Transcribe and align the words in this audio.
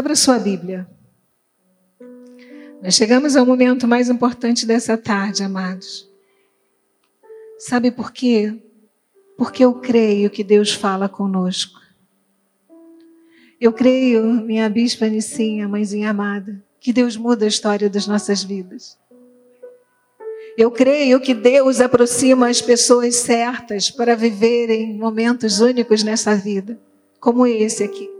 Abra 0.00 0.16
sua 0.16 0.38
Bíblia. 0.38 0.88
Nós 2.82 2.94
chegamos 2.94 3.36
ao 3.36 3.44
momento 3.44 3.86
mais 3.86 4.08
importante 4.08 4.64
dessa 4.64 4.96
tarde, 4.96 5.42
amados. 5.42 6.08
Sabe 7.58 7.90
por 7.90 8.10
quê? 8.10 8.58
Porque 9.36 9.62
eu 9.62 9.74
creio 9.74 10.30
que 10.30 10.42
Deus 10.42 10.72
fala 10.72 11.06
conosco. 11.06 11.78
Eu 13.60 13.74
creio, 13.74 14.24
minha 14.24 14.70
bispa 14.70 15.06
Nicinha, 15.06 15.68
mãezinha 15.68 16.08
amada, 16.08 16.64
que 16.80 16.94
Deus 16.94 17.14
muda 17.14 17.44
a 17.44 17.48
história 17.48 17.90
das 17.90 18.06
nossas 18.06 18.42
vidas. 18.42 18.98
Eu 20.56 20.70
creio 20.70 21.20
que 21.20 21.34
Deus 21.34 21.78
aproxima 21.78 22.48
as 22.48 22.62
pessoas 22.62 23.16
certas 23.16 23.90
para 23.90 24.16
viverem 24.16 24.96
momentos 24.96 25.60
únicos 25.60 26.02
nessa 26.02 26.34
vida, 26.34 26.80
como 27.20 27.46
esse 27.46 27.84
aqui. 27.84 28.19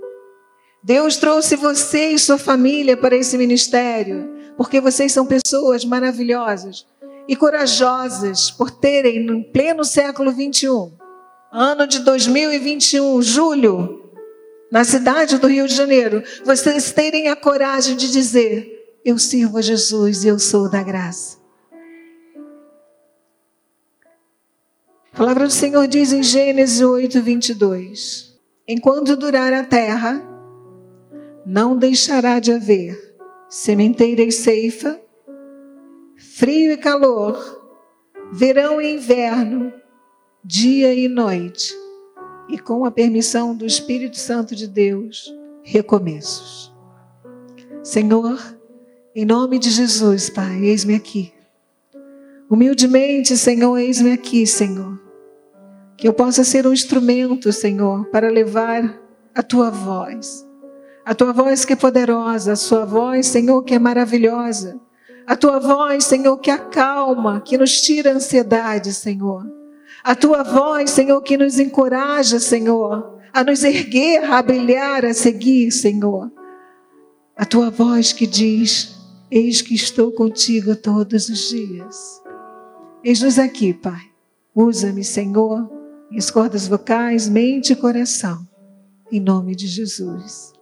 Deus 0.83 1.17
trouxe 1.17 1.57
você 1.57 2.09
e 2.11 2.19
sua 2.19 2.39
família 2.39 2.97
para 2.97 3.15
esse 3.15 3.37
ministério, 3.37 4.31
porque 4.57 4.81
vocês 4.81 5.13
são 5.13 5.27
pessoas 5.27 5.85
maravilhosas 5.85 6.87
e 7.29 7.37
corajosas 7.37 8.51
por 8.51 8.71
terem, 8.71 9.21
no 9.25 9.45
pleno 9.45 9.85
século 9.85 10.33
21, 10.33 10.93
ano 11.53 11.87
de 11.87 11.99
2021, 12.01 13.21
julho, 13.21 14.11
na 14.71 14.85
cidade 14.85 15.37
do 15.39 15.49
Rio 15.49 15.69
de 15.69 15.75
Janeiro, 15.75 16.23
vocês 16.45 16.93
terem 16.93 17.29
a 17.29 17.37
coragem 17.37 17.95
de 17.95 18.11
dizer: 18.11 18.99
Eu 19.05 19.19
sirvo 19.19 19.59
a 19.59 19.63
Jesus 19.63 20.25
e 20.25 20.29
eu 20.29 20.39
sou 20.39 20.71
da 20.71 20.83
graça. 20.83 21.39
A 25.13 25.17
palavra 25.17 25.47
do 25.47 25.53
Senhor 25.53 25.87
diz 25.87 26.13
em 26.13 26.23
Gênesis 26.23 26.81
8, 26.81 27.21
22: 27.21 28.39
Enquanto 28.67 29.17
durar 29.17 29.53
a 29.53 29.65
terra, 29.65 30.30
não 31.45 31.77
deixará 31.77 32.39
de 32.39 32.53
haver 32.53 33.11
sementeira 33.51 34.23
e 34.23 34.31
ceifa, 34.31 35.01
frio 36.17 36.73
e 36.73 36.77
calor, 36.77 37.37
verão 38.33 38.81
e 38.81 38.95
inverno, 38.95 39.73
dia 40.45 40.95
e 40.95 41.09
noite, 41.09 41.75
e 42.49 42.57
com 42.57 42.85
a 42.85 42.93
permissão 42.93 43.57
do 43.57 43.67
Espírito 43.67 44.17
Santo 44.17 44.55
de 44.55 44.69
Deus, 44.69 45.35
recomeços. 45.65 46.73
Senhor, 47.83 48.39
em 49.17 49.25
nome 49.25 49.59
de 49.59 49.71
Jesus, 49.71 50.31
Pai, 50.31 50.65
eis-me 50.65 50.95
aqui. 50.95 51.33
Humildemente, 52.49 53.37
Senhor, 53.37 53.77
eis-me 53.79 54.13
aqui, 54.13 54.47
Senhor. 54.47 55.01
Que 55.97 56.07
eu 56.07 56.13
possa 56.13 56.45
ser 56.45 56.67
um 56.67 56.73
instrumento, 56.73 57.53
Senhor, 57.53 58.07
para 58.11 58.31
levar 58.31 59.01
a 59.35 59.43
tua 59.43 59.71
voz 59.71 60.49
a 61.11 61.15
tua 61.17 61.33
voz 61.33 61.65
que 61.65 61.73
é 61.73 61.77
poderosa, 61.77 62.53
a 62.53 62.57
sua 62.57 62.85
voz, 62.85 63.27
Senhor, 63.27 63.65
que 63.65 63.75
é 63.75 63.81
maravilhosa. 63.81 64.81
A 65.27 65.35
tua 65.35 65.59
voz, 65.59 66.05
Senhor, 66.05 66.39
que 66.39 66.53
acalma, 66.53 67.41
que 67.41 67.59
nos 67.59 67.81
tira 67.83 68.13
a 68.13 68.15
ansiedade, 68.15 68.95
Senhor. 68.95 69.45
A 70.05 70.15
tua 70.15 70.45
voz, 70.45 70.91
Senhor, 70.91 71.21
que 71.21 71.37
nos 71.37 71.59
encoraja, 71.59 72.39
Senhor, 72.39 73.19
a 73.33 73.43
nos 73.43 73.65
erguer, 73.65 74.23
a 74.23 74.41
brilhar, 74.41 75.05
a 75.05 75.13
seguir, 75.13 75.73
Senhor. 75.73 76.31
A 77.37 77.45
tua 77.45 77.71
voz 77.71 78.13
que 78.13 78.25
diz: 78.25 78.95
Eis 79.29 79.61
que 79.61 79.75
estou 79.75 80.13
contigo 80.13 80.77
todos 80.77 81.29
os 81.29 81.51
dias. 81.51 82.23
Eis-nos 83.03 83.37
aqui, 83.37 83.75
Pai. 83.75 84.03
Usa-me, 84.55 85.03
Senhor, 85.03 85.69
em 86.13 86.21
cordas 86.33 86.69
vocais, 86.69 87.29
mente 87.29 87.73
e 87.73 87.77
coração. 87.77 88.47
Em 89.11 89.19
nome 89.19 89.57
de 89.57 89.67
Jesus. 89.67 90.60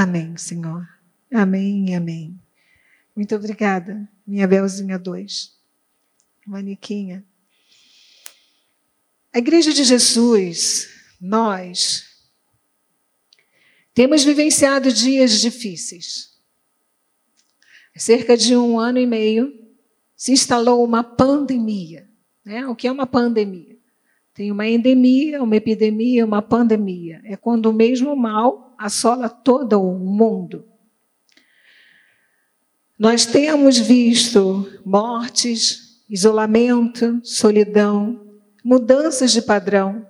Amém, 0.00 0.36
Senhor. 0.36 0.88
Amém 1.28 1.96
amém. 1.96 2.40
Muito 3.16 3.34
obrigada, 3.34 4.08
minha 4.24 4.46
Belzinha 4.46 4.96
2. 4.96 5.52
Maniquinha. 6.46 7.24
A 9.34 9.38
Igreja 9.38 9.72
de 9.72 9.82
Jesus, 9.82 10.88
nós, 11.20 12.28
temos 13.92 14.22
vivenciado 14.22 14.92
dias 14.92 15.40
difíceis. 15.40 16.38
Há 17.92 17.98
cerca 17.98 18.36
de 18.36 18.54
um 18.54 18.78
ano 18.78 19.00
e 19.00 19.06
meio 19.06 19.52
se 20.14 20.30
instalou 20.30 20.84
uma 20.84 21.02
pandemia. 21.02 22.08
Né? 22.44 22.64
O 22.68 22.76
que 22.76 22.86
é 22.86 22.92
uma 22.92 23.04
pandemia? 23.04 23.76
Tem 24.32 24.52
uma 24.52 24.68
endemia, 24.68 25.42
uma 25.42 25.56
epidemia, 25.56 26.24
uma 26.24 26.40
pandemia. 26.40 27.20
É 27.24 27.36
quando 27.36 27.66
o 27.66 27.72
mesmo 27.72 28.14
mal 28.14 28.67
assola 28.78 29.28
todo 29.28 29.82
o 29.82 29.98
mundo. 29.98 30.64
Nós 32.98 33.26
temos 33.26 33.78
visto 33.78 34.66
mortes, 34.84 36.02
isolamento, 36.08 37.20
solidão, 37.22 38.38
mudanças 38.64 39.32
de 39.32 39.42
padrão. 39.42 40.06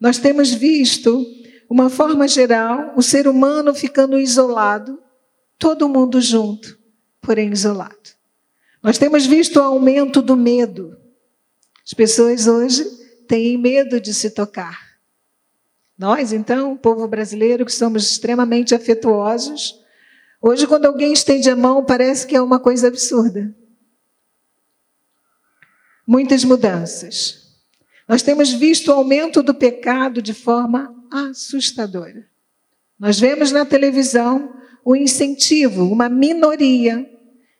Nós 0.00 0.18
temos 0.18 0.52
visto, 0.52 1.26
uma 1.68 1.90
forma 1.90 2.28
geral, 2.28 2.92
o 2.96 3.02
ser 3.02 3.26
humano 3.26 3.74
ficando 3.74 4.18
isolado, 4.18 5.02
todo 5.58 5.88
mundo 5.88 6.20
junto, 6.20 6.78
porém 7.20 7.50
isolado. 7.50 8.14
Nós 8.82 8.98
temos 8.98 9.26
visto 9.26 9.56
o 9.56 9.62
aumento 9.62 10.20
do 10.20 10.36
medo. 10.36 10.96
As 11.84 11.94
pessoas 11.94 12.46
hoje 12.46 12.84
têm 13.26 13.58
medo 13.58 14.00
de 14.00 14.12
se 14.12 14.30
tocar. 14.30 14.93
Nós, 15.98 16.32
então, 16.32 16.72
o 16.72 16.78
povo 16.78 17.06
brasileiro, 17.06 17.64
que 17.64 17.72
somos 17.72 18.10
extremamente 18.10 18.74
afetuosos, 18.74 19.80
hoje, 20.42 20.66
quando 20.66 20.86
alguém 20.86 21.12
estende 21.12 21.48
a 21.48 21.56
mão, 21.56 21.84
parece 21.84 22.26
que 22.26 22.34
é 22.34 22.42
uma 22.42 22.58
coisa 22.58 22.88
absurda. 22.88 23.54
Muitas 26.06 26.44
mudanças. 26.44 27.44
Nós 28.08 28.22
temos 28.22 28.52
visto 28.52 28.88
o 28.88 28.94
aumento 28.94 29.42
do 29.42 29.54
pecado 29.54 30.20
de 30.20 30.34
forma 30.34 30.94
assustadora. 31.10 32.26
Nós 32.98 33.18
vemos 33.18 33.50
na 33.50 33.64
televisão 33.64 34.54
o 34.84 34.94
incentivo, 34.94 35.84
uma 35.84 36.08
minoria 36.08 37.10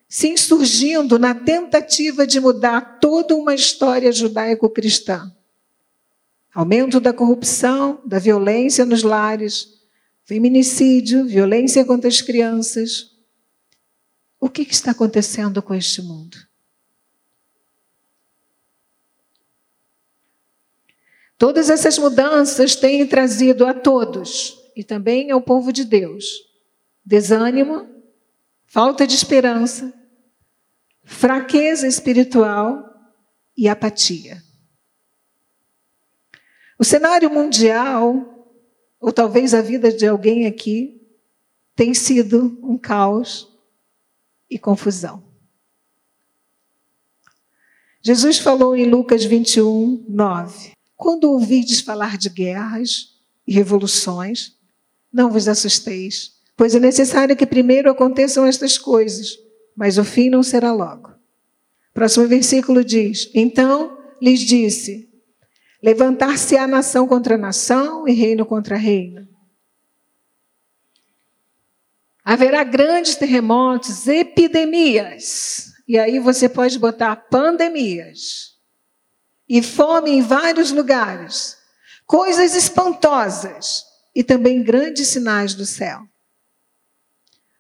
se 0.09 0.29
insurgindo 0.29 1.19
na 1.19 1.35
tentativa 1.35 2.27
de 2.27 2.39
mudar 2.39 2.99
toda 3.01 3.35
uma 3.35 3.55
história 3.55 4.13
judaico-cristã. 4.13 5.33
Aumento 6.55 7.01
da 7.01 7.13
corrupção, 7.13 8.01
da 8.07 8.21
violência 8.21 8.85
nos 8.85 9.03
lares, 9.03 9.75
feminicídio, 10.25 11.27
violência 11.27 11.85
contra 11.85 12.09
as 12.09 12.21
crianças. 12.21 13.11
O 14.39 14.49
que, 14.49 14.63
está 14.63 14.93
acontecendo 14.93 15.61
com 15.61 15.75
este 15.75 16.01
mundo? 16.01 16.37
Todas 21.37 21.69
essas 21.69 21.99
mudanças 21.99 22.77
têm 22.77 23.05
trazido 23.05 23.67
a 23.67 23.75
todos, 23.75 24.57
e 24.77 24.85
também 24.85 25.33
ao 25.33 25.43
povo 25.43 25.73
de 25.73 25.85
Deus, 25.85 26.25
desânimo, 27.05 27.89
falta 28.67 29.07
de 29.07 29.15
esperança, 29.15 29.93
fraqueza 31.03 31.89
espiritual 31.89 32.83
e 33.57 33.69
apatia. 33.69 34.43
O 36.79 36.85
cenário 36.85 37.31
mundial, 37.31 38.49
ou 39.01 39.13
talvez 39.13 39.55
a 39.55 39.63
vida 39.63 39.93
de 39.93 40.07
alguém 40.07 40.47
aqui, 40.47 41.01
tem 41.77 41.95
sido 41.95 42.59
um 42.63 42.77
caos 42.77 43.49
e 44.51 44.59
confusão. 44.59 45.23
Jesus 48.03 48.39
falou 48.39 48.77
em 48.77 48.89
Lucas 48.89 49.25
21, 49.25 50.05
9: 50.09 50.73
Quando 50.97 51.31
ouvides 51.31 51.81
falar 51.81 52.19
de 52.19 52.29
guerras 52.29 53.15
e 53.47 53.55
revoluções, 53.55 54.57
não 55.13 55.31
vos 55.31 55.49
assusteis, 55.49 56.35
pois 56.57 56.75
é 56.75 56.81
necessário 56.81 57.37
que 57.37 57.47
primeiro 57.47 57.91
aconteçam 57.91 58.45
estas 58.45 58.77
coisas, 58.77 59.39
mas 59.77 59.97
o 59.97 60.05
fim 60.05 60.29
não 60.29 60.43
será 60.43 60.73
logo. 60.73 61.13
Próximo 61.95 62.27
versículo 62.27 62.85
diz: 62.85 63.31
Então 63.33 63.97
lhes 64.21 64.41
disse: 64.41 65.09
Levantar-se-á 65.85 66.67
nação 66.67 67.07
contra 67.07 67.37
nação 67.37 68.09
e 68.09 68.13
reino 68.15 68.47
contra 68.47 68.75
reino. 68.75 69.29
Haverá 72.25 72.65
grandes 72.65 73.17
terremotos, 73.17 74.09
epidemias. 74.09 75.75
E 75.87 75.99
aí 75.99 76.19
você 76.19 76.49
pode 76.49 76.79
botar 76.79 77.15
pandemias. 77.29 78.55
E 79.47 79.63
fome 79.63 80.13
em 80.13 80.23
vários 80.23 80.73
lugares. 80.73 81.59
Coisas 82.07 82.55
espantosas. 82.55 83.85
E 84.15 84.25
também 84.25 84.63
grandes 84.63 85.09
sinais 85.09 85.53
do 85.53 85.67
céu. 85.67 86.01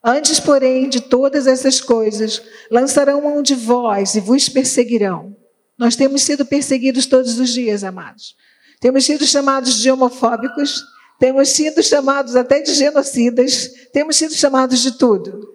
Antes, 0.02 0.40
porém, 0.40 0.88
de 0.88 1.02
todas 1.02 1.46
essas 1.46 1.78
coisas, 1.78 2.40
lançarão 2.70 3.20
mão 3.20 3.42
de 3.42 3.54
vós 3.54 4.14
e 4.14 4.20
vos 4.20 4.48
perseguirão 4.48 5.43
nós 5.78 5.96
temos 5.96 6.22
sido 6.22 6.44
perseguidos 6.44 7.06
todos 7.06 7.38
os 7.38 7.52
dias, 7.52 7.84
amados. 7.84 8.36
Temos 8.80 9.04
sido 9.04 9.26
chamados 9.26 9.80
de 9.80 9.90
homofóbicos, 9.90 10.84
temos 11.18 11.48
sido 11.48 11.82
chamados 11.82 12.36
até 12.36 12.60
de 12.60 12.74
genocidas, 12.74 13.70
temos 13.92 14.16
sido 14.16 14.34
chamados 14.34 14.80
de 14.80 14.92
tudo. 14.98 15.48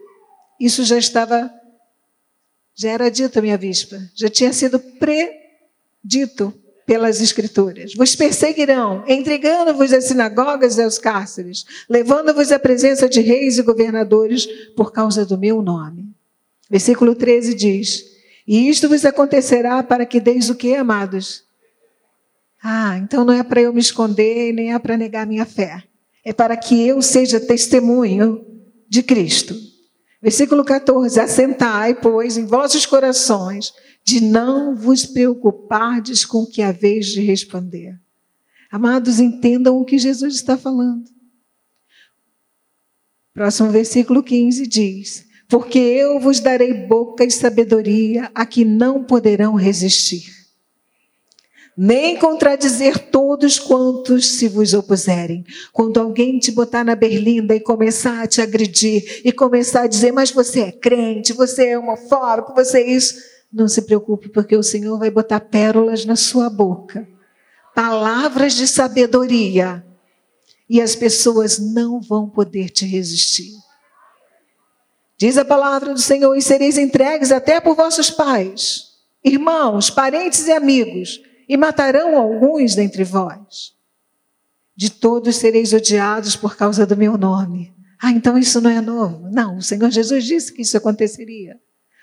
Isso 0.59 0.83
já 0.83 0.97
estava, 0.97 1.51
já 2.75 2.89
era 2.91 3.09
dito, 3.09 3.41
minha 3.41 3.57
bispa, 3.57 3.99
já 4.15 4.29
tinha 4.29 4.51
sido 4.51 4.79
predito 4.79 6.53
pelas 6.85 7.21
Escrituras. 7.21 7.93
Vos 7.93 8.15
perseguirão, 8.15 9.03
entregando-vos 9.07 9.93
às 9.93 10.05
sinagogas 10.05 10.77
e 10.77 10.81
aos 10.81 10.97
cárceres, 10.97 11.63
levando-vos 11.87 12.51
à 12.51 12.57
presença 12.57 13.07
de 13.07 13.21
reis 13.21 13.59
e 13.59 13.61
governadores 13.61 14.47
por 14.75 14.91
causa 14.91 15.23
do 15.23 15.37
meu 15.37 15.61
nome. 15.61 16.09
Versículo 16.67 17.13
13 17.13 17.53
diz: 17.53 18.18
E 18.49 18.67
isto 18.67 18.89
vos 18.89 19.05
acontecerá 19.05 19.83
para 19.83 20.07
que 20.07 20.19
deis 20.19 20.49
o 20.49 20.55
que, 20.55 20.73
amados? 20.73 21.43
Ah, 22.63 22.97
então 22.97 23.23
não 23.23 23.31
é 23.31 23.43
para 23.43 23.61
eu 23.61 23.71
me 23.71 23.79
esconder, 23.79 24.51
nem 24.51 24.73
é 24.73 24.79
para 24.79 24.97
negar 24.97 25.27
minha 25.27 25.45
fé. 25.45 25.83
É 26.25 26.33
para 26.33 26.57
que 26.57 26.87
eu 26.87 26.99
seja 26.99 27.39
testemunho 27.39 28.43
de 28.87 29.03
Cristo. 29.03 29.53
Versículo 30.19 30.65
14: 30.65 31.19
Assentai, 31.19 31.93
pois, 31.93 32.37
em 32.37 32.45
vossos 32.47 32.87
corações 32.87 33.71
de 34.03 34.19
não 34.19 34.75
vos 34.75 35.05
preocupardes 35.05 36.25
com 36.25 36.39
o 36.39 36.49
que 36.49 36.63
haveis 36.63 37.05
de 37.05 37.21
responder. 37.21 38.01
Amados, 38.71 39.19
entendam 39.19 39.77
o 39.77 39.85
que 39.85 39.99
Jesus 39.99 40.33
está 40.33 40.57
falando. 40.57 41.07
Próximo 43.31 43.69
versículo 43.69 44.23
15 44.23 44.65
diz: 44.65 45.28
Porque 45.49 45.79
eu 45.79 46.19
vos 46.19 46.39
darei 46.39 46.71
boca 46.71 47.25
e 47.25 47.31
sabedoria 47.31 48.29
a 48.35 48.45
que 48.45 48.63
não 48.63 49.03
poderão 49.03 49.55
resistir, 49.55 50.31
nem 51.75 52.17
contradizer 52.17 53.09
todos 53.09 53.57
quantos 53.57 54.27
se 54.33 54.47
vos 54.47 54.75
opuserem. 54.75 55.43
Quando 55.73 55.99
alguém 55.99 56.37
te 56.37 56.51
botar 56.51 56.83
na 56.83 56.93
berlinda 56.93 57.55
e 57.55 57.59
começar 57.59 58.21
a 58.21 58.27
te 58.27 58.41
agredir, 58.41 59.21
e 59.25 59.31
começar 59.31 59.81
a 59.81 59.87
dizer, 59.87 60.11
mas 60.11 60.29
você 60.29 60.59
é 60.61 60.71
crente, 60.71 61.33
você 61.33 61.69
é 61.69 61.79
homofóbico, 61.79 62.53
você 62.53 62.81
é 62.81 62.91
isso. 62.91 63.15
Não 63.51 63.67
se 63.67 63.81
preocupe, 63.81 64.29
porque 64.29 64.55
o 64.55 64.61
Senhor 64.61 64.99
vai 64.99 65.09
botar 65.09 65.39
pérolas 65.39 66.05
na 66.05 66.15
sua 66.15 66.47
boca, 66.47 67.07
palavras 67.73 68.53
de 68.53 68.67
sabedoria, 68.67 69.83
e 70.69 70.79
as 70.79 70.95
pessoas 70.95 71.57
não 71.57 71.99
vão 71.99 72.29
poder 72.29 72.69
te 72.69 72.85
resistir. 72.85 73.68
Diz 75.19 75.37
a 75.37 75.43
palavra 75.43 75.93
do 75.93 75.99
Senhor: 75.99 76.35
e 76.35 76.41
sereis 76.41 76.77
entregues 76.77 77.31
até 77.31 77.59
por 77.59 77.75
vossos 77.75 78.09
pais, 78.09 78.85
irmãos, 79.23 79.89
parentes 79.89 80.47
e 80.47 80.51
amigos, 80.51 81.21
e 81.47 81.57
matarão 81.57 82.17
alguns 82.17 82.75
dentre 82.75 83.03
vós. 83.03 83.73
De 84.75 84.89
todos 84.89 85.35
sereis 85.35 85.73
odiados 85.73 86.37
por 86.37 86.55
causa 86.55 86.85
do 86.85 86.95
meu 86.95 87.17
nome. 87.17 87.73
Ah, 88.01 88.11
então 88.11 88.37
isso 88.37 88.61
não 88.61 88.69
é 88.69 88.79
novo. 88.79 89.29
Não, 89.29 89.57
o 89.57 89.61
Senhor 89.61 89.91
Jesus 89.91 90.23
disse 90.23 90.53
que 90.53 90.61
isso 90.61 90.77
aconteceria 90.77 91.59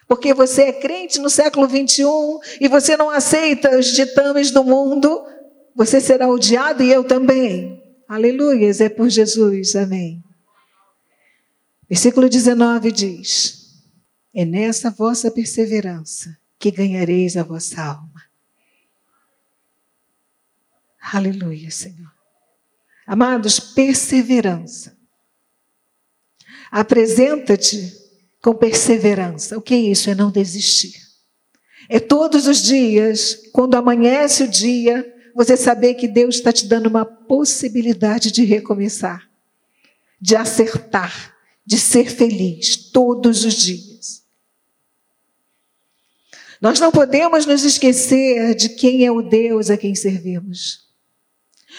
porque 0.08 0.32
você 0.32 0.62
é 0.62 0.72
crente 0.72 1.18
no 1.18 1.28
século 1.28 1.66
21 1.66 2.38
e 2.60 2.68
você 2.68 2.96
não 2.96 3.10
aceita 3.10 3.76
os 3.76 3.86
ditames 3.86 4.50
do 4.50 4.62
mundo, 4.62 5.24
você 5.74 6.00
será 6.00 6.28
odiado 6.28 6.82
e 6.82 6.92
eu 6.92 7.02
também. 7.04 7.82
Aleluia, 8.08 8.70
é 8.78 8.88
por 8.88 9.08
Jesus, 9.08 9.74
amém. 9.74 10.22
Versículo 11.88 12.28
19 12.28 12.90
diz: 12.90 13.82
É 14.34 14.44
nessa 14.44 14.90
vossa 14.90 15.30
perseverança 15.30 16.36
que 16.58 16.70
ganhareis 16.70 17.36
a 17.36 17.42
vossa 17.42 17.82
alma. 17.82 18.22
Aleluia, 21.12 21.70
Senhor. 21.70 22.12
Amados, 23.06 23.60
perseverança. 23.60 24.96
Apresenta-te 26.70 27.92
com 28.42 28.54
perseverança. 28.54 29.56
O 29.56 29.62
que 29.62 29.74
é 29.74 29.78
isso? 29.78 30.10
É 30.10 30.14
não 30.14 30.32
desistir. 30.32 31.00
É 31.88 32.00
todos 32.00 32.48
os 32.48 32.62
dias, 32.62 33.48
quando 33.52 33.76
amanhece 33.76 34.42
o 34.42 34.48
dia, 34.48 35.14
você 35.32 35.56
saber 35.56 35.94
que 35.94 36.08
Deus 36.08 36.36
está 36.36 36.52
te 36.52 36.66
dando 36.66 36.88
uma 36.88 37.04
possibilidade 37.04 38.32
de 38.32 38.44
recomeçar, 38.44 39.30
de 40.20 40.34
acertar, 40.34 41.35
de 41.66 41.78
ser 41.78 42.10
feliz 42.10 42.76
todos 42.76 43.44
os 43.44 43.54
dias. 43.54 44.22
Nós 46.60 46.80
não 46.80 46.90
podemos 46.90 47.44
nos 47.44 47.64
esquecer 47.64 48.54
de 48.54 48.70
quem 48.70 49.04
é 49.04 49.10
o 49.10 49.20
Deus 49.20 49.68
a 49.68 49.76
quem 49.76 49.94
servimos. 49.94 50.86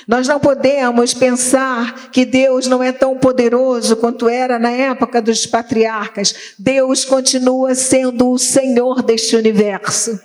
Nós 0.07 0.27
não 0.27 0.39
podemos 0.39 1.13
pensar 1.13 2.11
que 2.11 2.25
Deus 2.25 2.67
não 2.67 2.83
é 2.83 2.91
tão 2.91 3.17
poderoso 3.17 3.95
quanto 3.95 4.29
era 4.29 4.59
na 4.59 4.69
época 4.69 5.21
dos 5.21 5.45
patriarcas. 5.45 6.53
Deus 6.59 7.03
continua 7.03 7.73
sendo 7.73 8.29
o 8.29 8.37
Senhor 8.37 9.01
deste 9.01 9.35
universo. 9.35 10.19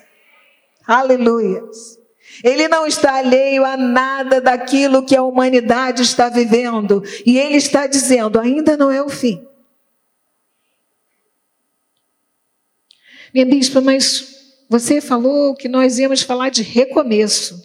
Aleluia. 0.86 1.62
Ele 2.44 2.68
não 2.68 2.86
está 2.86 3.14
alheio 3.14 3.64
a 3.64 3.76
nada 3.76 4.40
daquilo 4.40 5.04
que 5.04 5.16
a 5.16 5.22
humanidade 5.22 6.02
está 6.02 6.28
vivendo. 6.28 7.02
E 7.24 7.38
ele 7.38 7.56
está 7.56 7.86
dizendo: 7.86 8.38
ainda 8.38 8.76
não 8.76 8.90
é 8.90 9.02
o 9.02 9.08
fim. 9.08 9.46
Minha 13.32 13.46
bispa, 13.46 13.80
mas 13.80 14.64
você 14.68 15.00
falou 15.00 15.54
que 15.54 15.68
nós 15.68 15.98
íamos 15.98 16.22
falar 16.22 16.50
de 16.50 16.62
recomeço. 16.62 17.60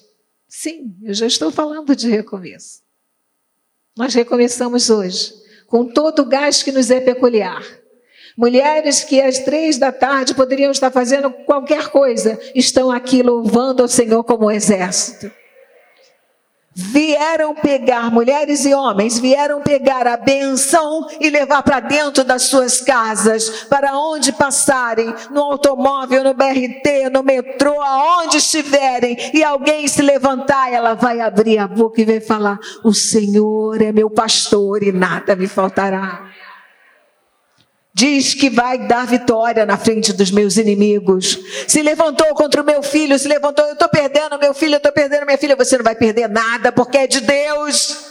Sim, 0.47 0.95
eu 1.03 1.13
já 1.13 1.27
estou 1.27 1.51
falando 1.51 1.95
de 1.95 2.09
recomeço. 2.09 2.81
Nós 3.97 4.13
recomeçamos 4.13 4.89
hoje, 4.89 5.33
com 5.67 5.85
todo 5.85 6.21
o 6.21 6.25
gás 6.25 6.63
que 6.63 6.71
nos 6.71 6.89
é 6.89 6.99
peculiar. 6.99 7.63
Mulheres 8.37 9.03
que 9.03 9.19
às 9.19 9.39
três 9.39 9.77
da 9.77 9.91
tarde 9.91 10.35
poderiam 10.35 10.71
estar 10.71 10.91
fazendo 10.91 11.31
qualquer 11.31 11.89
coisa, 11.89 12.39
estão 12.53 12.91
aqui 12.91 13.23
louvando 13.23 13.81
ao 13.81 13.87
Senhor 13.87 14.23
como 14.23 14.51
exército 14.51 15.31
vieram 16.79 17.55
pegar, 17.55 18.11
mulheres 18.11 18.63
e 18.63 18.71
homens, 18.71 19.17
vieram 19.17 19.61
pegar 19.63 20.05
a 20.05 20.15
benção 20.15 21.07
e 21.19 21.27
levar 21.27 21.63
para 21.63 21.79
dentro 21.79 22.23
das 22.23 22.43
suas 22.43 22.79
casas, 22.79 23.63
para 23.63 23.97
onde 23.97 24.31
passarem, 24.31 25.11
no 25.31 25.41
automóvel, 25.41 26.23
no 26.23 26.35
BRT, 26.35 27.09
no 27.11 27.23
metrô, 27.23 27.81
aonde 27.81 28.37
estiverem, 28.37 29.17
e 29.33 29.43
alguém 29.43 29.87
se 29.87 30.03
levantar, 30.03 30.71
ela 30.71 30.93
vai 30.93 31.19
abrir 31.19 31.57
a 31.57 31.67
boca 31.67 31.99
e 31.99 32.05
vai 32.05 32.19
falar: 32.19 32.59
O 32.83 32.93
Senhor 32.93 33.81
é 33.81 33.91
meu 33.91 34.09
pastor 34.09 34.83
e 34.83 34.91
nada 34.91 35.35
me 35.35 35.47
faltará 35.47 36.26
diz 37.97 38.35
que 38.35 38.47
vai 38.47 38.77
dar 38.77 39.07
vitória 39.07 39.65
na 39.65 39.75
frente 39.75 40.13
dos 40.13 40.29
meus 40.29 40.55
inimigos. 40.55 41.39
Se 41.67 41.81
levantou 41.81 42.27
contra 42.35 42.61
o 42.61 42.63
meu 42.63 42.83
filho, 42.83 43.17
se 43.17 43.27
levantou, 43.27 43.65
eu 43.65 43.73
estou 43.73 43.89
perdendo 43.89 44.37
meu 44.37 44.53
filho, 44.53 44.75
eu 44.75 44.77
estou 44.77 44.91
perdendo 44.91 45.25
minha 45.25 45.37
filha. 45.37 45.55
Você 45.55 45.77
não 45.77 45.83
vai 45.83 45.95
perder 45.95 46.29
nada, 46.29 46.71
porque 46.71 46.95
é 46.95 47.07
de 47.07 47.21
Deus. 47.21 48.05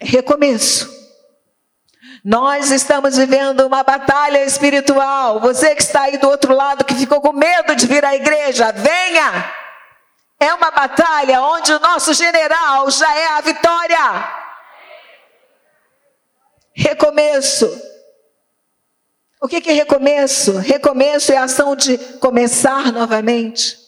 Recomeço. 0.00 0.96
Nós 2.24 2.70
estamos 2.70 3.18
vivendo 3.18 3.66
uma 3.66 3.82
batalha 3.82 4.42
espiritual. 4.46 5.40
Você 5.40 5.74
que 5.74 5.82
está 5.82 6.04
aí 6.04 6.16
do 6.16 6.26
outro 6.26 6.54
lado, 6.54 6.86
que 6.86 6.94
ficou 6.94 7.20
com 7.20 7.34
medo 7.34 7.76
de 7.76 7.86
vir 7.86 8.02
à 8.02 8.16
igreja, 8.16 8.72
venha! 8.72 9.52
É 10.40 10.54
uma 10.54 10.70
batalha 10.70 11.42
onde 11.42 11.70
o 11.70 11.80
nosso 11.80 12.14
general 12.14 12.90
já 12.90 13.14
é 13.14 13.26
a 13.34 13.40
vitória. 13.42 14.45
Recomeço. 16.76 17.66
O 19.40 19.48
que 19.48 19.56
é 19.70 19.72
recomeço? 19.72 20.58
Recomeço 20.58 21.32
é 21.32 21.38
a 21.38 21.44
ação 21.44 21.74
de 21.74 21.96
começar 22.18 22.92
novamente. 22.92 23.78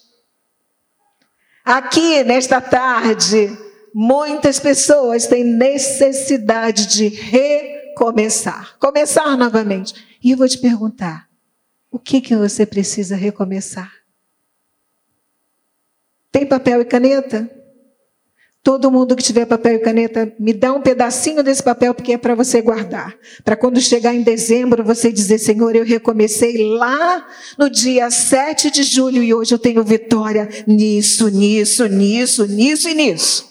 Aqui, 1.63 2.25
nesta 2.25 2.63
tarde, 2.63 3.51
muitas 3.95 4.59
pessoas 4.59 5.27
têm 5.27 5.45
necessidade 5.45 6.87
de 6.87 7.09
recomeçar, 7.09 8.79
começar 8.79 9.37
novamente. 9.37 9.93
E 10.25 10.31
eu 10.31 10.39
vou 10.39 10.49
te 10.49 10.57
perguntar: 10.57 11.29
o 11.91 11.99
que, 11.99 12.23
que 12.23 12.35
você 12.35 12.65
precisa 12.65 13.17
recomeçar? 13.17 13.93
Tem 16.33 16.47
papel 16.47 16.81
e 16.81 16.85
caneta? 16.87 17.58
Todo 18.63 18.91
mundo 18.91 19.15
que 19.15 19.23
tiver 19.23 19.47
papel 19.47 19.77
e 19.77 19.79
caneta, 19.79 20.33
me 20.39 20.53
dá 20.53 20.73
um 20.73 20.83
pedacinho 20.83 21.43
desse 21.43 21.63
papel, 21.63 21.95
porque 21.95 22.13
é 22.13 22.19
para 22.19 22.35
você 22.35 22.61
guardar. 22.61 23.17
Para 23.45 23.57
quando 23.57 23.81
chegar 23.81 24.15
em 24.15 24.23
dezembro, 24.23 24.85
você 24.85 25.13
dizer: 25.13 25.39
Senhor, 25.39 25.75
eu 25.75 25.85
recomecei 25.85 26.57
lá 26.77 27.27
no 27.57 27.71
dia 27.71 28.11
7 28.11 28.71
de 28.71 28.83
julho 28.83 29.23
e 29.23 29.33
hoje 29.33 29.55
eu 29.55 29.59
tenho 29.59 29.83
vitória 29.85 30.49
nisso, 30.67 31.29
nisso, 31.29 31.87
nisso, 31.87 32.47
nisso 32.47 32.89
e 32.89 32.95
nisso. 32.95 33.49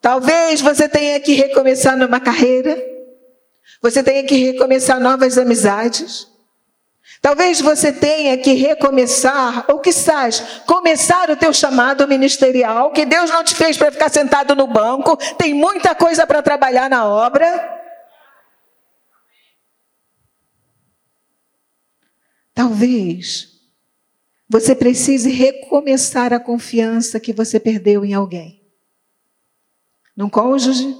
Talvez 0.00 0.60
você 0.60 0.88
tenha 0.88 1.18
que 1.20 1.32
recomeçar 1.32 1.96
numa 1.96 2.20
carreira, 2.20 2.76
você 3.80 4.02
tenha 4.02 4.22
que 4.24 4.34
recomeçar 4.34 5.00
novas 5.00 5.38
amizades. 5.38 6.31
Talvez 7.22 7.60
você 7.60 7.92
tenha 7.92 8.36
que 8.36 8.52
recomeçar, 8.52 9.64
ou 9.68 9.80
sais, 9.92 10.40
começar 10.66 11.30
o 11.30 11.36
teu 11.36 11.52
chamado 11.52 12.06
ministerial, 12.08 12.90
que 12.90 13.06
Deus 13.06 13.30
não 13.30 13.44
te 13.44 13.54
fez 13.54 13.76
para 13.78 13.92
ficar 13.92 14.08
sentado 14.08 14.56
no 14.56 14.66
banco, 14.66 15.16
tem 15.38 15.54
muita 15.54 15.94
coisa 15.94 16.26
para 16.26 16.42
trabalhar 16.42 16.90
na 16.90 17.06
obra. 17.06 17.80
Talvez 22.52 23.52
você 24.48 24.74
precise 24.74 25.30
recomeçar 25.30 26.32
a 26.32 26.40
confiança 26.40 27.20
que 27.20 27.32
você 27.32 27.60
perdeu 27.60 28.04
em 28.04 28.14
alguém. 28.14 28.60
Num 30.16 30.28
cônjuge, 30.28 30.92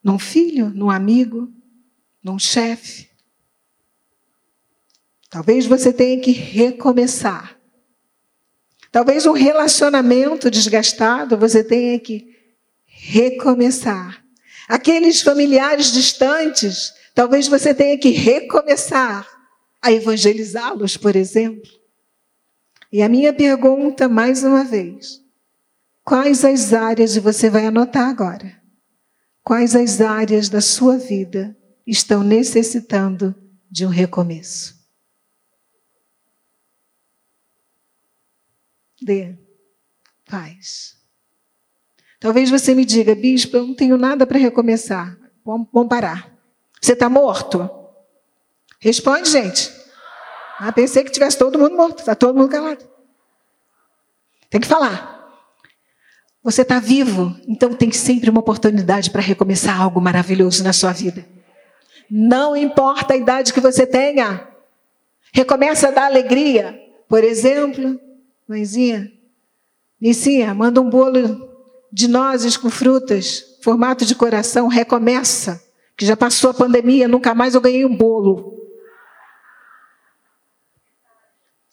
num 0.00 0.18
filho, 0.18 0.70
num 0.70 0.90
amigo, 0.90 1.52
num 2.22 2.38
chefe. 2.38 3.07
Talvez 5.30 5.66
você 5.66 5.92
tenha 5.92 6.20
que 6.20 6.32
recomeçar. 6.32 7.58
Talvez 8.90 9.26
um 9.26 9.32
relacionamento 9.32 10.50
desgastado 10.50 11.36
você 11.36 11.62
tenha 11.62 11.98
que 11.98 12.34
recomeçar. 12.86 14.24
Aqueles 14.68 15.20
familiares 15.20 15.92
distantes, 15.92 16.92
talvez 17.14 17.46
você 17.46 17.74
tenha 17.74 17.98
que 17.98 18.10
recomeçar 18.10 19.26
a 19.80 19.92
evangelizá-los, 19.92 20.96
por 20.96 21.14
exemplo. 21.14 21.70
E 22.90 23.02
a 23.02 23.08
minha 23.08 23.32
pergunta, 23.32 24.08
mais 24.08 24.42
uma 24.42 24.64
vez: 24.64 25.22
quais 26.04 26.44
as 26.44 26.72
áreas, 26.72 27.16
e 27.16 27.20
você 27.20 27.50
vai 27.50 27.66
anotar 27.66 28.08
agora, 28.08 28.60
quais 29.42 29.76
as 29.76 30.00
áreas 30.00 30.48
da 30.48 30.62
sua 30.62 30.96
vida 30.96 31.54
estão 31.86 32.22
necessitando 32.22 33.34
de 33.70 33.84
um 33.84 33.90
recomeço? 33.90 34.77
Dê 39.00 39.34
paz. 40.28 40.96
Talvez 42.20 42.50
você 42.50 42.74
me 42.74 42.84
diga, 42.84 43.14
bispo, 43.14 43.56
eu 43.56 43.66
não 43.66 43.74
tenho 43.74 43.96
nada 43.96 44.26
para 44.26 44.38
recomeçar. 44.38 45.16
Vamos, 45.44 45.88
parar. 45.88 46.32
Você 46.80 46.92
está 46.92 47.08
morto? 47.08 47.68
Responde, 48.80 49.30
gente. 49.30 49.72
Ah, 50.58 50.72
pensei 50.72 51.04
que 51.04 51.10
tivesse 51.10 51.38
todo 51.38 51.58
mundo 51.58 51.76
morto. 51.76 52.00
Está 52.00 52.14
todo 52.14 52.36
mundo 52.36 52.50
calado. 52.50 52.84
Tem 54.50 54.60
que 54.60 54.66
falar. 54.66 55.16
Você 56.42 56.62
está 56.62 56.80
vivo, 56.80 57.36
então 57.46 57.74
tem 57.74 57.90
sempre 57.92 58.30
uma 58.30 58.40
oportunidade 58.40 59.10
para 59.10 59.20
recomeçar 59.20 59.80
algo 59.80 60.00
maravilhoso 60.00 60.64
na 60.64 60.72
sua 60.72 60.92
vida. 60.92 61.24
Não 62.10 62.56
importa 62.56 63.12
a 63.12 63.16
idade 63.16 63.52
que 63.52 63.60
você 63.60 63.86
tenha. 63.86 64.48
Recomeça 65.32 65.88
a 65.88 65.90
dar 65.90 66.06
alegria. 66.06 66.80
Por 67.08 67.22
exemplo, 67.22 68.00
mãezinha, 68.48 69.12
Nicinha, 70.00 70.54
manda 70.54 70.80
um 70.80 70.88
bolo 70.88 71.48
de 71.92 72.06
nozes 72.06 72.56
com 72.56 72.70
frutas, 72.70 73.58
formato 73.62 74.04
de 74.04 74.14
coração, 74.14 74.68
recomeça. 74.68 75.62
Que 75.96 76.06
já 76.06 76.16
passou 76.16 76.50
a 76.50 76.54
pandemia, 76.54 77.08
nunca 77.08 77.34
mais 77.34 77.54
eu 77.54 77.60
ganhei 77.60 77.84
um 77.84 77.96
bolo. 77.96 78.56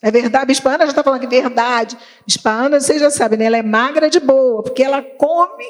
É 0.01 0.10
verdade, 0.10 0.48
Bispa 0.48 0.70
Ana 0.70 0.86
já 0.86 0.91
está 0.91 1.03
falando 1.03 1.20
que 1.20 1.27
é 1.27 1.41
verdade. 1.41 1.98
Bispa 2.25 2.50
Ana, 2.50 2.79
vocês 2.79 3.00
já 3.00 3.12
sabem, 3.12 3.38
né? 3.38 3.46
ela 3.46 3.58
é 3.58 3.63
magra 3.63 4.10
de 4.10 4.20
boa, 4.20 4.63
porque 4.63 4.84
ela 4.84 5.01
come, 5.01 5.65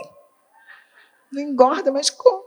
não 1.32 1.42
engorda, 1.42 1.92
mas 1.92 2.10
come. 2.10 2.44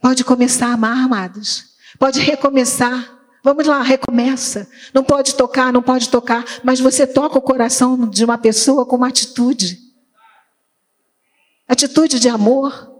Pode 0.00 0.24
começar 0.24 0.68
a 0.68 0.72
amar, 0.72 1.04
amados. 1.04 1.76
Pode 1.98 2.20
recomeçar. 2.20 3.21
Vamos 3.42 3.66
lá, 3.66 3.82
recomeça. 3.82 4.68
Não 4.94 5.02
pode 5.02 5.34
tocar, 5.34 5.72
não 5.72 5.82
pode 5.82 6.08
tocar, 6.08 6.44
mas 6.62 6.80
você 6.80 7.06
toca 7.06 7.38
o 7.38 7.42
coração 7.42 8.08
de 8.08 8.24
uma 8.24 8.38
pessoa 8.38 8.86
com 8.86 8.96
uma 8.96 9.08
atitude. 9.08 9.78
Atitude 11.68 12.20
de 12.20 12.28
amor. 12.28 12.90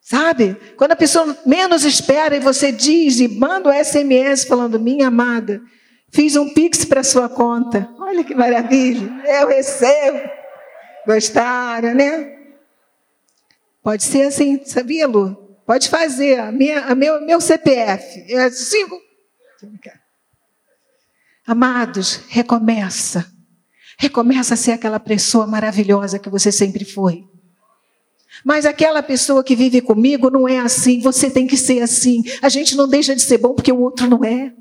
Sabe? 0.00 0.56
Quando 0.76 0.92
a 0.92 0.96
pessoa 0.96 1.36
menos 1.44 1.84
espera 1.84 2.36
e 2.36 2.40
você 2.40 2.70
diz 2.70 3.18
e 3.18 3.28
manda 3.28 3.70
o 3.70 3.84
SMS 3.84 4.44
falando: 4.44 4.78
Minha 4.78 5.08
amada, 5.08 5.60
Fiz 6.16 6.36
um 6.36 6.48
pix 6.48 6.84
para 6.84 7.02
sua 7.02 7.28
conta. 7.28 7.88
Olha 7.98 8.24
que 8.24 8.34
maravilha. 8.34 9.06
Eu 9.24 9.48
recebo. 9.48 10.18
Gostaram, 11.06 11.94
né? 11.94 12.36
Pode 13.82 14.02
ser 14.02 14.22
assim, 14.22 14.64
sabia, 14.64 15.06
Lu? 15.06 15.58
Pode 15.66 15.88
fazer. 15.88 16.40
A 16.40 16.50
minha, 16.50 16.80
a 16.86 16.94
meu, 16.94 17.20
meu 17.20 17.40
CPF. 17.40 18.32
É 18.32 18.50
cinco. 18.50 18.98
Amados, 21.46 22.20
recomeça. 22.28 23.32
Recomeça 23.98 24.54
a 24.54 24.56
ser 24.56 24.72
aquela 24.72 25.00
pessoa 25.00 25.46
maravilhosa 25.46 26.18
que 26.18 26.28
você 26.28 26.50
sempre 26.52 26.84
foi. 26.84 27.24
Mas 28.44 28.66
aquela 28.66 29.02
pessoa 29.02 29.42
que 29.42 29.56
vive 29.56 29.80
comigo 29.80 30.30
não 30.30 30.48
é 30.48 30.58
assim, 30.58 31.00
você 31.00 31.30
tem 31.30 31.46
que 31.46 31.56
ser 31.56 31.80
assim. 31.80 32.22
A 32.42 32.48
gente 32.48 32.76
não 32.76 32.86
deixa 32.86 33.14
de 33.14 33.22
ser 33.22 33.38
bom 33.38 33.54
porque 33.54 33.72
o 33.72 33.80
outro 33.80 34.08
não 34.08 34.24
é. 34.24 34.52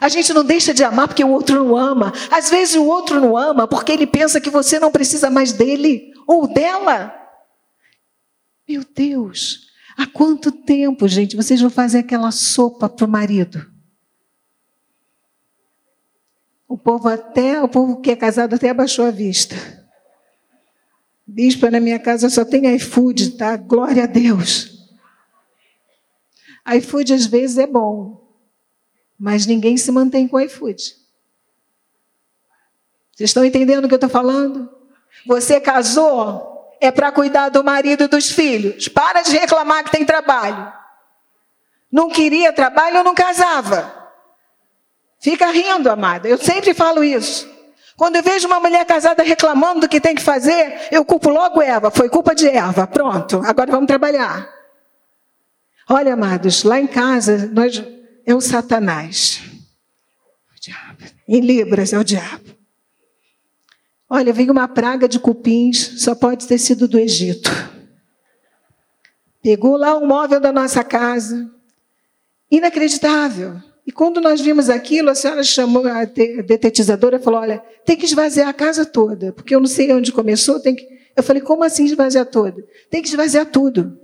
A 0.00 0.08
gente 0.08 0.32
não 0.32 0.44
deixa 0.44 0.74
de 0.74 0.84
amar 0.84 1.08
porque 1.08 1.24
o 1.24 1.30
outro 1.30 1.64
não 1.64 1.76
ama. 1.76 2.12
Às 2.30 2.50
vezes 2.50 2.74
o 2.74 2.84
outro 2.84 3.20
não 3.20 3.36
ama 3.36 3.66
porque 3.66 3.92
ele 3.92 4.06
pensa 4.06 4.40
que 4.40 4.50
você 4.50 4.78
não 4.78 4.90
precisa 4.90 5.30
mais 5.30 5.52
dele 5.52 6.12
ou 6.26 6.52
dela. 6.52 7.14
Meu 8.68 8.84
Deus, 8.94 9.68
há 9.96 10.06
quanto 10.06 10.50
tempo, 10.50 11.08
gente, 11.08 11.36
vocês 11.36 11.60
vão 11.60 11.70
fazer 11.70 11.98
aquela 11.98 12.30
sopa 12.30 12.88
para 12.88 13.06
o 13.06 13.08
marido? 13.08 13.75
O 16.68 16.76
povo 16.76 17.08
até, 17.08 17.62
o 17.62 17.68
povo 17.68 18.00
que 18.00 18.10
é 18.10 18.16
casado 18.16 18.54
até 18.54 18.70
abaixou 18.70 19.06
a 19.06 19.10
vista. 19.10 19.54
Bispo, 21.26 21.68
na 21.70 21.80
minha 21.80 21.98
casa 21.98 22.28
só 22.30 22.44
tem 22.44 22.74
iFood, 22.76 23.36
tá? 23.36 23.56
Glória 23.56 24.04
a 24.04 24.06
Deus. 24.06 24.88
iFood 26.76 27.14
às 27.14 27.26
vezes 27.26 27.58
é 27.58 27.66
bom, 27.66 28.32
mas 29.18 29.46
ninguém 29.46 29.76
se 29.76 29.90
mantém 29.90 30.28
com 30.28 30.40
iFood. 30.40 30.82
Vocês 33.16 33.30
estão 33.30 33.44
entendendo 33.44 33.84
o 33.84 33.88
que 33.88 33.94
eu 33.94 33.96
estou 33.96 34.10
falando? 34.10 34.70
Você 35.26 35.60
casou, 35.60 36.76
é 36.80 36.90
para 36.90 37.10
cuidar 37.10 37.48
do 37.48 37.64
marido 37.64 38.04
e 38.04 38.08
dos 38.08 38.30
filhos. 38.30 38.88
Para 38.88 39.22
de 39.22 39.30
reclamar 39.30 39.82
que 39.84 39.90
tem 39.90 40.04
trabalho. 40.04 40.72
Não 41.90 42.10
queria 42.10 42.52
trabalho, 42.52 43.02
não 43.02 43.14
casava. 43.14 43.95
Fica 45.26 45.50
rindo, 45.50 45.90
amada. 45.90 46.28
Eu 46.28 46.38
sempre 46.38 46.72
falo 46.72 47.02
isso. 47.02 47.50
Quando 47.96 48.14
eu 48.14 48.22
vejo 48.22 48.46
uma 48.46 48.60
mulher 48.60 48.86
casada 48.86 49.24
reclamando 49.24 49.80
do 49.80 49.88
que 49.88 50.00
tem 50.00 50.14
que 50.14 50.22
fazer, 50.22 50.86
eu 50.92 51.04
culpo 51.04 51.30
logo 51.30 51.60
Eva. 51.60 51.90
Foi 51.90 52.08
culpa 52.08 52.32
de 52.32 52.46
Eva. 52.46 52.86
Pronto, 52.86 53.42
agora 53.44 53.72
vamos 53.72 53.88
trabalhar. 53.88 54.48
Olha, 55.90 56.14
amados, 56.14 56.62
lá 56.62 56.78
em 56.78 56.86
casa, 56.86 57.50
nós 57.52 57.82
é 58.24 58.36
o 58.36 58.40
Satanás. 58.40 59.42
O 60.56 60.60
diabo. 60.60 61.02
Em 61.26 61.40
Libras 61.40 61.92
é 61.92 61.98
o 61.98 62.04
diabo. 62.04 62.54
Olha, 64.08 64.32
vem 64.32 64.48
uma 64.48 64.68
praga 64.68 65.08
de 65.08 65.18
cupins, 65.18 66.04
só 66.04 66.14
pode 66.14 66.46
ter 66.46 66.58
sido 66.58 66.86
do 66.86 67.00
Egito. 67.00 67.50
Pegou 69.42 69.76
lá 69.76 69.96
um 69.96 70.06
móvel 70.06 70.38
da 70.38 70.52
nossa 70.52 70.84
casa. 70.84 71.50
Inacreditável. 72.48 73.60
E 73.86 73.92
quando 73.92 74.20
nós 74.20 74.40
vimos 74.40 74.68
aquilo, 74.68 75.10
a 75.10 75.14
senhora 75.14 75.44
chamou 75.44 75.86
a 75.86 76.04
detetizadora 76.04 77.16
e 77.16 77.22
falou: 77.22 77.40
Olha, 77.40 77.62
tem 77.84 77.96
que 77.96 78.04
esvaziar 78.04 78.48
a 78.48 78.52
casa 78.52 78.84
toda, 78.84 79.32
porque 79.32 79.54
eu 79.54 79.60
não 79.60 79.66
sei 79.66 79.92
onde 79.92 80.12
começou. 80.12 80.60
Tem 80.60 80.74
que... 80.74 80.86
Eu 81.14 81.22
falei: 81.22 81.40
Como 81.40 81.62
assim 81.62 81.84
esvaziar 81.84 82.26
toda? 82.26 82.64
Tem 82.90 83.00
que 83.00 83.08
esvaziar 83.08 83.46
tudo. 83.46 83.96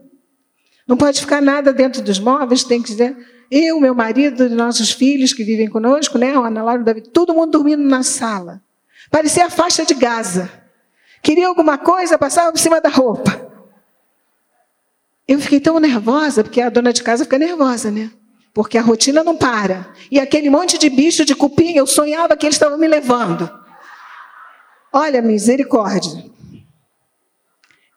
Não 0.87 0.97
pode 0.97 1.21
ficar 1.21 1.43
nada 1.43 1.73
dentro 1.73 2.01
dos 2.03 2.19
móveis, 2.19 2.63
tem 2.65 2.83
que 2.83 2.93
eu, 3.55 3.79
meu 3.79 3.95
marido, 3.95 4.49
nossos 4.49 4.93
filhos 4.93 5.35
que 5.35 5.45
vivem 5.45 5.69
conosco, 5.69 6.17
né? 6.17 6.39
O 6.39 6.43
Ana 6.43 6.63
Laura, 6.63 6.83
David, 6.83 7.11
todo 7.11 7.35
mundo 7.35 7.51
dormindo 7.51 7.83
na 7.83 8.03
sala. 8.03 8.63
Parecia 9.11 9.45
a 9.45 9.51
faixa 9.51 9.85
de 9.85 9.93
Gaza. 9.93 10.51
Queria 11.23 11.49
alguma 11.49 11.77
coisa, 11.77 12.17
passava 12.17 12.51
por 12.51 12.59
cima 12.59 12.81
da 12.81 12.89
roupa. 12.89 13.53
Eu 15.29 15.39
fiquei 15.39 15.61
tão 15.61 15.79
nervosa, 15.79 16.43
porque 16.43 16.63
a 16.63 16.71
dona 16.71 16.95
de 16.95 17.03
casa 17.03 17.25
fica 17.25 17.39
nervosa, 17.39 17.91
né? 17.91 18.11
Porque 18.55 18.77
a 18.77 18.83
rotina 18.83 19.25
não 19.25 19.37
para. 19.37 19.93
E 20.11 20.21
aquele 20.21 20.51
monte 20.51 20.77
de 20.77 20.91
bicho 20.91 21.25
de 21.25 21.35
cupim, 21.35 21.75
eu 21.75 21.87
sonhava 21.87 22.37
que 22.37 22.45
eles 22.45 22.57
estavam 22.57 22.79
me 22.79 22.87
levando. 22.87 23.51
Olha, 24.93 25.23
misericórdia. 25.23 26.31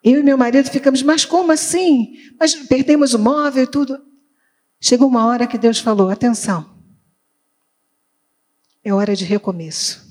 Eu 0.03 0.19
e 0.19 0.23
meu 0.23 0.37
marido 0.37 0.69
ficamos, 0.69 1.01
mas 1.01 1.25
como 1.25 1.51
assim? 1.51 2.13
Mas 2.39 2.53
perdemos 2.53 3.13
o 3.13 3.19
móvel 3.19 3.63
e 3.63 3.67
tudo. 3.67 3.99
Chegou 4.79 5.07
uma 5.07 5.25
hora 5.25 5.47
que 5.47 5.57
Deus 5.57 5.79
falou: 5.79 6.09
atenção, 6.09 6.69
é 8.83 8.93
hora 8.93 9.15
de 9.15 9.25
recomeço. 9.25 10.05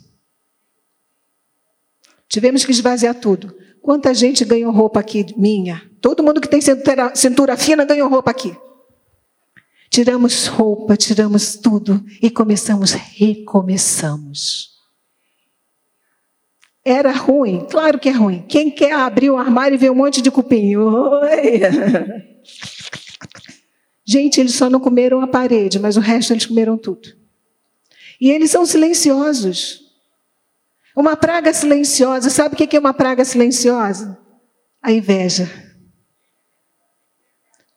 Tivemos 2.28 2.64
que 2.64 2.72
esvaziar 2.72 3.14
tudo. 3.14 3.56
Quanta 3.80 4.12
gente 4.12 4.44
ganhou 4.44 4.72
roupa 4.72 4.98
aqui 4.98 5.26
minha? 5.36 5.88
Todo 6.00 6.22
mundo 6.22 6.40
que 6.40 6.48
tem 6.48 6.60
cintura, 6.60 7.14
cintura 7.14 7.56
fina 7.56 7.84
ganhou 7.84 8.08
roupa 8.08 8.32
aqui. 8.32 8.56
Tiramos 9.94 10.48
roupa, 10.48 10.96
tiramos 10.96 11.54
tudo 11.54 12.04
e 12.20 12.28
começamos, 12.28 12.90
recomeçamos. 12.90 14.74
Era 16.84 17.12
ruim? 17.12 17.64
Claro 17.70 18.00
que 18.00 18.08
é 18.08 18.12
ruim. 18.12 18.44
Quem 18.48 18.72
quer 18.72 18.92
abrir 18.92 19.30
o 19.30 19.36
armário 19.38 19.76
e 19.76 19.78
ver 19.78 19.92
um 19.92 19.94
monte 19.94 20.20
de 20.20 20.32
cupim? 20.32 20.74
Oi! 20.74 21.60
Gente, 24.04 24.40
eles 24.40 24.56
só 24.56 24.68
não 24.68 24.80
comeram 24.80 25.20
a 25.20 25.28
parede, 25.28 25.78
mas 25.78 25.96
o 25.96 26.00
resto 26.00 26.32
eles 26.32 26.44
comeram 26.44 26.76
tudo. 26.76 27.08
E 28.20 28.32
eles 28.32 28.50
são 28.50 28.66
silenciosos. 28.66 29.80
Uma 30.96 31.16
praga 31.16 31.54
silenciosa, 31.54 32.30
sabe 32.30 32.54
o 32.54 32.58
que 32.58 32.76
é 32.76 32.80
uma 32.80 32.92
praga 32.92 33.24
silenciosa? 33.24 34.18
A 34.82 34.90
inveja. 34.90 35.48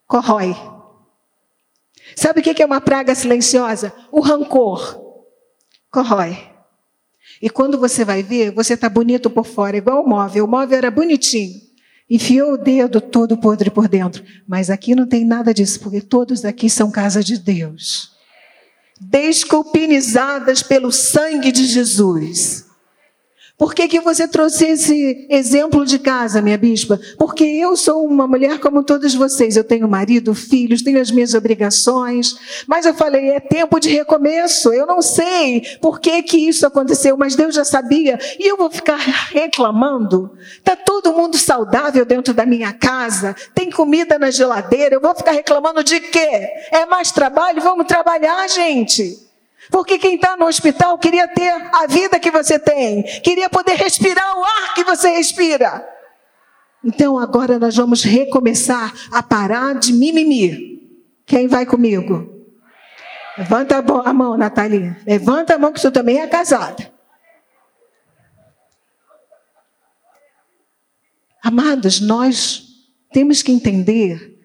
Corrói. 0.08 0.76
Sabe 2.18 2.40
o 2.40 2.44
que 2.44 2.64
é 2.64 2.66
uma 2.66 2.82
praga 2.82 3.14
silenciosa? 3.14 3.94
O 4.12 4.22
rancor. 4.22 5.00
Corrói. 5.92 6.36
E 7.40 7.48
quando 7.48 7.78
você 7.78 8.04
vai 8.04 8.24
ver, 8.24 8.50
você 8.50 8.74
está 8.74 8.90
bonito 8.90 9.30
por 9.30 9.46
fora, 9.46 9.78
igual 9.78 10.04
o 10.04 10.10
móvel. 10.10 10.46
O 10.46 10.48
móvel 10.48 10.80
era 10.80 10.90
bonitinho. 10.90 11.62
Enfiou 12.10 12.54
o 12.54 12.58
dedo 12.58 13.00
todo 13.00 13.38
podre 13.38 13.70
por 13.70 13.88
dentro. 13.88 14.24
Mas 14.48 14.72
aqui 14.72 14.96
não 14.96 15.06
tem 15.06 15.24
nada 15.24 15.54
disso, 15.54 15.80
porque 15.80 16.02
todos 16.02 16.44
aqui 16.44 16.72
são 16.72 16.90
casa 16.90 17.24
de 17.24 17.38
Deus. 17.38 18.14
Desculpinizadas 19.00 20.64
pelo 20.64 20.92
sangue 20.92 21.52
de 21.52 21.68
Jesus. 21.68 22.66
Por 23.58 23.74
que, 23.74 23.88
que 23.88 24.00
você 24.00 24.28
trouxe 24.28 24.68
esse 24.68 25.26
exemplo 25.32 25.84
de 25.84 25.98
casa, 25.98 26.44
minha 26.44 26.60
bispa? 26.60 27.00
Porque 27.18 27.44
eu 27.44 27.76
sou 27.76 28.06
uma 28.06 28.28
mulher 28.28 28.60
como 28.60 28.84
todos 28.84 29.16
vocês. 29.16 29.58
Eu 29.58 29.64
tenho 29.64 29.88
marido, 29.88 30.36
filhos, 30.36 30.84
tenho 30.84 31.02
as 31.02 31.10
minhas 31.10 31.34
obrigações. 31.34 32.38
Mas 32.68 32.86
eu 32.86 32.94
falei, 32.94 33.32
é 33.32 33.40
tempo 33.40 33.80
de 33.80 33.90
recomeço. 33.90 34.72
Eu 34.72 34.86
não 34.86 35.02
sei 35.02 35.64
por 35.82 36.00
que, 36.00 36.22
que 36.22 36.38
isso 36.38 36.68
aconteceu, 36.68 37.18
mas 37.18 37.36
Deus 37.36 37.56
já 37.56 37.66
sabia. 37.66 38.20
E 38.38 38.48
eu 38.48 38.58
vou 38.58 38.70
ficar 38.70 38.98
reclamando? 38.98 40.38
Está 40.60 40.76
todo 40.76 41.14
mundo 41.14 41.36
saudável 41.36 42.06
dentro 42.06 42.36
da 42.36 42.46
minha 42.46 42.72
casa? 42.72 43.36
Tem 43.56 43.72
comida 43.72 44.20
na 44.20 44.30
geladeira? 44.30 44.94
Eu 44.94 45.02
vou 45.02 45.16
ficar 45.16 45.32
reclamando 45.32 45.84
de 45.84 46.00
quê? 46.00 46.48
É 46.72 46.86
mais 46.86 47.12
trabalho? 47.12 47.60
Vamos 47.60 47.88
trabalhar, 47.88 48.48
gente. 48.50 49.26
Porque 49.70 49.98
quem 49.98 50.16
está 50.16 50.38
no 50.38 50.46
hospital 50.46 50.98
queria 50.98 51.28
ter 51.28 51.52
a 51.74 51.88
vida 51.88 52.20
que 52.20 52.32
você 52.32 52.58
tem, 52.58 53.04
queria 53.22 53.50
poder 53.50 53.76
respirar 53.76 54.38
o 54.38 54.44
ar 54.44 54.74
que 54.74 54.84
você 54.84 55.10
respira. 55.10 55.88
Então 56.84 57.18
agora 57.20 57.60
nós 57.60 57.76
vamos 57.76 58.04
recomeçar 58.04 58.94
a 59.12 59.22
parar 59.22 59.76
de 59.76 59.92
mimimi. 59.92 60.78
Quem 61.26 61.48
vai 61.48 61.66
comigo? 61.66 62.38
Levanta 63.38 63.78
a 63.78 64.14
mão, 64.14 64.38
Natalia. 64.38 64.98
Levanta 65.06 65.56
a 65.56 65.58
mão 65.60 65.72
que 65.72 65.80
você 65.80 65.92
também 65.92 66.20
é 66.20 66.28
casada. 66.28 66.92
Amados, 71.44 72.02
nós 72.02 72.64
temos 73.12 73.42
que 73.42 73.52
entender 73.52 74.38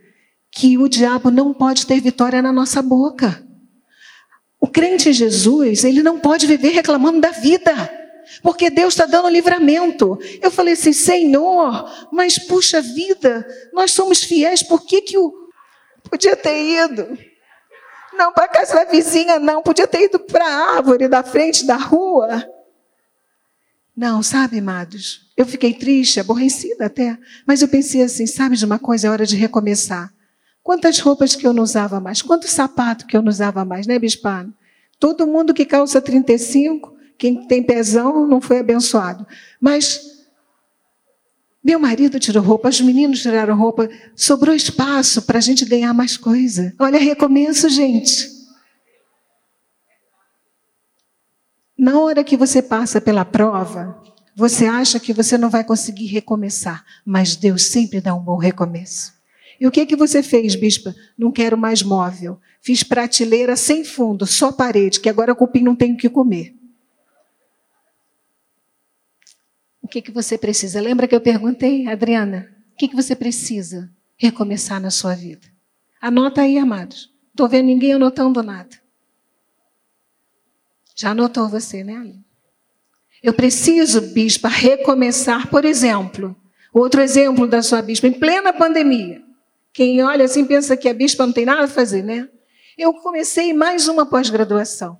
que 0.50 0.76
o 0.76 0.88
diabo 0.88 1.30
não 1.30 1.54
pode 1.54 1.86
ter 1.86 2.00
vitória 2.00 2.42
na 2.42 2.52
nossa 2.52 2.82
boca. 2.82 3.42
O 4.62 4.68
crente 4.68 5.08
em 5.08 5.12
Jesus, 5.12 5.82
ele 5.82 6.04
não 6.04 6.20
pode 6.20 6.46
viver 6.46 6.68
reclamando 6.68 7.20
da 7.20 7.32
vida, 7.32 7.74
porque 8.44 8.70
Deus 8.70 8.94
está 8.94 9.06
dando 9.06 9.28
livramento. 9.28 10.16
Eu 10.40 10.52
falei 10.52 10.74
assim, 10.74 10.92
Senhor, 10.92 12.08
mas 12.12 12.38
puxa 12.38 12.80
vida, 12.80 13.44
nós 13.72 13.90
somos 13.90 14.22
fiéis, 14.22 14.62
por 14.62 14.86
que, 14.86 15.02
que 15.02 15.18
o. 15.18 15.34
Podia 16.08 16.36
ter 16.36 16.84
ido. 16.84 17.18
Não 18.16 18.32
para 18.32 18.44
a 18.44 18.48
casa 18.48 18.74
da 18.74 18.84
vizinha, 18.84 19.40
não, 19.40 19.62
podia 19.62 19.88
ter 19.88 20.04
ido 20.04 20.20
para 20.20 20.46
a 20.46 20.76
árvore 20.76 21.08
da 21.08 21.24
frente 21.24 21.66
da 21.66 21.76
rua. 21.76 22.46
Não, 23.96 24.22
sabe, 24.22 24.60
amados, 24.60 25.32
eu 25.36 25.44
fiquei 25.44 25.74
triste, 25.74 26.20
aborrecida 26.20 26.86
até, 26.86 27.18
mas 27.44 27.62
eu 27.62 27.68
pensei 27.68 28.02
assim, 28.02 28.28
sabe 28.28 28.56
de 28.56 28.64
uma 28.64 28.78
coisa, 28.78 29.08
é 29.08 29.10
hora 29.10 29.26
de 29.26 29.34
recomeçar. 29.34 30.12
Quantas 30.62 31.00
roupas 31.00 31.34
que 31.34 31.46
eu 31.46 31.52
não 31.52 31.64
usava 31.64 31.98
mais? 31.98 32.22
Quanto 32.22 32.46
sapato 32.46 33.06
que 33.06 33.16
eu 33.16 33.22
não 33.22 33.28
usava 33.28 33.64
mais, 33.64 33.86
né, 33.86 33.98
Bispano? 33.98 34.54
Todo 35.02 35.26
mundo 35.26 35.52
que 35.52 35.64
calça 35.64 36.00
35, 36.00 36.94
quem 37.18 37.44
tem 37.48 37.60
pezão, 37.60 38.24
não 38.24 38.40
foi 38.40 38.60
abençoado. 38.60 39.26
Mas 39.60 40.00
meu 41.60 41.80
marido 41.80 42.20
tirou 42.20 42.40
roupa, 42.40 42.68
os 42.68 42.80
meninos 42.80 43.20
tiraram 43.20 43.58
roupa, 43.58 43.90
sobrou 44.14 44.54
espaço 44.54 45.22
para 45.22 45.38
a 45.38 45.40
gente 45.40 45.64
ganhar 45.64 45.92
mais 45.92 46.16
coisa. 46.16 46.72
Olha, 46.78 47.00
recomeço, 47.00 47.68
gente. 47.68 48.30
Na 51.76 51.98
hora 51.98 52.22
que 52.22 52.36
você 52.36 52.62
passa 52.62 53.00
pela 53.00 53.24
prova, 53.24 54.00
você 54.36 54.66
acha 54.66 55.00
que 55.00 55.12
você 55.12 55.36
não 55.36 55.50
vai 55.50 55.64
conseguir 55.64 56.06
recomeçar, 56.06 56.84
mas 57.04 57.34
Deus 57.34 57.64
sempre 57.64 58.00
dá 58.00 58.14
um 58.14 58.22
bom 58.22 58.36
recomeço. 58.36 59.20
E 59.60 59.66
o 59.66 59.70
que 59.72 59.84
que 59.84 59.96
você 59.96 60.22
fez, 60.22 60.54
bispa? 60.54 60.94
Não 61.18 61.32
quero 61.32 61.58
mais 61.58 61.82
móvel. 61.82 62.40
Fiz 62.62 62.84
prateleira 62.84 63.56
sem 63.56 63.84
fundo, 63.84 64.24
só 64.24 64.52
parede, 64.52 65.00
que 65.00 65.08
agora 65.08 65.32
o 65.32 65.36
cupim 65.36 65.62
não 65.62 65.74
tem 65.74 65.94
o 65.94 65.96
que 65.96 66.08
comer. 66.08 66.54
O 69.82 69.88
que 69.88 70.00
que 70.00 70.12
você 70.12 70.38
precisa? 70.38 70.80
Lembra 70.80 71.08
que 71.08 71.14
eu 71.14 71.20
perguntei, 71.20 71.88
Adriana? 71.88 72.48
O 72.72 72.76
que 72.76 72.86
que 72.86 72.94
você 72.94 73.16
precisa 73.16 73.90
recomeçar 74.16 74.80
na 74.80 74.90
sua 74.90 75.12
vida? 75.12 75.48
Anota 76.00 76.42
aí, 76.42 76.56
amados. 76.56 77.12
Estou 77.30 77.48
vendo 77.48 77.66
ninguém 77.66 77.94
anotando 77.94 78.42
nada. 78.44 78.80
Já 80.94 81.10
anotou 81.10 81.48
você, 81.48 81.82
né, 81.82 82.14
Eu 83.20 83.34
preciso, 83.34 84.00
bispa, 84.12 84.46
recomeçar, 84.46 85.48
por 85.48 85.64
exemplo, 85.64 86.36
outro 86.72 87.00
exemplo 87.00 87.48
da 87.48 87.60
sua 87.60 87.82
bispa, 87.82 88.06
em 88.06 88.12
plena 88.12 88.52
pandemia. 88.52 89.20
Quem 89.72 90.00
olha 90.02 90.26
assim 90.26 90.44
pensa 90.44 90.76
que 90.76 90.88
a 90.88 90.94
bispa 90.94 91.26
não 91.26 91.32
tem 91.32 91.44
nada 91.44 91.64
a 91.64 91.68
fazer, 91.68 92.04
né? 92.04 92.28
Eu 92.76 92.94
comecei 92.94 93.52
mais 93.52 93.88
uma 93.88 94.06
pós-graduação. 94.06 94.98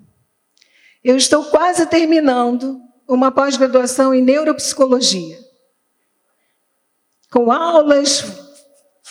Eu 1.02 1.16
estou 1.16 1.44
quase 1.46 1.86
terminando 1.86 2.80
uma 3.08 3.30
pós-graduação 3.30 4.14
em 4.14 4.22
neuropsicologia. 4.22 5.38
Com 7.30 7.50
aulas 7.50 8.41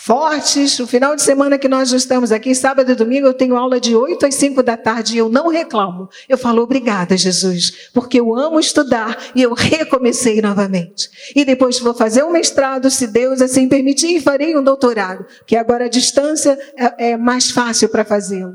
fortes. 0.04 0.80
O 0.80 0.86
final 0.86 1.14
de 1.14 1.22
semana 1.22 1.56
que 1.56 1.68
nós 1.68 1.92
estamos 1.92 2.32
aqui, 2.32 2.54
sábado 2.56 2.90
e 2.90 2.94
domingo, 2.94 3.28
eu 3.28 3.34
tenho 3.34 3.56
aula 3.56 3.78
de 3.78 3.94
8 3.94 4.26
às 4.26 4.34
5 4.34 4.60
da 4.60 4.76
tarde 4.76 5.14
e 5.14 5.18
eu 5.18 5.28
não 5.28 5.48
reclamo. 5.48 6.08
Eu 6.28 6.36
falo 6.36 6.60
obrigada, 6.60 7.16
Jesus, 7.16 7.90
porque 7.94 8.18
eu 8.18 8.34
amo 8.34 8.58
estudar 8.58 9.16
e 9.34 9.42
eu 9.42 9.54
recomecei 9.54 10.42
novamente. 10.42 11.08
E 11.36 11.44
depois 11.44 11.78
vou 11.78 11.94
fazer 11.94 12.24
um 12.24 12.32
mestrado, 12.32 12.90
se 12.90 13.06
Deus 13.06 13.40
assim 13.40 13.68
permitir, 13.68 14.16
e 14.16 14.20
farei 14.20 14.56
um 14.56 14.62
doutorado, 14.62 15.24
que 15.46 15.54
agora 15.54 15.84
a 15.84 15.88
distância 15.88 16.58
é, 16.76 17.12
é 17.12 17.16
mais 17.16 17.50
fácil 17.50 17.88
para 17.88 18.04
fazê-lo. 18.04 18.54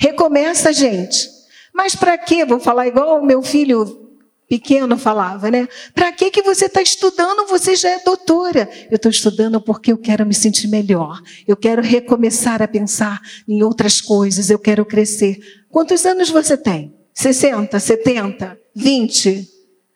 Recomeça, 0.00 0.72
gente. 0.72 1.28
Mas 1.74 1.94
para 1.94 2.16
quê? 2.16 2.46
Vou 2.46 2.58
falar 2.58 2.86
igual 2.86 3.20
o 3.20 3.26
meu 3.26 3.42
filho 3.42 4.07
pequeno 4.48 4.96
falava, 4.96 5.50
né? 5.50 5.68
Para 5.94 6.10
que 6.10 6.30
que 6.30 6.42
você 6.42 6.66
está 6.66 6.80
estudando? 6.80 7.46
Você 7.48 7.76
já 7.76 7.90
é 7.90 7.98
doutora. 7.98 8.68
Eu 8.90 8.96
estou 8.96 9.10
estudando 9.10 9.60
porque 9.60 9.92
eu 9.92 9.98
quero 9.98 10.24
me 10.24 10.34
sentir 10.34 10.68
melhor. 10.68 11.20
Eu 11.46 11.56
quero 11.56 11.82
recomeçar 11.82 12.62
a 12.62 12.68
pensar 12.68 13.20
em 13.46 13.62
outras 13.62 14.00
coisas. 14.00 14.48
Eu 14.48 14.58
quero 14.58 14.86
crescer. 14.86 15.38
Quantos 15.68 16.06
anos 16.06 16.30
você 16.30 16.56
tem? 16.56 16.94
60, 17.12 17.78
70, 17.78 18.58
20? 18.74 19.48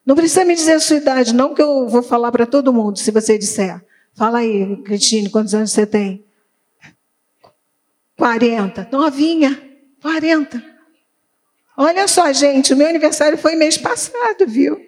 Não 0.05 0.15
precisa 0.15 0.45
me 0.45 0.55
dizer 0.55 0.73
a 0.73 0.81
sua 0.81 0.97
idade, 0.97 1.33
não 1.33 1.55
que 1.55 1.63
eu 1.63 1.89
vou 1.89 2.03
falar 2.03 2.33
para 2.33 2.45
todo 2.45 2.73
mundo, 2.73 2.99
se 2.99 3.13
você 3.13 3.39
disser. 3.39 3.81
Fala 4.15 4.39
aí, 4.39 4.77
Cristina, 4.83 5.31
quantos 5.31 5.55
anos 5.55 5.71
você 5.71 5.87
tem? 5.87 6.25
40. 8.17 8.89
Novinha, 8.91 9.61
40. 10.03 10.72
Olha 11.83 12.07
só, 12.07 12.33
gente, 12.33 12.73
o 12.73 12.77
meu 12.77 12.87
aniversário 12.87 13.37
foi 13.37 13.57
mês 13.57 13.77
passado, 13.77 14.47
viu? 14.47 14.81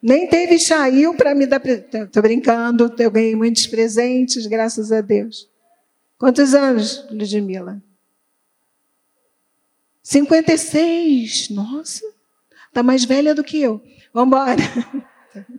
Nem 0.00 0.26
teve 0.26 0.58
chail 0.58 1.12
para 1.12 1.34
me 1.34 1.46
dar. 1.46 1.60
Estou 1.66 2.22
brincando, 2.22 2.94
eu 2.98 3.10
ganhei 3.10 3.36
muitos 3.36 3.66
presentes, 3.66 4.46
graças 4.46 4.90
a 4.90 5.02
Deus. 5.02 5.50
Quantos 6.16 6.54
anos, 6.54 7.06
Ludmila? 7.10 7.82
56. 10.02 11.50
Nossa, 11.50 12.02
está 12.68 12.82
mais 12.82 13.04
velha 13.04 13.34
do 13.34 13.44
que 13.44 13.60
eu. 13.60 13.82
Vamos 14.14 14.28
embora. 14.28 14.62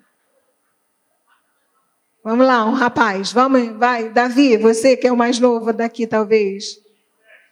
Vamos 2.23 2.47
lá, 2.47 2.65
um 2.65 2.73
rapaz. 2.73 3.31
Vamos, 3.31 3.77
vai. 3.77 4.09
Davi, 4.09 4.57
você 4.57 4.97
que 4.97 5.05
é 5.05 5.11
o 5.11 5.17
mais 5.17 5.37
novo 5.39 5.71
daqui, 5.71 6.07
talvez. 6.07 6.79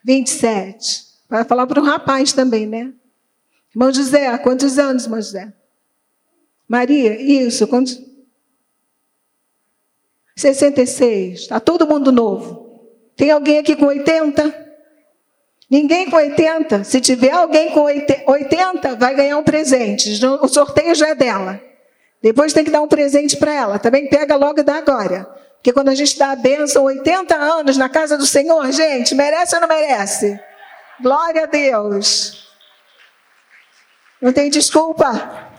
27. 0.03 1.06
Para 1.27 1.43
falar 1.43 1.67
para 1.67 1.81
um 1.81 1.83
rapaz 1.83 2.33
também, 2.33 2.65
né? 2.65 2.93
Irmão 3.71 3.93
José, 3.93 4.37
quantos 4.37 4.79
anos, 4.79 5.03
irmão 5.03 5.21
José? 5.21 5.53
Maria, 6.67 7.19
isso, 7.21 7.67
quantos? 7.67 8.01
66. 10.35 11.41
Está 11.41 11.59
todo 11.59 11.87
mundo 11.87 12.11
novo. 12.11 12.67
Tem 13.15 13.31
alguém 13.31 13.57
aqui 13.57 13.75
com 13.75 13.87
80? 13.87 14.67
Ninguém 15.69 16.09
com 16.09 16.15
80. 16.15 16.83
Se 16.83 17.01
tiver 17.01 17.31
alguém 17.31 17.71
com 17.71 17.81
80, 17.81 18.95
vai 18.95 19.15
ganhar 19.15 19.37
um 19.37 19.43
presente. 19.43 20.23
O 20.41 20.47
sorteio 20.47 20.93
já 20.95 21.09
é 21.09 21.15
dela. 21.15 21.59
Depois 22.21 22.53
tem 22.53 22.63
que 22.63 22.71
dar 22.71 22.81
um 22.81 22.87
presente 22.87 23.35
para 23.37 23.53
ela. 23.53 23.79
Também 23.79 24.07
pega 24.07 24.35
logo 24.35 24.63
dá 24.63 24.75
agora. 24.75 25.25
Porque 25.55 25.73
quando 25.73 25.89
a 25.89 25.95
gente 25.95 26.17
dá 26.17 26.31
a 26.31 26.35
bênção, 26.35 26.83
80 26.83 27.35
anos 27.35 27.77
na 27.77 27.89
casa 27.89 28.17
do 28.17 28.25
Senhor, 28.25 28.71
gente, 28.71 29.15
merece 29.15 29.55
ou 29.55 29.61
não 29.61 29.67
merece? 29.67 30.39
Glória 31.01 31.43
a 31.43 31.45
Deus. 31.45 32.47
Não 34.21 34.33
tem 34.33 34.49
desculpa. 34.49 35.51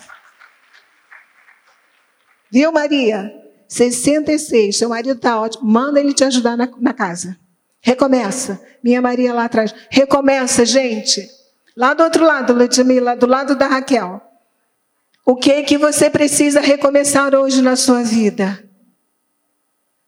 Viu, 2.51 2.73
Maria? 2.73 3.33
66. 3.69 4.77
Seu 4.77 4.89
marido 4.89 5.17
está 5.17 5.41
ótimo. 5.41 5.65
Manda 5.65 6.01
ele 6.01 6.13
te 6.13 6.25
ajudar 6.25 6.57
na, 6.57 6.69
na 6.79 6.93
casa. 6.93 7.39
Recomeça. 7.81 8.61
Minha 8.83 9.01
Maria 9.01 9.33
lá 9.33 9.45
atrás. 9.45 9.75
Recomeça, 9.91 10.65
gente. 10.65 11.29
Lá 11.77 11.95
do 11.95 12.03
outro 12.03 12.25
lado, 12.25 12.53
Ludmila, 12.53 13.15
do 13.15 13.27
lado 13.27 13.55
da 13.55 13.67
Raquel. 13.67 14.21
O 15.25 15.37
que 15.37 15.53
é 15.53 15.63
que 15.63 15.79
você 15.79 16.11
precisa 16.11 16.61
recomeçar 16.61 17.35
hoje 17.35 17.63
na 17.63 17.77
sua 17.77 18.03
vida? 18.03 18.65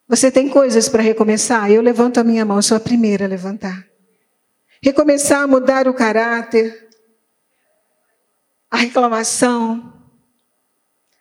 Você 0.08 0.30
tem 0.30 0.48
coisas 0.48 0.88
para 0.88 1.02
recomeçar? 1.02 1.70
Eu 1.70 1.82
levanto 1.82 2.18
a 2.18 2.24
minha 2.24 2.44
mão, 2.44 2.60
sou 2.60 2.76
a 2.76 2.80
primeira 2.80 3.26
a 3.26 3.28
levantar. 3.28 3.89
Recomeçar 4.82 5.42
a 5.42 5.46
mudar 5.46 5.86
o 5.86 5.94
caráter, 5.94 6.88
a 8.70 8.78
reclamação. 8.78 9.92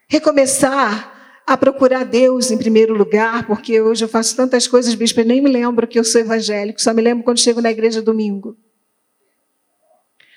Recomeçar 0.08 1.42
a 1.46 1.58
procurar 1.58 2.06
Deus 2.06 2.52
em 2.52 2.58
primeiro 2.58 2.94
lugar, 2.94 3.46
porque 3.48 3.82
hoje 3.82 4.06
eu 4.06 4.10
faço 4.10 4.36
tantas 4.36 4.68
coisas, 4.68 4.94
bispo, 4.96 5.20
eu 5.20 5.26
nem 5.26 5.42
me 5.42 5.50
lembro 5.50 5.88
que 5.88 6.00
eu 6.00 6.04
sou 6.04 6.22
evangélico, 6.22 6.82
só 6.82 6.94
me 6.94 7.02
lembro 7.02 7.24
quando 7.24 7.40
chego 7.40 7.62
na 7.62 7.72
igreja 7.72 8.02
domingo. 8.02 8.56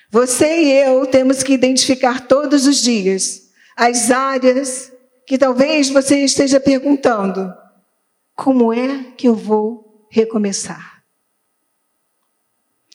Você 0.09 0.63
e 0.63 0.71
eu 0.71 1.05
temos 1.07 1.41
que 1.41 1.53
identificar 1.53 2.27
todos 2.27 2.67
os 2.67 2.77
dias 2.77 3.49
as 3.75 4.11
áreas 4.11 4.91
que 5.25 5.37
talvez 5.37 5.89
você 5.89 6.23
esteja 6.23 6.59
perguntando: 6.59 7.53
como 8.35 8.73
é 8.73 9.11
que 9.17 9.27
eu 9.27 9.35
vou 9.35 10.07
recomeçar? 10.11 10.92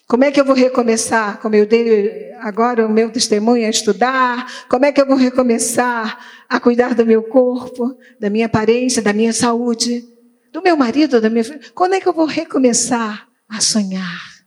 Como 0.08 0.24
é 0.24 0.32
que 0.32 0.40
eu 0.40 0.44
vou 0.44 0.54
recomeçar? 0.54 1.38
Como 1.38 1.54
eu 1.54 1.66
dei 1.66 2.32
agora 2.36 2.86
o 2.86 2.90
meu 2.90 3.12
testemunho 3.12 3.66
a 3.66 3.68
estudar? 3.70 4.66
Como 4.66 4.86
é 4.86 4.90
que 4.90 4.98
eu 4.98 5.06
vou 5.06 5.16
recomeçar 5.16 6.18
a 6.48 6.58
cuidar 6.58 6.94
do 6.94 7.04
meu 7.04 7.22
corpo, 7.24 7.94
da 8.18 8.30
minha 8.30 8.46
aparência, 8.46 9.02
da 9.02 9.12
minha 9.12 9.34
saúde, 9.34 10.08
do 10.50 10.62
meu 10.62 10.78
marido, 10.78 11.20
da 11.20 11.28
minha 11.28 11.44
filha? 11.44 11.60
Quando 11.74 11.92
é 11.92 12.00
que 12.00 12.08
eu 12.08 12.14
vou 12.14 12.24
recomeçar 12.24 13.28
a 13.46 13.60
sonhar? 13.60 14.38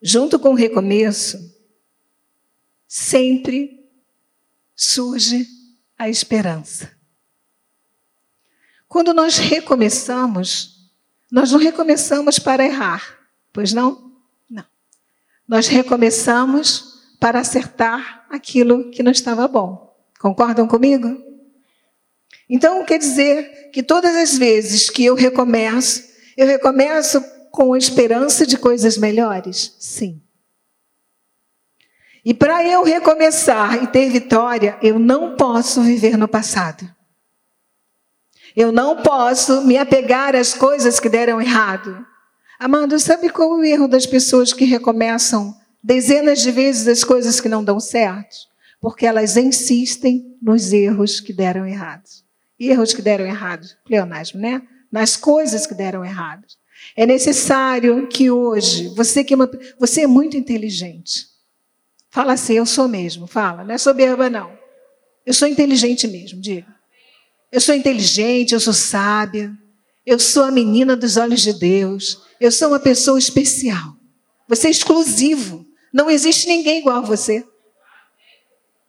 Junto 0.00 0.38
com 0.38 0.52
o 0.52 0.54
recomeço, 0.54 1.38
sempre 2.88 3.81
surge 4.82 5.46
a 5.96 6.08
esperança. 6.08 6.90
Quando 8.88 9.14
nós 9.14 9.38
recomeçamos, 9.38 10.90
nós 11.30 11.52
não 11.52 11.58
recomeçamos 11.58 12.38
para 12.38 12.64
errar, 12.64 13.18
pois 13.52 13.72
não? 13.72 14.12
Não. 14.50 14.64
Nós 15.46 15.68
recomeçamos 15.68 17.00
para 17.20 17.40
acertar 17.40 18.26
aquilo 18.28 18.90
que 18.90 19.02
não 19.02 19.12
estava 19.12 19.46
bom. 19.46 19.96
Concordam 20.18 20.66
comigo? 20.66 21.16
Então, 22.48 22.84
quer 22.84 22.98
dizer 22.98 23.70
que 23.72 23.82
todas 23.82 24.14
as 24.16 24.36
vezes 24.36 24.90
que 24.90 25.04
eu 25.04 25.14
recomeço, 25.14 26.02
eu 26.36 26.46
recomeço 26.46 27.22
com 27.50 27.72
a 27.72 27.78
esperança 27.78 28.44
de 28.44 28.58
coisas 28.58 28.98
melhores? 28.98 29.74
Sim. 29.78 30.20
E 32.24 32.32
para 32.32 32.64
eu 32.64 32.84
recomeçar 32.84 33.82
e 33.82 33.86
ter 33.88 34.08
vitória, 34.08 34.78
eu 34.80 34.98
não 34.98 35.34
posso 35.36 35.82
viver 35.82 36.16
no 36.16 36.28
passado. 36.28 36.88
Eu 38.54 38.70
não 38.70 39.02
posso 39.02 39.62
me 39.62 39.76
apegar 39.76 40.36
às 40.36 40.54
coisas 40.54 41.00
que 41.00 41.08
deram 41.08 41.40
errado. 41.40 42.06
Amado, 42.60 42.98
sabe 43.00 43.28
qual 43.28 43.54
é 43.54 43.56
o 43.56 43.64
erro 43.64 43.88
das 43.88 44.06
pessoas 44.06 44.52
que 44.52 44.64
recomeçam 44.64 45.56
dezenas 45.82 46.40
de 46.40 46.52
vezes 46.52 46.86
as 46.86 47.02
coisas 47.02 47.40
que 47.40 47.48
não 47.48 47.64
dão 47.64 47.80
certo? 47.80 48.36
Porque 48.80 49.04
elas 49.04 49.36
insistem 49.36 50.36
nos 50.40 50.72
erros 50.72 51.18
que 51.18 51.32
deram 51.32 51.66
errado. 51.66 52.04
Erros 52.58 52.94
que 52.94 53.02
deram 53.02 53.26
errado, 53.26 53.66
pleonasmo, 53.84 54.40
né? 54.40 54.62
Nas 54.92 55.16
coisas 55.16 55.66
que 55.66 55.74
deram 55.74 56.04
errado. 56.04 56.46
É 56.94 57.04
necessário 57.06 58.06
que 58.06 58.30
hoje, 58.30 58.88
você 58.94 59.24
que 59.24 59.34
é, 59.34 59.36
uma, 59.36 59.50
você 59.78 60.02
é 60.02 60.06
muito 60.06 60.36
inteligente. 60.36 61.31
Fala 62.12 62.34
assim, 62.34 62.52
eu 62.52 62.66
sou 62.66 62.86
mesmo, 62.86 63.26
fala, 63.26 63.64
não 63.64 63.74
é 63.74 63.78
soberba 63.78 64.28
não. 64.28 64.52
Eu 65.24 65.32
sou 65.32 65.48
inteligente 65.48 66.06
mesmo, 66.06 66.42
diga. 66.42 66.66
Eu 67.50 67.58
sou 67.58 67.74
inteligente, 67.74 68.52
eu 68.52 68.60
sou 68.60 68.74
sábia, 68.74 69.50
eu 70.04 70.18
sou 70.18 70.44
a 70.44 70.50
menina 70.50 70.94
dos 70.94 71.16
olhos 71.16 71.40
de 71.40 71.54
Deus, 71.54 72.22
eu 72.38 72.52
sou 72.52 72.68
uma 72.68 72.78
pessoa 72.78 73.18
especial. 73.18 73.96
Você 74.46 74.68
é 74.68 74.70
exclusivo. 74.70 75.66
Não 75.90 76.10
existe 76.10 76.46
ninguém 76.46 76.80
igual 76.80 76.98
a 76.98 77.00
você. 77.00 77.48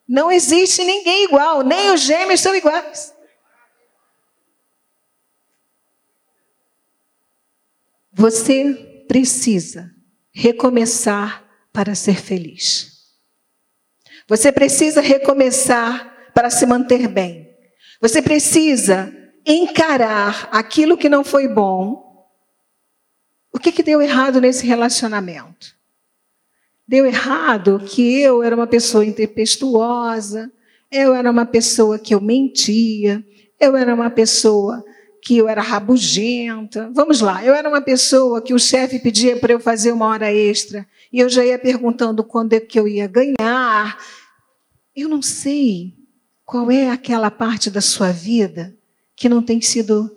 Não 0.05 0.29
existe 0.29 0.83
ninguém 0.83 1.23
igual, 1.23 1.61
nem 1.61 1.93
os 1.93 2.01
gêmeos 2.01 2.41
são 2.41 2.53
iguais. 2.53 3.13
Você 8.11 9.05
precisa 9.07 9.95
recomeçar 10.29 11.49
para 11.71 11.95
ser 11.95 12.21
feliz. 12.21 12.92
Você 14.27 14.51
precisa 14.51 15.01
recomeçar 15.01 16.31
para 16.33 16.49
se 16.49 16.65
manter 16.65 17.07
bem. 17.07 17.49
Você 18.01 18.21
precisa 18.21 19.13
encarar 19.45 20.49
aquilo 20.51 20.97
que 20.97 21.09
não 21.09 21.23
foi 21.23 21.47
bom. 21.47 22.03
O 23.51 23.59
que, 23.59 23.71
que 23.71 23.83
deu 23.83 24.01
errado 24.01 24.41
nesse 24.41 24.65
relacionamento? 24.65 25.75
Deu 26.87 27.05
errado 27.05 27.81
que 27.85 28.19
eu 28.19 28.43
era 28.43 28.55
uma 28.55 28.67
pessoa 28.67 29.05
intempestuosa, 29.05 30.51
eu 30.91 31.13
era 31.13 31.29
uma 31.29 31.45
pessoa 31.45 31.97
que 31.97 32.13
eu 32.13 32.21
mentia, 32.21 33.23
eu 33.59 33.75
era 33.75 33.93
uma 33.93 34.09
pessoa 34.09 34.83
que 35.21 35.37
eu 35.37 35.47
era 35.47 35.61
rabugenta. 35.61 36.91
Vamos 36.93 37.21
lá, 37.21 37.43
eu 37.43 37.53
era 37.53 37.69
uma 37.69 37.81
pessoa 37.81 38.41
que 38.41 38.53
o 38.53 38.59
chefe 38.59 38.99
pedia 38.99 39.37
para 39.37 39.53
eu 39.53 39.59
fazer 39.59 39.93
uma 39.93 40.07
hora 40.07 40.31
extra 40.31 40.85
e 41.11 41.19
eu 41.19 41.29
já 41.29 41.45
ia 41.45 41.57
perguntando 41.57 42.23
quando 42.23 42.53
é 42.53 42.59
que 42.59 42.77
eu 42.77 42.87
ia 42.87 43.07
ganhar. 43.07 43.33
Eu 44.95 45.09
não 45.09 45.21
sei 45.21 45.95
qual 46.45 46.69
é 46.69 46.89
aquela 46.89 47.31
parte 47.31 47.69
da 47.69 47.81
sua 47.81 48.11
vida 48.11 48.77
que 49.15 49.29
não 49.29 49.41
tem 49.41 49.61
sido 49.61 50.15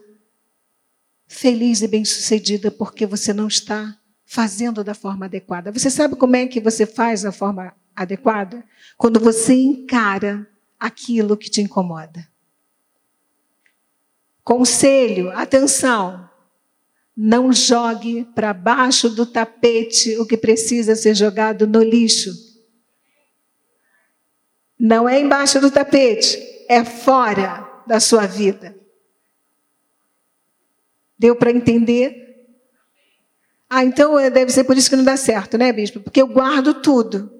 feliz 1.26 1.82
e 1.82 1.88
bem-sucedida 1.88 2.70
porque 2.70 3.06
você 3.06 3.32
não 3.32 3.48
está 3.48 3.98
fazendo 4.24 4.82
da 4.82 4.94
forma 4.94 5.26
adequada. 5.26 5.72
Você 5.72 5.90
sabe 5.90 6.16
como 6.16 6.36
é 6.36 6.46
que 6.46 6.60
você 6.60 6.84
faz 6.84 7.22
da 7.22 7.32
forma 7.32 7.74
adequada? 7.94 8.64
Quando 8.96 9.20
você 9.20 9.54
encara 9.54 10.46
aquilo 10.78 11.36
que 11.36 11.50
te 11.50 11.60
incomoda. 11.60 12.28
Conselho, 14.44 15.30
atenção. 15.30 16.28
Não 17.16 17.52
jogue 17.52 18.24
para 18.34 18.52
baixo 18.52 19.08
do 19.08 19.24
tapete 19.24 20.18
o 20.18 20.26
que 20.26 20.36
precisa 20.36 20.94
ser 20.94 21.14
jogado 21.14 21.66
no 21.66 21.82
lixo. 21.82 22.30
Não 24.78 25.08
é 25.08 25.18
embaixo 25.20 25.60
do 25.60 25.70
tapete, 25.70 26.38
é 26.68 26.84
fora 26.84 27.66
da 27.86 27.98
sua 27.98 28.26
vida. 28.26 28.76
Deu 31.18 31.34
para 31.34 31.50
entender? 31.50 32.26
Ah, 33.68 33.84
então 33.84 34.18
é, 34.18 34.30
deve 34.30 34.52
ser 34.52 34.64
por 34.64 34.76
isso 34.76 34.90
que 34.90 34.96
não 34.96 35.04
dá 35.04 35.16
certo, 35.16 35.56
né, 35.56 35.72
bispo? 35.72 36.00
Porque 36.00 36.20
eu 36.20 36.26
guardo 36.26 36.74
tudo. 36.74 37.32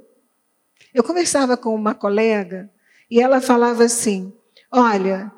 Eu 0.94 1.05
conversava 1.05 1.57
com 1.57 1.75
uma 1.75 1.94
colega 1.94 2.70
e 3.11 3.20
ela 3.20 3.40
falava 3.40 3.85
assim: 3.85 4.33
Olha, 4.72 5.31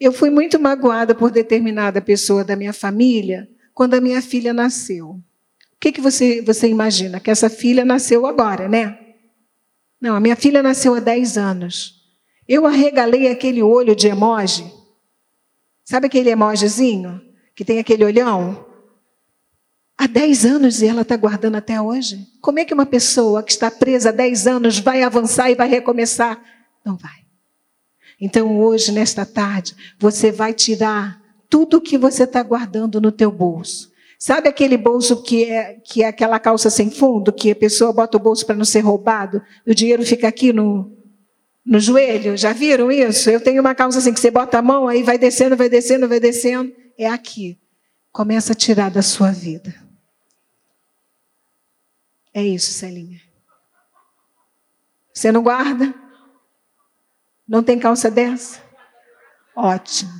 eu 0.00 0.12
fui 0.12 0.30
muito 0.30 0.58
magoada 0.58 1.14
por 1.14 1.30
determinada 1.30 2.00
pessoa 2.00 2.42
da 2.42 2.56
minha 2.56 2.72
família 2.72 3.48
quando 3.74 3.94
a 3.94 4.00
minha 4.00 4.22
filha 4.22 4.52
nasceu. 4.52 5.10
O 5.10 5.22
que, 5.78 5.92
que 5.92 6.00
você, 6.00 6.40
você 6.40 6.66
imagina? 6.66 7.20
Que 7.20 7.30
essa 7.30 7.50
filha 7.50 7.84
nasceu 7.84 8.26
agora, 8.26 8.68
né? 8.68 8.98
Não, 10.02 10.16
a 10.16 10.20
minha 10.20 10.34
filha 10.34 10.64
nasceu 10.64 10.96
há 10.96 10.98
10 10.98 11.38
anos. 11.38 12.02
Eu 12.48 12.66
arregalei 12.66 13.30
aquele 13.30 13.62
olho 13.62 13.94
de 13.94 14.08
emoji. 14.08 14.68
Sabe 15.84 16.08
aquele 16.08 16.28
emojizinho? 16.28 17.22
Que 17.54 17.64
tem 17.64 17.78
aquele 17.78 18.04
olhão? 18.04 18.66
Há 19.96 20.08
10 20.08 20.44
anos 20.44 20.82
e 20.82 20.88
ela 20.88 21.02
está 21.02 21.16
guardando 21.16 21.54
até 21.54 21.80
hoje. 21.80 22.26
Como 22.40 22.58
é 22.58 22.64
que 22.64 22.74
uma 22.74 22.84
pessoa 22.84 23.44
que 23.44 23.52
está 23.52 23.70
presa 23.70 24.08
há 24.08 24.12
10 24.12 24.48
anos 24.48 24.80
vai 24.80 25.04
avançar 25.04 25.52
e 25.52 25.54
vai 25.54 25.68
recomeçar? 25.68 26.42
Não 26.84 26.96
vai. 26.96 27.22
Então 28.20 28.58
hoje, 28.58 28.90
nesta 28.90 29.24
tarde, 29.24 29.76
você 30.00 30.32
vai 30.32 30.52
tirar 30.52 31.22
tudo 31.48 31.76
o 31.76 31.80
que 31.80 31.96
você 31.96 32.24
está 32.24 32.42
guardando 32.42 33.00
no 33.00 33.12
teu 33.12 33.30
bolso. 33.30 33.91
Sabe 34.22 34.48
aquele 34.48 34.76
bolso 34.76 35.20
que 35.20 35.50
é, 35.50 35.80
que 35.82 36.04
é 36.04 36.06
aquela 36.06 36.38
calça 36.38 36.70
sem 36.70 36.92
fundo, 36.92 37.32
que 37.32 37.50
a 37.50 37.56
pessoa 37.56 37.92
bota 37.92 38.16
o 38.16 38.20
bolso 38.20 38.46
para 38.46 38.54
não 38.54 38.64
ser 38.64 38.78
roubado, 38.78 39.42
e 39.66 39.72
o 39.72 39.74
dinheiro 39.74 40.06
fica 40.06 40.28
aqui 40.28 40.52
no, 40.52 40.96
no 41.66 41.80
joelho? 41.80 42.36
Já 42.36 42.52
viram 42.52 42.92
isso? 42.92 43.28
Eu 43.28 43.40
tenho 43.40 43.60
uma 43.60 43.74
calça 43.74 43.98
assim 43.98 44.14
que 44.14 44.20
você 44.20 44.30
bota 44.30 44.60
a 44.60 44.62
mão, 44.62 44.86
aí 44.86 45.02
vai 45.02 45.18
descendo, 45.18 45.56
vai 45.56 45.68
descendo, 45.68 46.08
vai 46.08 46.20
descendo. 46.20 46.72
É 46.96 47.08
aqui. 47.08 47.58
Começa 48.12 48.52
a 48.52 48.54
tirar 48.54 48.92
da 48.92 49.02
sua 49.02 49.32
vida. 49.32 49.74
É 52.32 52.44
isso, 52.44 52.70
Celinha. 52.70 53.20
Você 55.12 55.32
não 55.32 55.42
guarda? 55.42 55.92
Não 57.48 57.60
tem 57.60 57.76
calça 57.76 58.08
dessa? 58.08 58.62
Ótimo. 59.56 60.12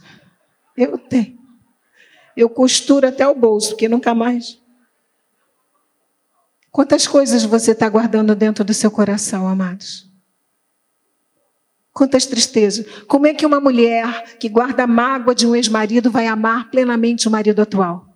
Eu 0.77 0.99
tenho. 0.99 1.42
Eu 2.37 2.49
costuro 2.49 3.07
até 3.07 3.27
o 3.27 3.35
bolso, 3.35 3.71
porque 3.71 3.89
nunca 3.89 4.15
mais. 4.15 4.61
Quantas 6.71 7.07
coisas 7.07 7.45
você 7.45 7.73
está 7.73 7.89
guardando 7.89 8.35
dentro 8.35 8.65
do 8.65 8.73
seu 8.73 8.91
coração, 8.91 9.47
amados? 9.47 10.11
Quantas 11.93 12.25
tristezas. 12.25 12.87
Como 13.07 13.27
é 13.27 13.35
que 13.35 13.45
uma 13.45 13.61
mulher 13.61 14.39
que 14.39 14.49
guarda 14.49 14.85
a 14.85 14.87
mágoa 14.87 15.35
de 15.35 15.47
um 15.47 15.55
ex-marido 15.55 16.11
vai 16.11 16.27
amar 16.27 16.71
plenamente 16.71 17.29
o 17.29 17.31
marido 17.31 17.61
atual? 17.61 18.07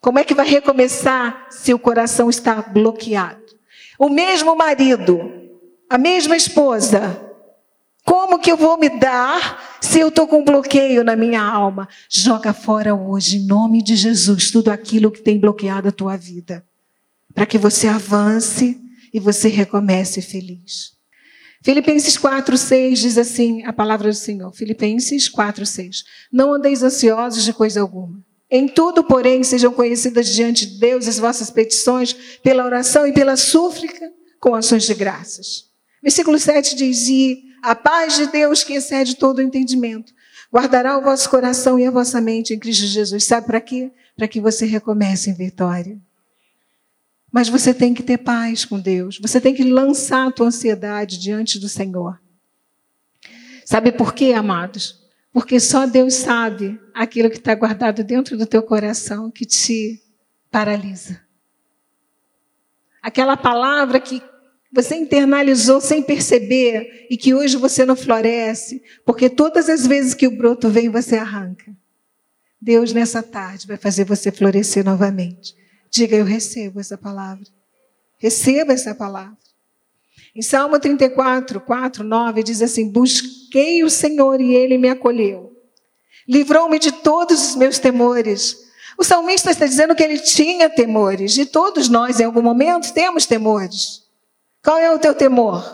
Como 0.00 0.18
é 0.18 0.24
que 0.24 0.34
vai 0.34 0.46
recomeçar 0.46 1.46
se 1.50 1.74
o 1.74 1.78
coração 1.78 2.30
está 2.30 2.62
bloqueado? 2.62 3.42
O 3.98 4.08
mesmo 4.08 4.56
marido, 4.56 5.20
a 5.90 5.98
mesma 5.98 6.36
esposa, 6.36 7.20
como 8.04 8.38
que 8.38 8.50
eu 8.50 8.56
vou 8.56 8.78
me 8.78 8.88
dar 8.88 9.67
se 9.80 10.00
eu 10.00 10.08
estou 10.08 10.26
com 10.26 10.40
um 10.40 10.44
bloqueio 10.44 11.04
na 11.04 11.16
minha 11.16 11.42
alma? 11.42 11.88
Joga 12.08 12.52
fora 12.52 12.94
hoje, 12.94 13.36
em 13.36 13.46
nome 13.46 13.82
de 13.82 13.96
Jesus, 13.96 14.50
tudo 14.50 14.70
aquilo 14.70 15.10
que 15.10 15.22
tem 15.22 15.38
bloqueado 15.38 15.88
a 15.88 15.92
tua 15.92 16.16
vida. 16.16 16.64
Para 17.34 17.46
que 17.46 17.58
você 17.58 17.86
avance 17.86 18.78
e 19.12 19.20
você 19.20 19.48
recomece 19.48 20.20
feliz. 20.20 20.92
Filipenses 21.62 22.16
4, 22.16 22.56
6 22.56 22.98
diz 22.98 23.18
assim, 23.18 23.64
a 23.64 23.72
palavra 23.72 24.08
do 24.08 24.14
Senhor. 24.14 24.52
Filipenses 24.52 25.28
4, 25.28 25.66
6. 25.66 26.04
Não 26.32 26.52
andeis 26.52 26.82
ansiosos 26.82 27.44
de 27.44 27.52
coisa 27.52 27.80
alguma. 27.80 28.22
Em 28.50 28.66
tudo, 28.66 29.04
porém, 29.04 29.42
sejam 29.44 29.72
conhecidas 29.72 30.28
diante 30.28 30.66
de 30.66 30.78
Deus 30.78 31.06
as 31.06 31.18
vossas 31.18 31.50
petições 31.50 32.14
pela 32.42 32.64
oração 32.64 33.06
e 33.06 33.12
pela 33.12 33.36
súplica 33.36 34.10
com 34.40 34.54
ações 34.54 34.84
de 34.84 34.94
graças. 34.94 35.64
Versículo 36.02 36.38
7 36.38 36.76
diz, 36.76 37.08
e 37.08 37.42
a 37.62 37.74
paz 37.74 38.16
de 38.16 38.26
Deus, 38.26 38.62
que 38.62 38.74
excede 38.74 39.16
todo 39.16 39.38
o 39.38 39.42
entendimento, 39.42 40.12
guardará 40.52 40.96
o 40.96 41.02
vosso 41.02 41.28
coração 41.28 41.78
e 41.78 41.86
a 41.86 41.90
vossa 41.90 42.20
mente 42.20 42.54
em 42.54 42.58
Cristo 42.58 42.86
Jesus. 42.86 43.24
Sabe 43.24 43.46
para 43.46 43.60
quê? 43.60 43.90
Para 44.16 44.28
que 44.28 44.40
você 44.40 44.66
recomece 44.66 45.30
em 45.30 45.34
vitória. 45.34 45.98
Mas 47.30 47.48
você 47.48 47.74
tem 47.74 47.92
que 47.92 48.02
ter 48.02 48.18
paz 48.18 48.64
com 48.64 48.80
Deus. 48.80 49.18
Você 49.20 49.40
tem 49.40 49.54
que 49.54 49.64
lançar 49.64 50.28
a 50.28 50.32
tua 50.32 50.46
ansiedade 50.46 51.18
diante 51.18 51.58
do 51.58 51.68
Senhor. 51.68 52.18
Sabe 53.64 53.92
por 53.92 54.14
quê, 54.14 54.32
amados? 54.32 55.06
Porque 55.30 55.60
só 55.60 55.86
Deus 55.86 56.14
sabe 56.14 56.80
aquilo 56.94 57.28
que 57.28 57.36
está 57.36 57.54
guardado 57.54 58.02
dentro 58.02 58.36
do 58.36 58.46
teu 58.46 58.62
coração 58.62 59.30
que 59.30 59.44
te 59.44 60.02
paralisa. 60.50 61.20
Aquela 63.02 63.36
palavra 63.36 64.00
que 64.00 64.22
você 64.70 64.96
internalizou 64.96 65.80
sem 65.80 66.02
perceber 66.02 67.06
e 67.10 67.16
que 67.16 67.34
hoje 67.34 67.56
você 67.56 67.84
não 67.86 67.96
floresce, 67.96 68.82
porque 69.04 69.30
todas 69.30 69.68
as 69.68 69.86
vezes 69.86 70.14
que 70.14 70.26
o 70.26 70.36
broto 70.36 70.68
vem, 70.68 70.88
você 70.90 71.16
arranca. 71.16 71.74
Deus, 72.60 72.92
nessa 72.92 73.22
tarde, 73.22 73.66
vai 73.66 73.76
fazer 73.76 74.04
você 74.04 74.30
florescer 74.30 74.84
novamente. 74.84 75.56
Diga, 75.90 76.16
eu 76.16 76.24
recebo 76.24 76.80
essa 76.80 76.98
palavra. 76.98 77.46
Receba 78.18 78.72
essa 78.72 78.94
palavra. 78.94 79.38
Em 80.34 80.42
Salmo 80.42 80.78
34, 80.78 81.60
4, 81.60 82.04
9, 82.04 82.42
diz 82.42 82.60
assim: 82.60 82.90
Busquei 82.90 83.82
o 83.82 83.90
Senhor 83.90 84.40
e 84.40 84.54
ele 84.54 84.76
me 84.76 84.88
acolheu. 84.88 85.56
Livrou-me 86.28 86.78
de 86.78 86.92
todos 86.92 87.50
os 87.50 87.56
meus 87.56 87.78
temores. 87.78 88.68
O 88.98 89.04
salmista 89.04 89.50
está 89.50 89.64
dizendo 89.64 89.94
que 89.94 90.02
ele 90.02 90.18
tinha 90.18 90.68
temores, 90.68 91.38
e 91.38 91.46
todos 91.46 91.88
nós, 91.88 92.20
em 92.20 92.24
algum 92.24 92.42
momento, 92.42 92.92
temos 92.92 93.24
temores. 93.24 94.07
Qual 94.68 94.76
é 94.76 94.92
o 94.92 94.98
teu 94.98 95.14
temor? 95.14 95.64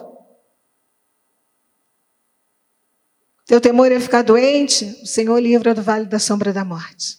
Teu 3.45 3.61
temor 3.61 3.91
é 3.91 3.99
ficar 3.99 4.23
doente? 4.23 4.85
O 5.03 5.07
Senhor 5.07 5.37
livra 5.41 5.75
do 5.75 5.83
vale 5.83 6.07
da 6.07 6.21
sombra 6.21 6.53
da 6.53 6.65
morte. 6.65 7.19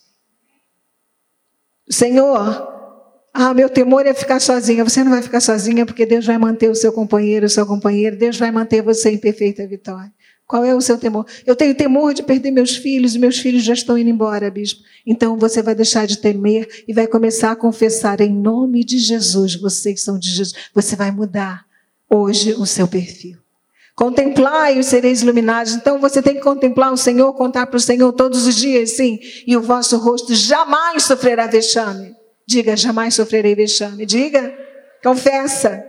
O 1.85 1.93
Senhor, 1.93 3.27
ah, 3.33 3.53
meu 3.53 3.69
temor 3.69 4.05
é 4.05 4.13
ficar 4.13 4.39
sozinha. 4.39 4.85
Você 4.85 5.03
não 5.03 5.11
vai 5.11 5.21
ficar 5.21 5.41
sozinha 5.41 5.85
porque 5.85 6.05
Deus 6.05 6.25
vai 6.25 6.38
manter 6.38 6.69
o 6.69 6.75
seu 6.75 6.93
companheiro, 6.93 7.45
o 7.45 7.49
seu 7.49 7.65
companheiro. 7.65 8.17
Deus 8.17 8.38
vai 8.38 8.51
manter 8.51 8.81
você 8.81 9.11
em 9.11 9.17
perfeita 9.17 9.67
vitória. 9.67 10.13
Qual 10.47 10.63
é 10.63 10.73
o 10.73 10.79
seu 10.79 10.97
temor? 10.97 11.25
Eu 11.45 11.57
tenho 11.57 11.75
temor 11.75 12.13
de 12.13 12.23
perder 12.23 12.51
meus 12.51 12.77
filhos, 12.77 13.15
e 13.15 13.19
meus 13.19 13.38
filhos 13.38 13.63
já 13.63 13.73
estão 13.73 13.97
indo 13.97 14.09
embora, 14.09 14.49
bispo. 14.49 14.81
Então 15.05 15.38
você 15.38 15.61
vai 15.61 15.75
deixar 15.75 16.07
de 16.07 16.19
temer 16.19 16.85
e 16.88 16.93
vai 16.93 17.05
começar 17.05 17.51
a 17.51 17.55
confessar 17.55 18.21
em 18.21 18.31
nome 18.31 18.85
de 18.85 18.97
Jesus, 18.97 19.55
vocês 19.55 20.01
são 20.01 20.17
de 20.17 20.29
Jesus. 20.29 20.69
Você 20.73 20.95
vai 20.95 21.11
mudar 21.11 21.64
hoje 22.09 22.53
o 22.53 22.65
seu 22.65 22.87
perfil. 22.87 23.37
Contemplai 23.95 24.77
e 24.77 24.83
sereis 24.83 25.21
iluminados. 25.21 25.73
Então 25.73 25.99
você 25.99 26.21
tem 26.21 26.35
que 26.35 26.41
contemplar 26.41 26.91
o 26.91 26.97
Senhor, 26.97 27.33
contar 27.33 27.65
para 27.67 27.77
o 27.77 27.79
Senhor 27.79 28.11
todos 28.11 28.45
os 28.45 28.55
dias, 28.55 28.91
sim. 28.91 29.19
E 29.47 29.55
o 29.55 29.61
vosso 29.61 29.97
rosto 29.97 30.35
jamais 30.35 31.03
sofrerá 31.03 31.47
vexame. 31.47 32.13
Diga, 32.45 32.75
jamais 32.75 33.15
sofrerei 33.15 33.55
vexame. 33.55 34.05
Diga, 34.05 34.53
confessa. 35.01 35.83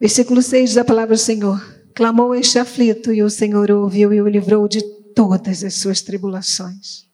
Versículo 0.00 0.40
6 0.40 0.74
da 0.74 0.84
palavra 0.84 1.14
do 1.14 1.20
Senhor. 1.20 1.60
Clamou 1.94 2.34
este 2.34 2.58
aflito 2.58 3.12
e 3.12 3.22
o 3.22 3.28
Senhor 3.28 3.70
ouviu 3.70 4.12
e 4.14 4.22
o 4.22 4.28
livrou 4.28 4.66
de 4.66 4.82
todas 5.14 5.62
as 5.62 5.74
suas 5.74 6.00
tribulações. 6.00 7.06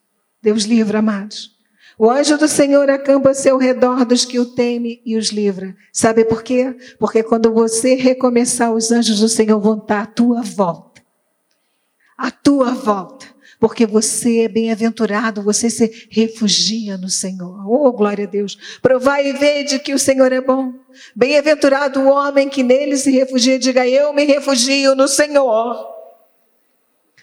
Deus 0.43 0.65
livra, 0.65 0.99
amados. 0.99 1.54
O 1.99 2.11
anjo 2.11 2.37
do 2.37 2.49
Senhor 2.49 2.91
acampa-se 2.91 3.49
ao 3.49 3.59
redor 3.59 4.05
dos 4.05 4.25
que 4.25 4.39
o 4.39 4.47
temem 4.47 5.01
e 5.05 5.17
os 5.17 5.29
livra. 5.29 5.77
Sabe 5.93 6.25
por 6.25 6.43
quê? 6.43 6.77
Porque 6.99 7.23
quando 7.23 7.53
você 7.53 7.95
recomeçar, 7.95 8.73
os 8.73 8.91
anjos 8.91 9.21
do 9.21 9.29
Senhor 9.29 9.61
vão 9.61 9.79
estar 9.79 10.03
à 10.03 10.07
tua 10.07 10.43
volta. 10.43 11.03
À 12.17 12.31
tua 12.31 12.73
volta 12.73 13.35
porque 13.65 13.87
você 13.87 14.41
é 14.41 14.49
bem-aventurado, 14.49 15.41
você 15.41 15.71
se 15.71 16.09
refugia 16.11 16.99
no 16.99 17.09
Senhor. 17.09 17.67
Oh, 17.67 17.91
glória 17.93 18.27
a 18.27 18.29
Deus. 18.29 18.59
Provai 18.83 19.29
e 19.29 19.33
vede 19.33 19.79
que 19.79 19.95
o 19.95 19.99
Senhor 19.99 20.31
é 20.33 20.41
bom. 20.43 20.75
Bem-aventurado 21.17 22.01
o 22.01 22.09
homem 22.09 22.47
que 22.47 22.63
nele 22.63 22.95
se 22.99 23.11
refugia, 23.11 23.59
diga 23.59 23.89
eu 23.89 24.13
me 24.13 24.25
refugio 24.25 24.95
no 24.95 25.09
Senhor. 25.09 25.83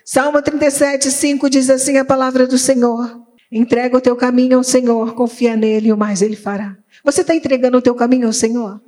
Salmo 0.04 0.42
37, 0.42 1.12
5 1.12 1.48
diz 1.48 1.70
assim 1.70 1.98
a 1.98 2.06
palavra 2.06 2.48
do 2.48 2.58
Senhor. 2.58 3.22
Entrega 3.52 3.98
o 3.98 4.02
teu 4.02 4.16
caminho 4.16 4.58
ao 4.58 4.64
Senhor, 4.64 5.14
confia 5.14 5.56
nele 5.56 5.90
e 5.90 5.94
o 5.94 5.98
mais 5.98 6.22
ele 6.22 6.36
fará. 6.36 6.78
Você 7.04 7.22
está 7.22 7.36
entregando 7.36 7.78
o 7.78 7.82
teu 7.82 7.94
caminho 7.94 8.28
ao 8.28 8.34
Senhor? 8.34 8.82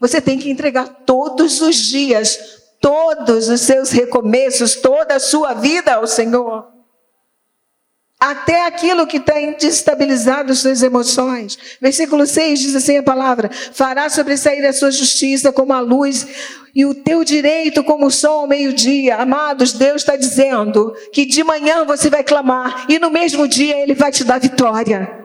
Você 0.00 0.20
tem 0.20 0.38
que 0.38 0.50
entregar 0.50 0.88
todos 1.04 1.60
os 1.60 1.76
dias 1.76 2.62
todos 2.82 3.48
os 3.48 3.60
seus 3.60 3.90
recomeços, 3.90 4.74
toda 4.74 5.14
a 5.14 5.20
sua 5.20 5.54
vida 5.54 5.94
ao 5.94 6.06
Senhor. 6.06 6.66
Até 8.24 8.66
aquilo 8.66 9.04
que 9.04 9.18
tem 9.18 9.56
destabilizado 9.58 10.54
suas 10.54 10.80
emoções. 10.80 11.58
Versículo 11.80 12.24
6 12.24 12.60
diz 12.60 12.76
assim 12.76 12.98
a 12.98 13.02
palavra: 13.02 13.50
Fará 13.72 14.08
sobressair 14.08 14.64
a 14.64 14.72
sua 14.72 14.92
justiça 14.92 15.52
como 15.52 15.72
a 15.72 15.80
luz 15.80 16.24
e 16.72 16.86
o 16.86 16.94
teu 16.94 17.24
direito 17.24 17.82
como 17.82 18.06
o 18.06 18.12
sol 18.12 18.42
ao 18.42 18.46
meio-dia. 18.46 19.16
Amados, 19.16 19.72
Deus 19.72 20.02
está 20.02 20.14
dizendo 20.14 20.94
que 21.12 21.26
de 21.26 21.42
manhã 21.42 21.84
você 21.84 22.08
vai 22.08 22.22
clamar 22.22 22.86
e 22.88 22.96
no 22.96 23.10
mesmo 23.10 23.48
dia 23.48 23.76
Ele 23.82 23.92
vai 23.92 24.12
te 24.12 24.22
dar 24.22 24.38
vitória. 24.38 25.21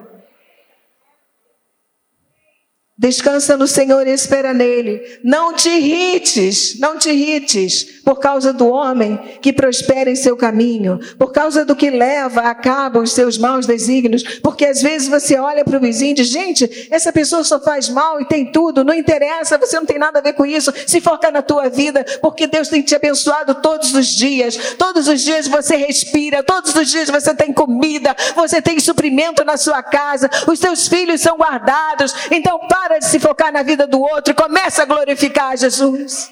Descansa 2.99 3.55
no 3.55 3.67
Senhor 3.67 4.07
e 4.07 4.11
espera 4.11 4.55
nele. 4.55 5.19
Não 5.23 5.53
te 5.53 5.69
irrites, 5.69 6.79
não 6.79 6.97
te 6.97 7.11
irrites 7.11 8.01
por 8.03 8.19
causa 8.19 8.51
do 8.51 8.67
homem 8.67 9.17
que 9.39 9.53
prospera 9.53 10.09
em 10.09 10.15
seu 10.15 10.35
caminho, 10.35 10.97
por 11.15 11.31
causa 11.31 11.63
do 11.63 11.75
que 11.75 11.91
leva 11.91 12.41
a 12.41 12.55
cabo 12.55 12.99
os 12.99 13.11
seus 13.11 13.37
maus 13.37 13.67
desígnios, 13.67 14.23
porque 14.39 14.65
às 14.65 14.81
vezes 14.81 15.09
você 15.09 15.37
olha 15.37 15.63
para 15.63 15.77
o 15.77 15.79
vizinho 15.79 16.11
e 16.11 16.15
diz, 16.15 16.29
gente, 16.29 16.87
essa 16.89 17.11
pessoa 17.11 17.43
só 17.43 17.59
faz 17.59 17.89
mal 17.89 18.19
e 18.19 18.25
tem 18.25 18.51
tudo, 18.51 18.83
não 18.83 18.93
interessa, 18.93 19.57
você 19.57 19.77
não 19.77 19.85
tem 19.85 19.99
nada 19.99 20.17
a 20.19 20.21
ver 20.21 20.33
com 20.33 20.45
isso, 20.45 20.73
se 20.87 21.01
foca 21.01 21.29
na 21.29 21.41
tua 21.41 21.69
vida, 21.69 22.03
porque 22.21 22.47
Deus 22.47 22.69
tem 22.69 22.81
te 22.81 22.95
abençoado 22.95 23.55
todos 23.55 23.93
os 23.93 24.07
dias, 24.07 24.57
todos 24.77 25.07
os 25.09 25.21
dias 25.21 25.47
você 25.47 25.75
respira, 25.75 26.41
todos 26.41 26.73
os 26.73 26.89
dias 26.89 27.09
você 27.09 27.35
tem 27.35 27.51
comida, 27.51 28.15
você 28.35 28.61
tem 28.61 28.79
suprimento 28.79 29.43
na 29.43 29.57
sua 29.57 29.83
casa, 29.83 30.29
os 30.47 30.57
seus 30.57 30.87
filhos 30.87 31.19
são 31.19 31.35
guardados, 31.37 32.15
então 32.31 32.57
para 32.69 32.86
para 32.87 32.99
de 32.99 33.05
se 33.05 33.19
focar 33.19 33.51
na 33.51 33.63
vida 33.63 33.85
do 33.85 33.99
outro 33.99 34.31
e 34.31 34.35
começa 34.35 34.83
a 34.83 34.85
glorificar 34.85 35.57
Jesus. 35.57 36.31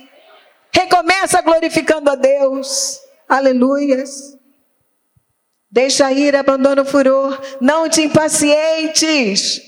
Recomeça 0.71 1.41
glorificando 1.41 2.09
a 2.09 2.15
Deus. 2.15 2.97
Aleluias. 3.27 4.37
Deixa 5.69 6.09
ir, 6.13 6.33
abandona 6.33 6.83
o 6.83 6.85
furor. 6.85 7.39
Não 7.59 7.89
te 7.89 8.03
impacientes. 8.03 9.61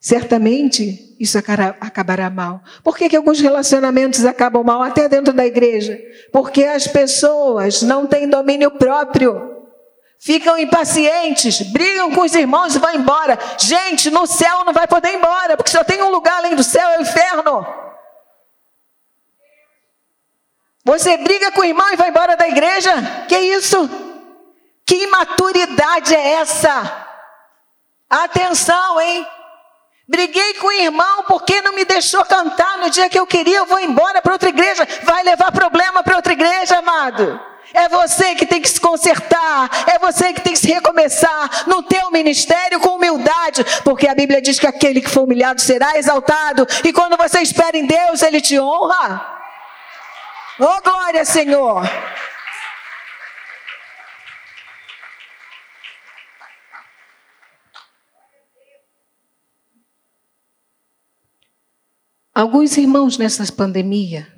Certamente 0.00 1.16
isso 1.20 1.38
acabará 1.38 2.28
mal. 2.28 2.60
Por 2.82 2.96
que, 2.96 3.08
que 3.08 3.16
alguns 3.16 3.40
relacionamentos 3.40 4.24
acabam 4.24 4.64
mal, 4.64 4.82
até 4.82 5.08
dentro 5.08 5.32
da 5.32 5.46
igreja? 5.46 5.96
Porque 6.32 6.64
as 6.64 6.88
pessoas 6.88 7.82
não 7.82 8.04
têm 8.04 8.28
domínio 8.28 8.72
próprio. 8.72 9.57
Ficam 10.20 10.58
impacientes, 10.58 11.62
brigam 11.70 12.10
com 12.10 12.22
os 12.22 12.34
irmãos 12.34 12.74
e 12.74 12.78
vão 12.78 12.92
embora. 12.92 13.38
Gente, 13.56 14.10
no 14.10 14.26
céu 14.26 14.64
não 14.64 14.72
vai 14.72 14.86
poder 14.86 15.10
ir 15.10 15.16
embora, 15.16 15.56
porque 15.56 15.70
só 15.70 15.84
tem 15.84 16.02
um 16.02 16.10
lugar 16.10 16.38
além 16.38 16.56
do 16.56 16.64
céu, 16.64 16.88
é 16.90 16.98
o 16.98 17.02
inferno. 17.02 17.66
Você 20.84 21.16
briga 21.18 21.52
com 21.52 21.60
o 21.60 21.64
irmão 21.64 21.88
e 21.92 21.96
vai 21.96 22.08
embora 22.08 22.36
da 22.36 22.48
igreja? 22.48 22.90
Que 23.28 23.38
isso? 23.38 23.88
Que 24.84 25.04
imaturidade 25.04 26.14
é 26.14 26.32
essa? 26.34 27.06
Atenção, 28.08 29.00
hein? 29.00 29.26
Briguei 30.08 30.54
com 30.54 30.68
o 30.68 30.72
irmão 30.72 31.24
porque 31.24 31.60
não 31.60 31.74
me 31.74 31.84
deixou 31.84 32.24
cantar 32.24 32.78
no 32.78 32.88
dia 32.88 33.10
que 33.10 33.18
eu 33.18 33.26
queria, 33.26 33.58
eu 33.58 33.66
vou 33.66 33.78
embora 33.78 34.22
para 34.22 34.32
outra 34.32 34.48
igreja. 34.48 34.88
Vai 35.02 35.22
levar 35.22 35.52
problema 35.52 36.02
para 36.02 36.16
outra 36.16 36.32
igreja, 36.32 36.78
amado. 36.78 37.38
É 37.72 37.88
você 37.88 38.34
que 38.34 38.46
tem 38.46 38.62
que 38.62 38.68
se 38.68 38.80
consertar, 38.80 39.70
é 39.86 39.98
você 39.98 40.32
que 40.32 40.40
tem 40.40 40.52
que 40.52 40.58
se 40.58 40.68
recomeçar 40.68 41.68
no 41.68 41.82
teu 41.82 42.10
ministério 42.10 42.80
com 42.80 42.96
humildade, 42.96 43.64
porque 43.84 44.08
a 44.08 44.14
Bíblia 44.14 44.40
diz 44.40 44.58
que 44.58 44.66
aquele 44.66 45.00
que 45.00 45.10
for 45.10 45.24
humilhado 45.24 45.60
será 45.60 45.98
exaltado, 45.98 46.66
e 46.84 46.92
quando 46.92 47.16
você 47.16 47.40
espera 47.40 47.76
em 47.76 47.86
Deus, 47.86 48.22
ele 48.22 48.40
te 48.40 48.58
honra. 48.58 49.38
Oh, 50.58 50.82
glória, 50.82 51.24
Senhor. 51.24 51.82
Alguns 62.34 62.76
irmãos 62.76 63.18
nessa 63.18 63.44
pandemia 63.52 64.32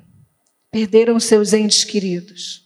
perderam 0.71 1.19
seus 1.19 1.53
entes 1.53 1.83
queridos. 1.83 2.60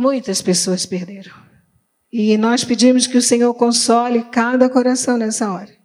Muitas 0.00 0.40
pessoas 0.40 0.86
perderam. 0.86 1.34
E 2.12 2.38
nós 2.38 2.62
pedimos 2.62 3.08
que 3.08 3.18
o 3.18 3.22
Senhor 3.22 3.52
console 3.54 4.22
cada 4.30 4.70
coração 4.70 5.16
nessa 5.16 5.52
hora. 5.52 5.76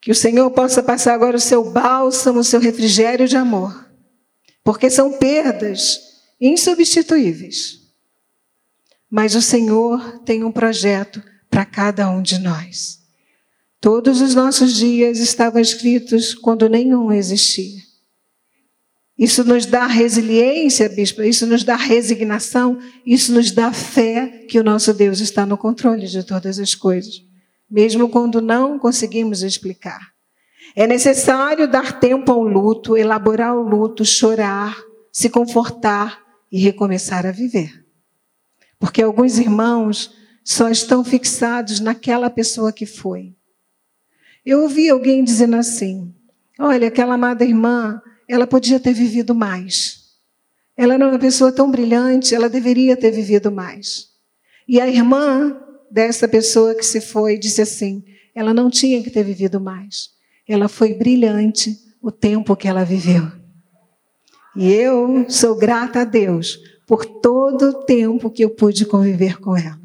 Que 0.00 0.10
o 0.10 0.14
Senhor 0.16 0.50
possa 0.50 0.82
passar 0.82 1.14
agora 1.14 1.36
o 1.36 1.40
seu 1.40 1.70
bálsamo, 1.70 2.40
o 2.40 2.44
seu 2.44 2.58
refrigério 2.58 3.28
de 3.28 3.36
amor. 3.36 3.88
Porque 4.64 4.90
são 4.90 5.12
perdas 5.12 6.00
insubstituíveis. 6.40 7.82
Mas 9.08 9.36
o 9.36 9.40
Senhor 9.40 10.18
tem 10.24 10.42
um 10.42 10.50
projeto 10.50 11.22
para 11.48 11.64
cada 11.64 12.10
um 12.10 12.20
de 12.20 12.40
nós. 12.40 12.98
Todos 13.80 14.20
os 14.20 14.34
nossos 14.34 14.74
dias 14.74 15.18
estavam 15.18 15.62
escritos 15.62 16.34
quando 16.34 16.68
nenhum 16.68 17.12
existia. 17.12 17.80
Isso 19.18 19.44
nos 19.44 19.64
dá 19.64 19.86
resiliência, 19.86 20.88
bispo, 20.88 21.22
isso 21.22 21.46
nos 21.46 21.62
dá 21.62 21.76
resignação, 21.76 22.78
isso 23.06 23.32
nos 23.32 23.52
dá 23.52 23.72
fé 23.72 24.44
que 24.48 24.58
o 24.58 24.64
nosso 24.64 24.92
Deus 24.92 25.20
está 25.20 25.46
no 25.46 25.56
controle 25.56 26.06
de 26.06 26.24
todas 26.24 26.58
as 26.58 26.74
coisas, 26.74 27.22
mesmo 27.70 28.08
quando 28.08 28.40
não 28.40 28.76
conseguimos 28.76 29.42
explicar. 29.42 30.00
É 30.74 30.86
necessário 30.86 31.68
dar 31.68 32.00
tempo 32.00 32.32
ao 32.32 32.42
luto, 32.42 32.96
elaborar 32.96 33.54
o 33.54 33.62
luto, 33.62 34.04
chorar, 34.04 34.76
se 35.12 35.30
confortar 35.30 36.20
e 36.50 36.58
recomeçar 36.58 37.24
a 37.24 37.30
viver. 37.30 37.84
Porque 38.80 39.00
alguns 39.00 39.38
irmãos 39.38 40.12
só 40.44 40.68
estão 40.68 41.04
fixados 41.04 41.78
naquela 41.78 42.28
pessoa 42.28 42.72
que 42.72 42.84
foi. 42.84 43.36
Eu 44.44 44.62
ouvi 44.62 44.90
alguém 44.90 45.22
dizendo 45.22 45.54
assim: 45.54 46.12
olha, 46.58 46.88
aquela 46.88 47.14
amada 47.14 47.44
irmã, 47.44 48.02
ela 48.28 48.46
podia 48.46 48.80
ter 48.80 48.92
vivido 48.92 49.34
mais. 49.34 50.04
Ela 50.76 50.94
era 50.94 51.08
uma 51.08 51.18
pessoa 51.18 51.52
tão 51.52 51.70
brilhante, 51.70 52.34
ela 52.34 52.48
deveria 52.48 52.96
ter 52.96 53.10
vivido 53.10 53.50
mais. 53.50 54.08
E 54.66 54.80
a 54.80 54.88
irmã 54.88 55.56
dessa 55.90 56.26
pessoa 56.26 56.74
que 56.74 56.84
se 56.84 57.00
foi 57.00 57.38
disse 57.38 57.62
assim: 57.62 58.02
ela 58.34 58.52
não 58.52 58.68
tinha 58.68 59.02
que 59.02 59.10
ter 59.10 59.22
vivido 59.22 59.60
mais. 59.60 60.10
Ela 60.48 60.68
foi 60.68 60.94
brilhante 60.94 61.78
o 62.02 62.10
tempo 62.10 62.56
que 62.56 62.68
ela 62.68 62.84
viveu. 62.84 63.30
E 64.56 64.70
eu 64.72 65.28
sou 65.28 65.56
grata 65.56 66.00
a 66.00 66.04
Deus 66.04 66.58
por 66.86 67.04
todo 67.04 67.70
o 67.70 67.84
tempo 67.84 68.30
que 68.30 68.44
eu 68.44 68.50
pude 68.50 68.84
conviver 68.84 69.40
com 69.40 69.56
ela. 69.56 69.80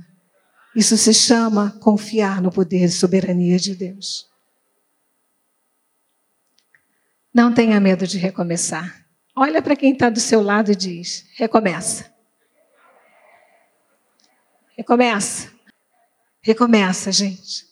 Isso 0.76 0.98
se 0.98 1.14
chama 1.14 1.72
confiar 1.80 2.42
no 2.42 2.52
poder 2.52 2.86
e 2.86 2.90
soberania 2.90 3.58
de 3.58 3.76
Deus. 3.76 4.29
Não 7.34 7.54
tenha 7.54 7.80
medo 7.80 8.08
de 8.08 8.18
recomeçar. 8.18 9.06
Olha 9.36 9.62
para 9.62 9.76
quem 9.76 9.94
está 9.94 10.10
do 10.10 10.20
seu 10.20 10.42
lado 10.42 10.72
e 10.72 10.76
diz: 10.76 11.26
recomeça. 11.36 12.12
Recomeça. 14.78 15.52
Recomeça, 16.42 17.12
gente. 17.12 17.66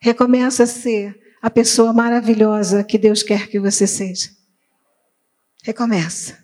Recomeça 0.00 0.62
a 0.62 0.66
ser 0.66 1.18
a 1.42 1.50
pessoa 1.50 1.92
maravilhosa 1.92 2.84
que 2.84 2.98
Deus 2.98 3.22
quer 3.22 3.48
que 3.48 3.58
você 3.58 3.86
seja. 3.86 4.30
Recomeça. 5.62 6.38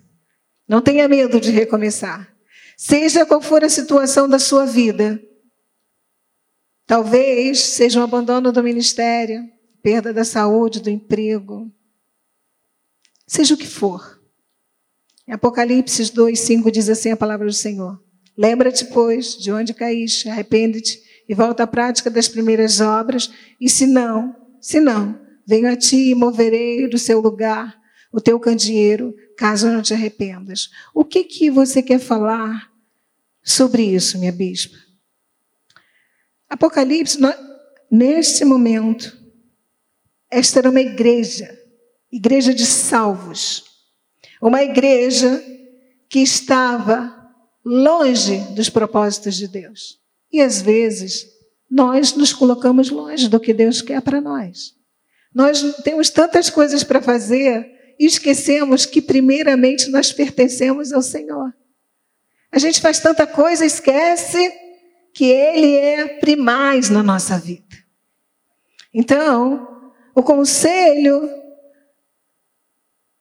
Não 0.69 0.83
tenha 0.83 1.09
medo 1.09 1.41
de 1.41 1.51
recomeçar. 1.51 2.35
Seja 2.77 3.25
qual 3.25 3.41
for 3.41 3.65
a 3.65 3.69
situação 3.69 4.29
da 4.29 4.39
sua 4.39 4.67
vida. 4.67 5.21
Talvez 6.87 7.61
seja 7.61 8.01
um 8.01 8.05
abandono 8.05 8.53
do 8.53 8.63
ministério, 8.63 9.43
perda 9.83 10.13
da 10.13 10.25
saúde, 10.25 10.81
do 10.81 10.91
emprego, 10.91 11.73
Seja 13.27 13.55
o 13.55 13.57
que 13.57 13.67
for. 13.67 14.21
Em 15.27 15.33
Apocalipse 15.33 16.13
2, 16.13 16.39
5 16.39 16.71
diz 16.71 16.89
assim 16.89 17.11
a 17.11 17.17
palavra 17.17 17.47
do 17.47 17.53
Senhor. 17.53 18.01
Lembra-te, 18.39 18.85
pois, 18.85 19.37
de 19.37 19.51
onde 19.51 19.75
caíste, 19.75 20.29
arrepende-te 20.29 21.03
e 21.29 21.35
volta 21.35 21.65
à 21.65 21.67
prática 21.67 22.09
das 22.09 22.29
primeiras 22.29 22.81
obras, 22.81 23.33
e 23.61 23.69
se 23.69 23.87
não, 23.87 24.37
se 24.61 24.79
não, 24.79 25.19
venho 25.45 25.69
a 25.69 25.75
ti 25.75 26.11
e 26.11 26.15
moverei 26.15 26.87
do 26.89 26.99
seu 26.99 27.21
lugar 27.21 27.77
o 28.13 28.21
teu 28.21 28.39
candeeiro, 28.39 29.15
caso 29.37 29.69
não 29.69 29.83
te 29.83 29.93
arrependas. 29.93 30.71
O 30.95 31.05
que 31.05 31.25
que 31.25 31.51
você 31.51 31.83
quer 31.83 31.99
falar 31.99 32.71
sobre 33.43 33.83
isso, 33.83 34.19
minha 34.19 34.33
bispa? 34.33 34.77
Apocalipse, 36.49 37.19
neste 37.91 38.45
momento, 38.45 39.17
esta 40.31 40.61
era 40.61 40.71
uma 40.71 40.81
igreja 40.81 41.66
igreja 42.11 42.55
de 42.55 42.65
salvos. 42.65 43.65
Uma 44.41 44.63
igreja 44.63 45.43
que 46.09 46.21
estava 46.21 47.15
longe 47.65 48.39
dos 48.55 48.69
propósitos 48.69 49.35
de 49.35 49.49
Deus. 49.49 49.99
E 50.33 50.41
às 50.41 50.63
vezes 50.63 51.27
nós 51.71 52.15
nos 52.15 52.33
colocamos 52.33 52.91
longe 52.91 53.29
do 53.29 53.41
que 53.41 53.53
Deus 53.53 53.83
quer 53.83 54.01
para 54.01 54.21
nós. 54.21 54.75
Nós 55.35 55.63
temos 55.83 56.11
tantas 56.11 56.49
coisas 56.49 56.85
para 56.85 57.03
fazer 57.03 57.95
e 57.99 58.07
esquecemos 58.07 58.87
que 58.87 59.03
primeiramente 59.03 59.91
nós 59.91 60.13
pertencemos 60.13 60.93
ao 60.93 61.03
Senhor. 61.03 61.53
A 62.53 62.59
gente 62.59 62.81
faz 62.81 63.01
tanta 63.01 63.27
coisa 63.27 63.65
e 63.65 63.67
esquece 63.67 64.53
que 65.13 65.25
Ele 65.25 65.77
é 65.77 66.09
primaz 66.21 66.89
na 66.89 67.03
nossa 67.03 67.39
vida. 67.39 67.77
Então, 68.95 69.93
o 70.15 70.23
conselho 70.23 71.29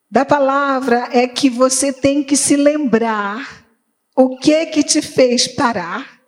da 0.09 0.23
palavra 0.23 1.09
é 1.11 1.27
que 1.27 1.49
você 1.49 1.91
tem 1.91 2.23
que 2.23 2.37
se 2.37 2.55
lembrar 2.55 3.65
o 4.15 4.37
que 4.37 4.67
que 4.67 4.83
te 4.83 5.01
fez 5.01 5.47
parar, 5.47 6.21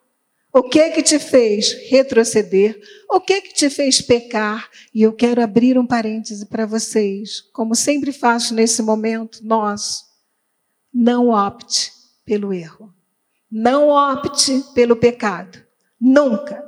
o 0.54 0.64
que 0.64 0.90
que 0.92 1.04
te 1.04 1.20
fez 1.20 1.74
retroceder, 1.90 2.78
o 3.10 3.22
que 3.22 3.42
que 3.42 3.54
te 3.54 3.70
fez 3.70 4.02
pecar. 4.02 4.70
E 4.94 5.04
eu 5.04 5.14
quero 5.14 5.42
abrir 5.42 5.78
um 5.78 5.86
parêntese 5.86 6.48
para 6.48 6.66
vocês, 6.66 7.42
como 7.54 7.76
sempre 7.76 8.12
faço 8.12 8.54
nesse 8.54 8.82
momento, 8.82 9.40
nós 9.44 10.04
não 10.94 11.30
opte 11.30 11.92
pelo 12.26 12.52
erro. 12.52 12.94
Não 13.50 13.90
opte 13.90 14.64
pelo 14.74 14.96
pecado. 14.96 15.64
Nunca. 16.00 16.66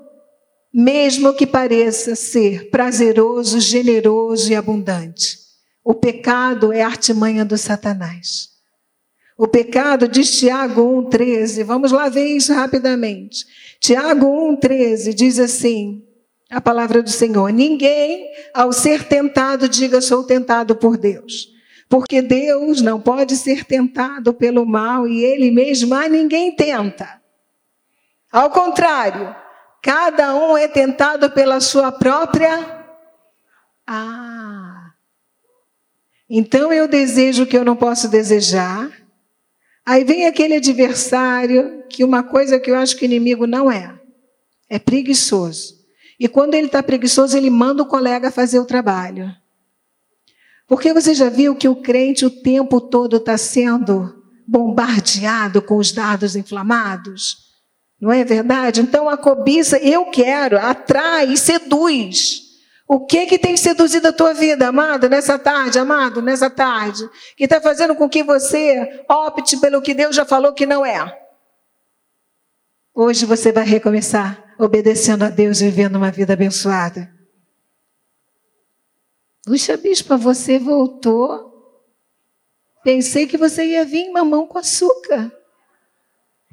Mesmo 0.74 1.34
que 1.34 1.46
pareça 1.46 2.16
ser 2.16 2.70
prazeroso, 2.70 3.60
generoso 3.60 4.52
e 4.52 4.56
abundante. 4.56 5.49
O 5.84 5.94
pecado 5.94 6.72
é 6.74 6.82
a 6.82 6.88
artimanha 6.88 7.44
do 7.44 7.58
Satanás. 7.58 8.50
O 9.38 9.48
pecado, 9.48 10.08
diz 10.08 10.38
Tiago 10.38 10.82
1,13, 11.10 11.64
vamos 11.64 11.92
lá 11.92 12.10
ver 12.10 12.28
isso 12.28 12.54
rapidamente. 12.54 13.46
Tiago 13.80 14.26
1,13 14.26 15.14
diz 15.14 15.40
assim: 15.40 16.04
a 16.50 16.60
palavra 16.60 17.04
do 17.04 17.10
Senhor: 17.10 17.52
Ninguém, 17.52 18.28
ao 18.54 18.74
ser 18.74 19.04
tentado, 19.04 19.70
diga 19.70 20.02
sou 20.02 20.24
tentado 20.24 20.76
por 20.76 20.98
Deus. 20.98 21.50
Porque 21.88 22.22
Deus 22.22 22.82
não 22.82 23.00
pode 23.00 23.36
ser 23.36 23.66
tentado 23.66 24.34
pelo 24.34 24.66
mal 24.66 25.08
e 25.08 25.24
ele 25.24 25.52
mesmo 25.52 25.94
a 25.96 26.08
ninguém 26.08 26.56
tenta. 26.56 27.20
Ao 28.32 28.50
contrário, 28.52 29.36
cada 29.82 30.36
um 30.36 30.56
é 30.56 30.68
tentado 30.68 31.32
pela 31.32 31.60
sua 31.60 31.92
própria. 31.92 32.86
Ah! 33.88 34.59
Então 36.30 36.72
eu 36.72 36.88
desejo 36.88 37.44
o 37.44 37.48
que 37.48 37.58
eu 37.58 37.66
não 37.66 37.76
posso 37.76 38.08
desejar. 38.08 38.92
Aí 39.86 40.04
vem 40.04 40.28
aquele 40.28 40.56
adversário, 40.56 41.84
que 41.90 42.04
uma 42.04 42.22
coisa 42.22 42.60
que 42.60 42.70
eu 42.70 42.76
acho 42.76 42.96
que 42.96 43.04
o 43.04 43.08
inimigo 43.08 43.48
não 43.48 43.72
é, 43.72 44.00
é 44.70 44.78
preguiçoso. 44.78 45.80
E 46.20 46.28
quando 46.28 46.54
ele 46.54 46.68
está 46.68 46.84
preguiçoso, 46.84 47.36
ele 47.36 47.50
manda 47.50 47.82
o 47.82 47.88
colega 47.88 48.30
fazer 48.30 48.60
o 48.60 48.66
trabalho. 48.66 49.34
Porque 50.68 50.94
você 50.94 51.16
já 51.16 51.30
viu 51.30 51.56
que 51.56 51.68
o 51.68 51.78
crente 51.78 52.26
o 52.26 52.30
tempo 52.30 52.80
todo 52.80 53.18
está 53.18 53.36
sendo 53.38 54.24
bombardeado 54.46 55.62
com 55.64 55.78
os 55.78 55.92
dados 55.92 56.36
inflamados? 56.36 57.50
Não 58.00 58.12
é 58.12 58.24
verdade? 58.24 58.82
Então 58.82 59.10
a 59.10 59.18
cobiça, 59.18 59.80
eu 59.80 60.06
quero, 60.06 60.60
atrai 60.60 61.34
e 61.34 61.38
seduz. 61.38 62.49
O 62.92 63.06
que 63.06 63.28
que 63.28 63.38
tem 63.38 63.56
seduzido 63.56 64.08
a 64.08 64.12
tua 64.12 64.34
vida, 64.34 64.70
amado, 64.70 65.08
nessa 65.08 65.38
tarde, 65.38 65.78
amado, 65.78 66.24
nessa 66.24 66.50
tarde? 66.50 67.08
Que 67.38 67.44
está 67.44 67.62
fazendo 67.62 67.96
com 67.96 68.10
que 68.10 68.24
você 68.24 69.06
opte 69.08 69.58
pelo 69.58 69.80
que 69.80 69.94
Deus 69.94 70.16
já 70.16 70.26
falou 70.26 70.54
que 70.54 70.66
não 70.66 70.84
é. 70.84 70.98
Hoje 72.92 73.28
você 73.28 73.52
vai 73.52 73.64
recomeçar 73.64 74.56
obedecendo 74.58 75.22
a 75.22 75.30
Deus 75.30 75.62
e 75.62 75.66
vivendo 75.66 75.98
uma 75.98 76.10
vida 76.10 76.34
abençoada. 76.34 77.14
Puxa, 79.46 79.78
bispa, 79.78 80.18
você 80.18 80.58
voltou. 80.58 81.48
Pensei 82.84 83.28
que 83.28 83.38
você 83.38 83.66
ia 83.66 83.86
vir 83.86 84.12
mamão 84.12 84.48
com 84.48 84.58
açúcar. 84.58 85.32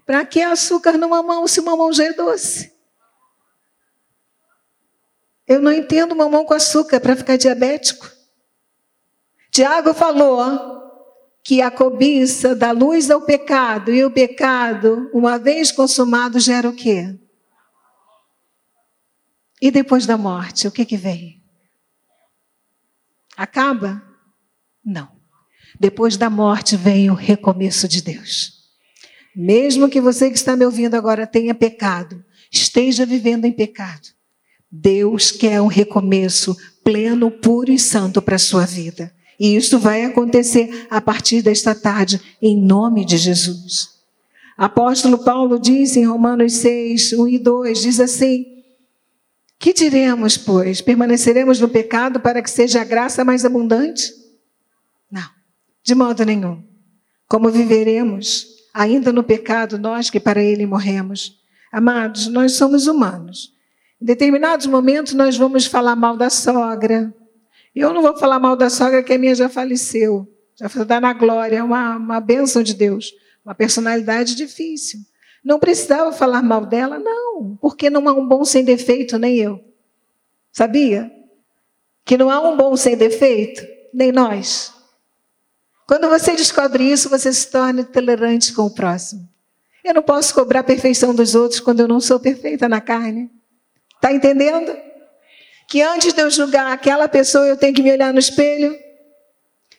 Para 0.05 0.23
que 0.27 0.43
açúcar 0.43 0.99
no 0.99 1.09
mamão 1.09 1.49
se 1.49 1.61
o 1.61 1.65
mamão 1.65 1.91
já 1.95 2.05
é 2.05 2.13
doce? 2.13 2.76
Eu 5.47 5.61
não 5.61 5.73
entendo 5.73 6.17
mamão 6.17 6.45
com 6.45 6.55
açúcar 6.55 7.01
para 7.01 7.17
ficar 7.17 7.37
diabético. 7.37 8.11
Tiago 9.51 9.95
falou 9.95 10.77
que 11.45 11.63
a 11.63 11.71
cobiça 11.71 12.55
dá 12.55 12.73
luz 12.73 13.11
ao 13.11 13.23
pecado 13.23 13.95
e 13.95 14.05
o 14.05 14.11
pecado, 14.11 15.09
uma 15.15 15.39
vez 15.39 15.71
consumado, 15.71 16.41
gera 16.41 16.69
o 16.69 16.75
quê? 16.75 17.17
E 19.63 19.71
depois 19.71 20.05
da 20.05 20.19
morte, 20.19 20.67
o 20.67 20.73
que 20.73 20.85
que 20.85 20.97
vem? 20.97 21.43
Acaba? 23.37 24.03
Não. 24.85 25.09
Depois 25.79 26.17
da 26.17 26.29
morte 26.29 26.77
vem 26.77 27.11
o 27.11 27.15
recomeço 27.15 27.87
de 27.87 28.03
Deus. 28.03 28.57
Mesmo 29.35 29.89
que 29.89 30.01
você 30.01 30.31
que 30.31 30.37
está 30.37 30.57
me 30.57 30.65
ouvindo 30.65 30.95
agora 30.95 31.27
tenha 31.27 31.55
pecado, 31.55 32.25
esteja 32.51 33.05
vivendo 33.05 33.45
em 33.45 33.53
pecado, 33.53 34.09
Deus 34.71 35.31
quer 35.31 35.61
um 35.61 35.67
recomeço 35.67 36.57
pleno, 36.83 37.31
puro 37.31 37.71
e 37.71 37.79
santo 37.79 38.21
para 38.21 38.37
a 38.37 38.39
sua 38.39 38.65
vida. 38.65 39.13
E 39.39 39.55
isso 39.55 39.79
vai 39.79 40.05
acontecer 40.05 40.87
a 40.91 41.01
partir 41.01 41.43
desta 41.43 41.75
tarde, 41.75 42.21
em 42.41 42.61
nome 42.61 43.05
de 43.05 43.17
Jesus. 43.17 43.91
Apóstolo 44.57 45.19
Paulo 45.19 45.59
diz 45.59 45.97
em 45.97 46.07
Romanos 46.07 46.55
6, 46.55 47.13
1 47.13 47.29
e 47.29 47.39
2, 47.39 47.83
diz 47.83 48.01
assim: 48.01 48.57
que 49.59 49.73
diremos, 49.73 50.37
pois? 50.37 50.81
Permaneceremos 50.81 51.61
no 51.61 51.69
pecado 51.69 52.21
para 52.21 52.43
que 52.43 52.51
seja 52.51 52.81
a 52.81 52.85
graça 52.85 53.25
mais 53.25 53.45
abundante? 53.45 54.13
Não, 55.11 55.29
de 55.83 55.95
modo 55.95 56.25
nenhum. 56.25 56.63
Como 57.27 57.51
viveremos 57.51 58.47
ainda 58.73 59.13
no 59.13 59.25
pecado, 59.25 59.79
nós 59.79 60.11
que 60.11 60.21
para 60.21 60.43
ele 60.43 60.67
morremos? 60.67 61.41
Amados, 61.73 62.27
nós 62.29 62.53
somos 62.53 62.87
humanos. 62.87 63.56
Em 64.01 64.05
determinados 64.05 64.67
momentos 64.67 65.15
nós 65.15 65.37
vamos 65.37 65.67
falar 65.67 65.97
mal 65.97 66.17
da 66.17 66.31
sogra. 66.31 67.15
Eu 67.75 67.93
não 67.93 68.03
vou 68.03 68.17
falar 68.17 68.39
mal 68.39 68.57
da 68.57 68.71
sogra 68.71 69.03
que 69.03 69.13
a 69.13 69.19
minha 69.19 69.35
já 69.35 69.49
faleceu. 69.49 70.27
Já 70.55 70.69
dar 70.85 71.01
na 71.01 71.13
glória, 71.13 71.59
é 71.59 71.63
uma, 71.63 71.97
uma 71.97 72.21
bênção 72.21 72.63
de 72.63 72.75
Deus. 72.75 73.13
Uma 73.45 73.55
personalidade 73.55 74.35
difícil. 74.35 75.01
Não 75.45 75.59
precisava 75.59 76.11
falar 76.11 76.43
mal 76.43 76.67
dela, 76.67 76.99
não, 76.99 77.57
porque 77.61 77.89
não 77.89 78.09
há 78.09 78.13
um 78.13 78.27
bom 78.27 78.45
sem 78.45 78.65
defeito, 78.65 79.19
nem 79.19 79.37
eu. 79.37 79.63
Sabia? 80.51 81.13
Que 82.05 82.17
não 82.17 82.31
há 82.31 82.41
um 82.41 82.57
bom 82.57 82.77
sem 82.77 82.97
defeito, 82.97 83.63
nem 83.95 84.11
nós. 84.11 84.73
Quando 85.87 86.09
você 86.09 86.35
descobre 86.35 86.91
isso, 86.91 87.09
você 87.09 87.33
se 87.33 87.49
torna 87.49 87.85
tolerante 87.85 88.53
com 88.53 88.63
o 88.63 88.75
próximo. 88.75 89.29
Eu 89.85 89.95
não 89.95 90.03
posso 90.03 90.35
cobrar 90.35 90.61
a 90.61 90.65
perfeição 90.65 91.15
dos 91.15 91.37
outros 91.37 91.61
quando 91.61 91.81
eu 91.81 91.87
não 91.87 92.01
sou 92.01 92.19
perfeita 92.19 92.69
na 92.69 92.81
carne. 92.81 93.31
Está 93.97 94.13
entendendo? 94.13 94.77
Que 95.69 95.83
antes 95.83 96.13
de 96.13 96.23
eu 96.23 96.31
julgar 96.31 96.73
aquela 96.73 97.09
pessoa, 97.09 97.47
eu 97.47 97.57
tenho 97.57 97.75
que 97.75 97.83
me 97.83 97.93
olhar 97.93 98.13
no 98.13 98.19
espelho. 98.19 98.77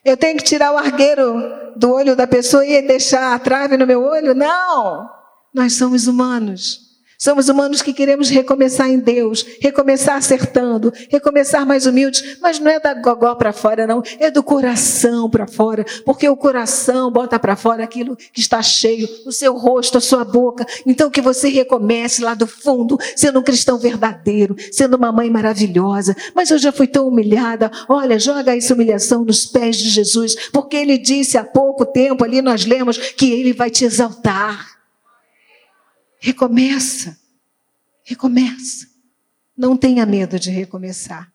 Eu 0.04 0.16
tenho 0.16 0.36
que 0.36 0.44
tirar 0.44 0.72
o 0.72 0.78
argueiro 0.78 1.72
do 1.76 1.92
olho 1.92 2.14
da 2.14 2.26
pessoa 2.26 2.64
e 2.64 2.82
deixar 2.82 3.34
a 3.34 3.38
trave 3.38 3.76
no 3.76 3.86
meu 3.86 4.02
olho? 4.02 4.34
Não! 4.34 5.08
Nós 5.54 5.76
somos 5.76 6.06
humanos. 6.06 6.87
Somos 7.20 7.48
humanos 7.48 7.82
que 7.82 7.92
queremos 7.92 8.30
recomeçar 8.30 8.88
em 8.88 9.00
Deus, 9.00 9.44
recomeçar 9.60 10.14
acertando, 10.14 10.92
recomeçar 11.10 11.66
mais 11.66 11.84
humildes, 11.84 12.38
mas 12.40 12.60
não 12.60 12.70
é 12.70 12.78
da 12.78 12.94
gogó 12.94 13.34
para 13.34 13.52
fora, 13.52 13.88
não, 13.88 14.04
é 14.20 14.30
do 14.30 14.40
coração 14.40 15.28
para 15.28 15.48
fora, 15.48 15.84
porque 16.04 16.28
o 16.28 16.36
coração 16.36 17.10
bota 17.10 17.36
para 17.36 17.56
fora 17.56 17.82
aquilo 17.82 18.16
que 18.16 18.38
está 18.38 18.62
cheio, 18.62 19.08
o 19.26 19.32
seu 19.32 19.56
rosto, 19.56 19.98
a 19.98 20.00
sua 20.00 20.24
boca. 20.24 20.64
Então 20.86 21.10
que 21.10 21.20
você 21.20 21.48
recomece 21.48 22.22
lá 22.22 22.34
do 22.34 22.46
fundo, 22.46 22.96
sendo 23.16 23.40
um 23.40 23.42
cristão 23.42 23.78
verdadeiro, 23.78 24.54
sendo 24.70 24.96
uma 24.96 25.10
mãe 25.10 25.28
maravilhosa. 25.28 26.16
Mas 26.36 26.52
eu 26.52 26.58
já 26.58 26.70
fui 26.70 26.86
tão 26.86 27.08
humilhada. 27.08 27.68
Olha, 27.88 28.16
joga 28.16 28.56
essa 28.56 28.74
humilhação 28.74 29.24
nos 29.24 29.44
pés 29.44 29.76
de 29.76 29.88
Jesus, 29.88 30.36
porque 30.52 30.76
ele 30.76 30.96
disse 30.96 31.36
há 31.36 31.42
pouco 31.42 31.84
tempo 31.84 32.22
ali 32.22 32.40
nós 32.40 32.64
lemos 32.64 32.96
que 32.96 33.32
ele 33.32 33.52
vai 33.52 33.70
te 33.70 33.84
exaltar. 33.84 34.77
Recomeça. 36.18 37.16
Recomeça. 38.04 38.86
Não 39.56 39.76
tenha 39.76 40.06
medo 40.06 40.38
de 40.38 40.50
recomeçar. 40.50 41.30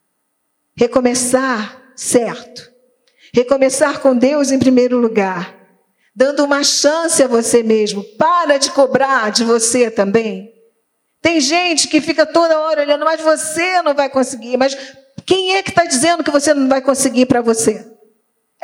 Recomeçar 0.76 1.92
certo. 1.94 2.72
Recomeçar 3.32 4.00
com 4.00 4.16
Deus 4.16 4.50
em 4.50 4.58
primeiro 4.58 4.98
lugar. 4.98 5.54
Dando 6.14 6.44
uma 6.44 6.62
chance 6.62 7.22
a 7.22 7.26
você 7.26 7.62
mesmo. 7.62 8.02
Para 8.16 8.58
de 8.58 8.70
cobrar 8.70 9.30
de 9.30 9.44
você 9.44 9.90
também. 9.90 10.52
Tem 11.20 11.40
gente 11.40 11.88
que 11.88 12.00
fica 12.00 12.26
toda 12.26 12.60
hora 12.60 12.82
olhando, 12.82 13.04
mas 13.04 13.20
você 13.20 13.80
não 13.82 13.94
vai 13.94 14.10
conseguir. 14.10 14.56
Mas 14.56 14.76
quem 15.24 15.56
é 15.56 15.62
que 15.62 15.70
está 15.70 15.84
dizendo 15.84 16.22
que 16.22 16.30
você 16.30 16.52
não 16.52 16.68
vai 16.68 16.82
conseguir 16.82 17.26
para 17.26 17.40
você? 17.40 17.93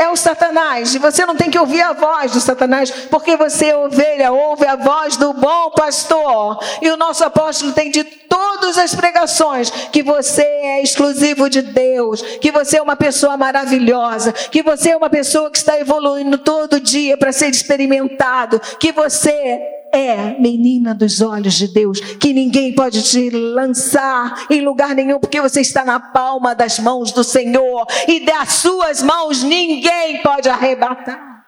É 0.01 0.09
o 0.09 0.17
Satanás. 0.17 0.95
E 0.95 0.99
você 0.99 1.27
não 1.27 1.37
tem 1.37 1.51
que 1.51 1.59
ouvir 1.59 1.83
a 1.83 1.93
voz 1.93 2.33
do 2.33 2.41
Satanás, 2.41 2.91
porque 3.11 3.37
você, 3.37 3.67
é 3.67 3.77
ovelha, 3.77 4.33
ouve 4.33 4.67
a 4.67 4.75
voz 4.75 5.17
do 5.17 5.35
bom 5.35 5.71
pastor. 5.73 6.59
E 6.81 6.89
o 6.89 6.97
nosso 6.97 7.23
apóstolo 7.23 7.73
tem 7.73 7.91
de 7.91 8.03
todas 8.03 8.79
as 8.79 8.95
pregações 8.95 9.71
que 9.93 10.03
você 10.03 10.43
é 10.43 10.83
exclusivo 10.83 11.51
de 11.51 11.61
Deus, 11.61 12.23
que 12.41 12.51
você 12.51 12.79
é 12.79 12.83
uma 12.83 12.97
pessoa 12.97 13.37
maravilhosa, 13.37 14.33
que 14.33 14.63
você 14.63 14.91
é 14.91 14.97
uma 14.97 15.11
pessoa 15.11 15.51
que 15.51 15.59
está 15.59 15.79
evoluindo 15.79 16.39
todo 16.39 16.81
dia 16.81 17.19
para 17.19 17.33
ser 17.33 17.51
experimentado, 17.51 18.59
que 18.79 18.93
você 18.93 19.80
é 19.93 20.39
menina 20.39 20.95
dos 20.95 21.21
olhos 21.21 21.55
de 21.55 21.69
Deus, 21.69 22.01
que 22.01 22.33
ninguém 22.33 22.75
pode 22.75 23.03
te 23.03 23.31
lançar 23.31 24.47
em 24.51 24.61
lugar 24.61 24.95
nenhum, 24.95 25.19
porque 25.19 25.41
você 25.41 25.61
está 25.61 25.85
na 25.85 25.99
palma 25.99 26.55
das 26.55 26.79
mãos 26.79 27.13
do 27.13 27.25
Senhor, 27.25 27.87
e 28.09 28.25
das 28.25 28.53
suas 28.55 29.03
mãos 29.03 29.43
ninguém 29.43 30.23
pode 30.23 30.49
arrebatar, 30.49 31.45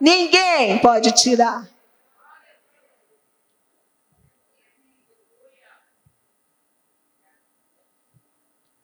ninguém 0.00 0.78
pode 0.78 1.12
tirar. 1.12 1.70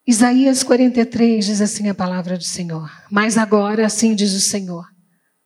Isaías 0.08 0.62
43 0.62 1.44
diz 1.44 1.60
assim 1.60 1.90
a 1.90 1.94
palavra 1.94 2.38
do 2.38 2.42
Senhor. 2.42 2.90
Mas 3.10 3.36
agora, 3.36 3.84
assim 3.84 4.14
diz 4.14 4.32
o 4.32 4.40
Senhor. 4.40 4.86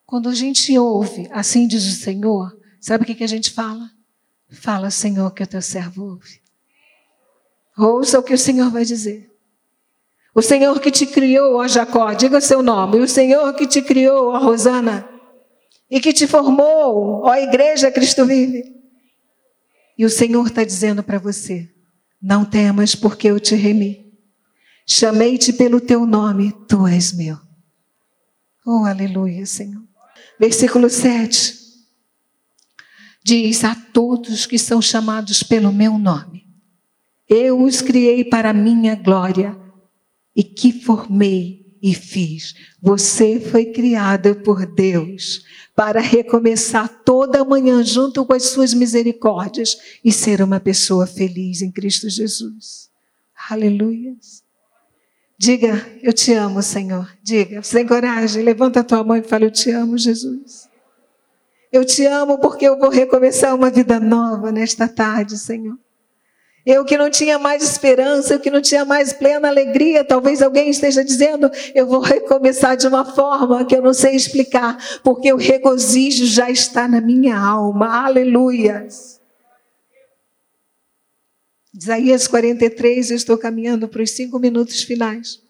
Quando 0.07 0.29
a 0.29 0.35
gente 0.37 0.79
ouve, 0.79 1.29
assim 1.33 1.67
diz 1.67 1.85
o 1.85 2.01
Senhor, 2.01 2.57
Sabe 2.83 3.05
o 3.05 3.07
que, 3.07 3.15
que 3.15 3.23
a 3.23 3.29
gente 3.29 3.53
fala? 3.53 3.89
Fala, 4.51 4.91
Senhor, 4.91 5.33
que 5.33 5.43
o 5.45 5.47
teu 5.47 5.63
servo 5.63 6.05
ouve. 6.05 6.43
Ouça 7.79 8.19
o 8.19 8.25
que 8.25 8.35
o 8.35 8.39
Senhor 8.39 8.73
vai 8.73 8.85
dizer. 8.85 9.31
O 10.35 10.43
Senhor 10.43 10.81
que 10.81 10.91
te 10.91 11.07
criou, 11.07 11.55
ó 11.55 11.69
Jacó, 11.69 12.13
diga 12.13 12.41
seu 12.41 12.61
nome. 12.61 12.99
O 12.99 13.07
Senhor 13.07 13.55
que 13.55 13.69
te 13.69 13.81
criou, 13.83 14.31
ó 14.31 14.39
Rosana. 14.39 15.09
E 15.89 16.01
que 16.01 16.13
te 16.13 16.27
formou, 16.27 17.23
ó 17.23 17.35
Igreja 17.37 17.89
Cristo 17.93 18.27
vive. 18.27 18.65
E 19.97 20.05
o 20.05 20.11
Senhor 20.11 20.45
está 20.49 20.65
dizendo 20.65 21.05
para 21.05 21.21
você: 21.21 21.71
não 22.21 22.45
temas, 22.45 22.97
porque 22.97 23.29
eu 23.29 23.39
te 23.39 23.55
remi. 23.55 24.13
Chamei-te 24.85 25.53
pelo 25.53 25.81
teu 25.81 26.05
nome, 26.05 26.53
tu 26.67 26.85
és 26.85 27.13
meu. 27.13 27.39
Oh, 28.67 28.85
aleluia, 28.85 29.47
Senhor. 29.47 29.85
Versículo 30.41 30.91
7 30.91 31.62
diz: 33.25 33.65
A 33.65 33.75
todos 33.75 34.47
que 34.47 34.59
são 34.59 34.81
chamados 34.81 35.43
pelo 35.43 35.73
meu 35.73 35.99
nome, 35.99 36.47
eu 37.29 37.63
os 37.63 37.81
criei 37.81 38.25
para 38.25 38.51
a 38.51 38.55
minha 38.55 38.95
glória 38.95 39.57
e 40.35 40.43
que 40.43 40.73
formei 40.73 41.63
e 41.83 41.95
fiz. 41.95 42.55
Você 42.81 43.41
foi 43.41 43.67
criada 43.67 44.35
por 44.35 44.65
Deus 44.67 45.43
para 45.75 46.01
recomeçar 46.01 46.89
toda 47.05 47.45
manhã 47.45 47.83
junto 47.83 48.25
com 48.25 48.35
as 48.35 48.45
suas 48.45 48.73
misericórdias 48.73 49.77
e 50.05 50.13
ser 50.13 50.43
uma 50.43 50.61
pessoa 50.61 51.07
feliz 51.07 51.61
em 51.61 51.71
Cristo 51.71 52.09
Jesus. 52.09 52.89
Aleluia. 53.51 54.15
Diga, 55.37 55.85
eu 56.01 56.13
te 56.13 56.33
amo, 56.33 56.63
Senhor. 56.63 57.11
Diga, 57.21 57.63
tem 57.63 57.85
coragem, 57.85 58.45
levanta 58.45 58.81
a 58.81 58.85
tua 58.85 59.03
mão 59.03 59.17
e 59.17 59.23
fala, 59.25 59.45
eu 59.45 59.51
te 59.51 59.71
amo, 59.71 59.99
Jesus. 59.99 60.69
Eu 61.73 61.87
te 61.87 62.05
amo 62.05 62.39
porque 62.39 62.69
eu 62.69 62.79
vou 62.79 62.91
recomeçar 62.91 63.55
uma 63.55 63.71
vida 63.71 63.99
nova 63.99 64.53
nesta 64.53 64.87
tarde, 64.87 65.39
Senhor. 65.39 65.79
Eu 66.65 66.85
que 66.85 66.97
não 66.97 67.11
tinha 67.11 67.39
mais 67.39 67.63
esperança, 67.63 68.35
eu 68.35 68.41
que 68.41 68.51
não 68.51 68.61
tinha 68.61 68.85
mais 68.85 69.13
plena 69.13 69.49
alegria, 69.49 70.05
talvez 70.05 70.41
alguém 70.41 70.71
esteja 70.71 71.05
dizendo, 71.05 71.51
eu 71.75 71.87
vou 71.87 72.01
recomeçar 72.01 72.77
de 72.77 72.87
uma 72.87 73.05
forma 73.05 73.65
que 73.65 73.75
eu 73.75 73.83
não 73.83 73.93
sei 73.93 74.15
explicar, 74.15 74.79
porque 75.03 75.33
o 75.33 75.37
regozijo 75.37 76.25
já 76.25 76.49
está 76.51 76.87
na 76.87 77.01
minha 77.01 77.37
alma. 77.37 78.05
Aleluia. 78.05 78.87
Isaías 81.75 82.29
43, 82.29 83.11
eu 83.11 83.17
estou 83.17 83.37
caminhando 83.37 83.89
para 83.89 84.03
os 84.03 84.11
cinco 84.11 84.39
minutos 84.39 84.83
finais. 84.83 85.41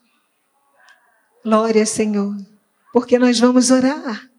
Glória, 1.45 1.85
Senhor, 1.85 2.35
porque 2.93 3.19
nós 3.19 3.39
vamos 3.39 3.71
orar, 3.71 4.32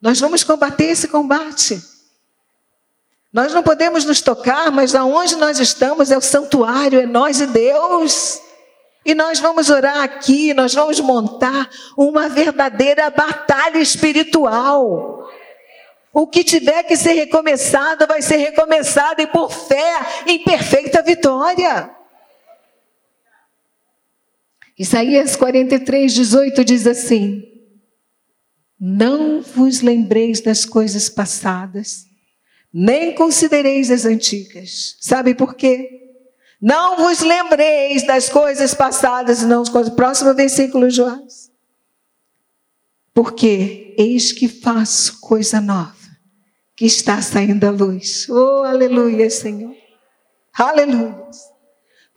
nós 0.00 0.20
vamos 0.20 0.44
combater 0.44 0.84
esse 0.84 1.08
combate. 1.08 1.82
Nós 3.32 3.52
não 3.52 3.62
podemos 3.62 4.04
nos 4.04 4.20
tocar, 4.20 4.70
mas 4.70 4.94
aonde 4.94 5.36
nós 5.36 5.58
estamos 5.58 6.10
é 6.10 6.16
o 6.16 6.20
santuário, 6.20 7.00
é 7.00 7.06
nós 7.06 7.40
e 7.40 7.46
Deus. 7.46 8.40
E 9.04 9.14
nós 9.14 9.38
vamos 9.38 9.70
orar 9.70 10.02
aqui, 10.02 10.52
nós 10.54 10.74
vamos 10.74 11.00
montar 11.00 11.68
uma 11.96 12.28
verdadeira 12.28 13.10
batalha 13.10 13.78
espiritual. 13.78 15.28
O 16.12 16.26
que 16.26 16.42
tiver 16.42 16.82
que 16.84 16.96
ser 16.96 17.12
recomeçado 17.12 18.06
vai 18.06 18.22
ser 18.22 18.36
recomeçado 18.36 19.20
e 19.20 19.26
por 19.26 19.50
fé 19.50 20.00
em 20.26 20.42
perfeita 20.42 21.02
vitória. 21.02 21.90
Isaías 24.78 25.36
43, 25.36 26.12
18 26.12 26.64
diz 26.64 26.86
assim: 26.86 27.47
Não 28.80 29.42
vos 29.42 29.80
lembreis 29.80 30.40
das 30.40 30.64
coisas 30.64 31.08
passadas 31.08 32.08
nem 32.72 33.14
considereis 33.14 33.90
as 33.90 34.04
antigas. 34.04 34.96
Sabe 35.00 35.34
por 35.34 35.54
quê? 35.54 35.94
Não 36.60 36.96
vos 36.96 37.20
lembreis 37.20 38.06
das 38.06 38.28
coisas 38.28 38.74
passadas, 38.74 39.42
não 39.42 39.62
as 39.62 39.68
coisas. 39.68 39.92
Próximo 39.92 40.34
versículo, 40.34 40.90
Joás. 40.90 41.50
Porque 43.14 43.94
eis 43.98 44.32
que 44.32 44.48
faço 44.48 45.20
coisa 45.20 45.60
nova, 45.60 45.94
que 46.76 46.84
está 46.84 47.20
saindo 47.20 47.64
à 47.64 47.70
luz. 47.70 48.28
Oh, 48.28 48.62
aleluia, 48.64 49.30
Senhor. 49.30 49.74
Aleluia. 50.52 51.28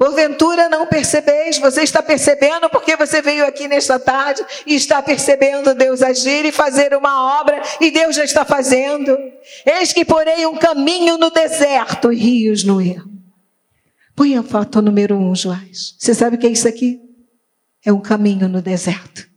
Porventura 0.01 0.67
não 0.67 0.87
percebeis, 0.87 1.59
você 1.59 1.83
está 1.83 2.01
percebendo 2.01 2.67
porque 2.71 2.95
você 2.95 3.21
veio 3.21 3.45
aqui 3.45 3.67
nesta 3.67 3.99
tarde 3.99 4.43
e 4.65 4.73
está 4.73 4.99
percebendo 4.99 5.75
Deus 5.75 6.01
agir 6.01 6.43
e 6.43 6.51
fazer 6.51 6.95
uma 6.95 7.39
obra 7.39 7.61
e 7.79 7.91
Deus 7.91 8.15
já 8.15 8.23
está 8.23 8.43
fazendo. 8.43 9.15
Eis 9.63 9.93
que 9.93 10.03
porei 10.03 10.47
um 10.47 10.57
caminho 10.57 11.19
no 11.19 11.29
deserto 11.29 12.11
e 12.11 12.15
rios 12.15 12.63
no 12.63 12.81
erro. 12.81 13.11
Põe 14.15 14.35
a 14.35 14.41
foto 14.41 14.81
número 14.81 15.15
um, 15.15 15.35
Joás. 15.35 15.95
Você 15.99 16.15
sabe 16.15 16.35
o 16.35 16.39
que 16.39 16.47
é 16.47 16.51
isso 16.51 16.67
aqui? 16.67 16.99
É 17.85 17.93
um 17.93 18.01
caminho 18.01 18.49
no 18.49 18.59
deserto. 18.59 19.29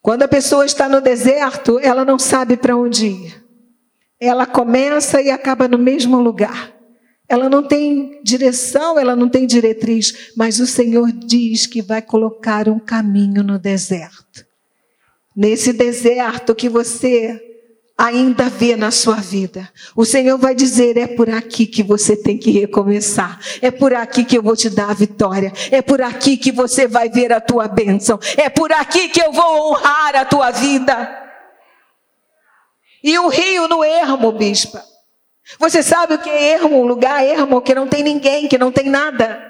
Quando 0.00 0.22
a 0.22 0.28
pessoa 0.28 0.64
está 0.64 0.88
no 0.88 1.02
deserto, 1.02 1.78
ela 1.80 2.02
não 2.02 2.18
sabe 2.18 2.56
para 2.56 2.74
onde 2.74 3.08
ir. 3.08 3.44
Ela 4.18 4.46
começa 4.46 5.20
e 5.20 5.30
acaba 5.30 5.68
no 5.68 5.76
mesmo 5.76 6.18
lugar. 6.18 6.73
Ela 7.28 7.48
não 7.48 7.62
tem 7.62 8.20
direção, 8.22 8.98
ela 8.98 9.16
não 9.16 9.28
tem 9.28 9.46
diretriz, 9.46 10.32
mas 10.36 10.60
o 10.60 10.66
Senhor 10.66 11.10
diz 11.10 11.66
que 11.66 11.80
vai 11.80 12.02
colocar 12.02 12.68
um 12.68 12.78
caminho 12.78 13.42
no 13.42 13.58
deserto. 13.58 14.44
Nesse 15.34 15.72
deserto 15.72 16.54
que 16.54 16.68
você 16.68 17.40
ainda 17.96 18.48
vê 18.48 18.76
na 18.76 18.90
sua 18.90 19.16
vida. 19.16 19.68
O 19.96 20.04
Senhor 20.04 20.36
vai 20.36 20.54
dizer: 20.54 20.96
é 20.96 21.06
por 21.06 21.30
aqui 21.30 21.66
que 21.66 21.82
você 21.82 22.16
tem 22.16 22.36
que 22.36 22.50
recomeçar. 22.50 23.40
É 23.62 23.70
por 23.70 23.94
aqui 23.94 24.24
que 24.24 24.36
eu 24.36 24.42
vou 24.42 24.56
te 24.56 24.68
dar 24.68 24.90
a 24.90 24.94
vitória. 24.94 25.52
É 25.70 25.80
por 25.80 26.02
aqui 26.02 26.36
que 26.36 26.52
você 26.52 26.86
vai 26.86 27.08
ver 27.08 27.32
a 27.32 27.40
tua 27.40 27.68
bênção. 27.68 28.18
É 28.36 28.48
por 28.48 28.72
aqui 28.72 29.08
que 29.08 29.22
eu 29.22 29.32
vou 29.32 29.72
honrar 29.72 30.16
a 30.16 30.24
tua 30.24 30.50
vida. 30.50 31.22
E 33.02 33.18
o 33.18 33.28
rio 33.28 33.68
no 33.68 33.84
ermo, 33.84 34.32
bispa. 34.32 34.93
Você 35.58 35.82
sabe 35.82 36.14
o 36.14 36.18
que 36.18 36.30
é 36.30 36.52
ermo? 36.54 36.80
Um 36.80 36.86
lugar 36.86 37.24
ermo 37.24 37.60
que 37.60 37.74
não 37.74 37.86
tem 37.86 38.02
ninguém, 38.02 38.48
que 38.48 38.58
não 38.58 38.72
tem 38.72 38.88
nada. 38.88 39.40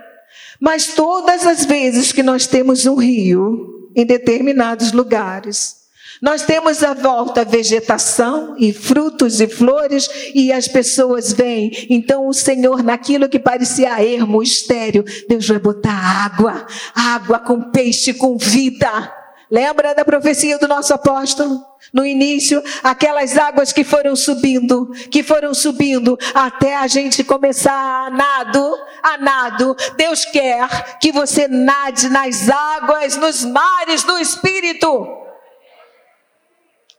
Mas 0.61 0.88
todas 0.88 1.47
as 1.47 1.64
vezes 1.64 2.12
que 2.12 2.22
nós 2.22 2.47
temos 2.47 2.86
um 2.86 2.97
rio 2.97 3.90
em 3.95 4.05
determinados 4.05 4.92
lugares, 4.92 5.84
nós 6.22 6.42
temos 6.42 6.82
à 6.82 6.95
volta 6.95 7.45
vegetação 7.45 8.57
e 8.59 8.72
frutos 8.72 9.40
e 9.40 9.49
flores 9.49 10.09
e 10.34 10.53
as 10.53 10.68
pessoas 10.68 11.32
vêm. 11.32 11.70
Então 11.90 12.28
o 12.28 12.32
Senhor, 12.32 12.82
naquilo 12.82 13.28
que 13.28 13.38
parecia 13.38 14.03
ermo, 14.03 14.42
estéreo, 14.42 15.05
Deus 15.28 15.47
vai 15.49 15.59
botar 15.59 15.92
água, 15.92 16.66
água 16.95 17.38
com 17.38 17.70
peixe, 17.70 18.14
com 18.14 18.36
vida. 18.36 19.12
Lembra 19.51 19.95
da 19.95 20.05
profecia 20.05 20.59
do 20.59 20.66
nosso 20.66 20.95
apóstolo? 20.95 21.64
No 21.92 22.05
início, 22.05 22.62
aquelas 22.82 23.36
águas 23.36 23.72
que 23.72 23.84
foram 23.84 24.16
subindo, 24.16 24.90
que 25.11 25.22
foram 25.22 25.53
subindo, 25.53 26.18
até 26.34 26.76
a 26.76 26.86
gente 26.86 27.22
começar 27.22 28.07
a 28.07 28.11
nado, 28.11 28.78
a 29.03 29.18
nado. 29.18 29.76
Deus 29.97 30.24
quer 30.24 30.99
que 30.99 31.12
você 31.12 31.47
nade 31.47 32.09
nas 32.09 32.49
águas, 32.49 33.16
nos 33.16 33.45
mares 33.45 34.03
do 34.03 34.18
Espírito. 34.18 35.07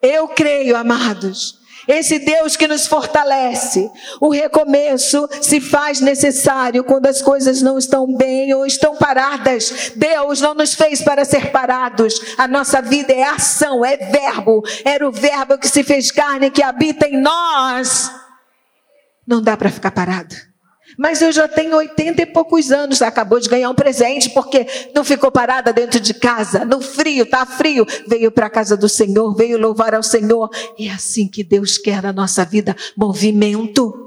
Eu 0.01 0.27
creio, 0.27 0.77
amados, 0.77 1.59
esse 1.87 2.19
Deus 2.19 2.55
que 2.55 2.67
nos 2.67 2.87
fortalece. 2.87 3.89
O 4.19 4.29
recomeço 4.29 5.27
se 5.41 5.59
faz 5.59 5.99
necessário 5.99 6.83
quando 6.83 7.07
as 7.07 7.21
coisas 7.21 7.61
não 7.61 7.77
estão 7.77 8.05
bem 8.15 8.53
ou 8.53 8.65
estão 8.65 8.95
paradas. 8.95 9.91
Deus 9.95 10.41
não 10.41 10.53
nos 10.53 10.73
fez 10.73 11.01
para 11.01 11.25
ser 11.25 11.51
parados. 11.51 12.35
A 12.37 12.47
nossa 12.47 12.81
vida 12.81 13.13
é 13.13 13.23
ação, 13.23 13.83
é 13.83 13.97
verbo. 13.97 14.63
Era 14.83 15.07
o 15.07 15.11
verbo 15.11 15.57
que 15.57 15.67
se 15.67 15.83
fez 15.83 16.11
carne 16.11 16.51
que 16.51 16.63
habita 16.63 17.07
em 17.07 17.21
nós. 17.21 18.11
Não 19.27 19.41
dá 19.41 19.57
para 19.57 19.71
ficar 19.71 19.91
parado. 19.91 20.35
Mas 20.97 21.21
eu 21.21 21.31
já 21.31 21.47
tenho 21.47 21.75
oitenta 21.75 22.21
e 22.21 22.25
poucos 22.25 22.71
anos, 22.71 23.01
acabou 23.01 23.39
de 23.39 23.49
ganhar 23.49 23.69
um 23.69 23.75
presente, 23.75 24.29
porque 24.29 24.65
não 24.93 25.03
ficou 25.03 25.31
parada 25.31 25.73
dentro 25.73 25.99
de 25.99 26.13
casa, 26.13 26.63
no 26.63 26.81
frio, 26.81 27.25
tá 27.25 27.45
frio. 27.45 27.85
Veio 28.07 28.31
para 28.31 28.47
a 28.47 28.49
casa 28.49 28.77
do 28.77 28.87
Senhor, 28.87 29.35
veio 29.35 29.57
louvar 29.57 29.93
ao 29.93 30.03
Senhor. 30.03 30.49
É 30.79 30.89
assim 30.89 31.27
que 31.27 31.43
Deus 31.43 31.77
quer 31.77 32.01
na 32.01 32.13
nossa 32.13 32.45
vida: 32.45 32.75
movimento. 32.95 34.01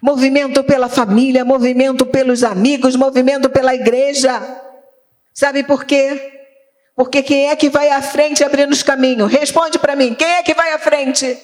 Movimento 0.00 0.62
pela 0.62 0.88
família, 0.88 1.44
movimento 1.44 2.06
pelos 2.06 2.44
amigos, 2.44 2.94
movimento 2.94 3.50
pela 3.50 3.74
igreja. 3.74 4.40
Sabe 5.34 5.64
por 5.64 5.84
quê? 5.84 6.34
Porque 6.94 7.22
quem 7.22 7.48
é 7.48 7.56
que 7.56 7.68
vai 7.68 7.90
à 7.90 8.02
frente 8.02 8.44
abrindo 8.44 8.72
os 8.72 8.82
caminhos? 8.82 9.30
Responde 9.30 9.78
para 9.78 9.96
mim: 9.96 10.14
quem 10.14 10.28
é 10.28 10.42
que 10.42 10.54
vai 10.54 10.72
à 10.72 10.78
frente? 10.78 11.38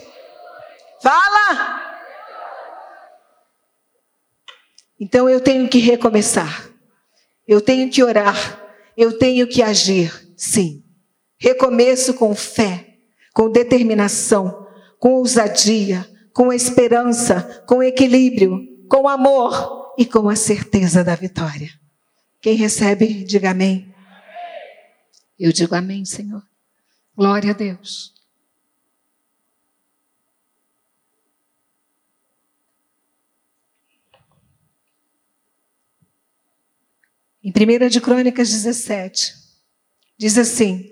Fala! 1.03 1.94
Então 4.99 5.29
eu 5.29 5.41
tenho 5.41 5.69
que 5.69 5.79
recomeçar. 5.79 6.71
Eu 7.47 7.61
tenho 7.61 7.91
que 7.91 8.03
orar. 8.03 8.61
Eu 8.97 9.19
tenho 9.19 9.47
que 9.47 9.63
agir. 9.63 10.13
Sim. 10.37 10.83
Recomeço 11.39 12.15
com 12.15 12.35
fé, 12.35 12.97
com 13.35 13.51
determinação, 13.51 14.67
com 14.99 15.15
ousadia, 15.15 16.09
com 16.33 16.53
esperança, 16.53 17.65
com 17.67 17.83
equilíbrio, 17.83 18.61
com 18.89 19.09
amor 19.09 19.95
e 19.99 20.07
com 20.07 20.29
a 20.29 20.37
certeza 20.37 21.05
da 21.05 21.15
vitória. 21.15 21.69
Quem 22.41 22.55
recebe, 22.55 23.25
diga 23.25 23.51
amém. 23.51 23.93
Eu 25.39 25.53
digo 25.53 25.75
amém, 25.75 26.05
Senhor. 26.05 26.43
Glória 27.17 27.51
a 27.51 27.55
Deus. 27.55 28.14
Em 37.45 37.51
1 37.51 37.89
de 37.89 38.01
Crônicas 38.01 38.49
17, 38.49 39.45
Diz 40.17 40.39
assim: 40.39 40.91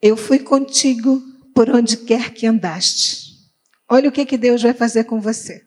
Eu 0.00 0.16
fui 0.16 0.38
contigo 0.38 1.22
por 1.54 1.68
onde 1.70 1.98
quer 1.98 2.32
que 2.32 2.46
andaste. 2.46 3.30
Olha 3.88 4.08
o 4.08 4.12
que, 4.12 4.24
que 4.24 4.38
Deus 4.38 4.62
vai 4.62 4.72
fazer 4.72 5.04
com 5.04 5.20
você. 5.20 5.64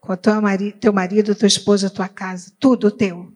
Com 0.00 0.12
mari 0.40 0.72
teu 0.72 0.92
marido, 0.92 1.34
tua 1.34 1.48
esposa, 1.48 1.90
tua 1.90 2.08
casa, 2.08 2.52
tudo 2.58 2.90
teu. 2.90 3.32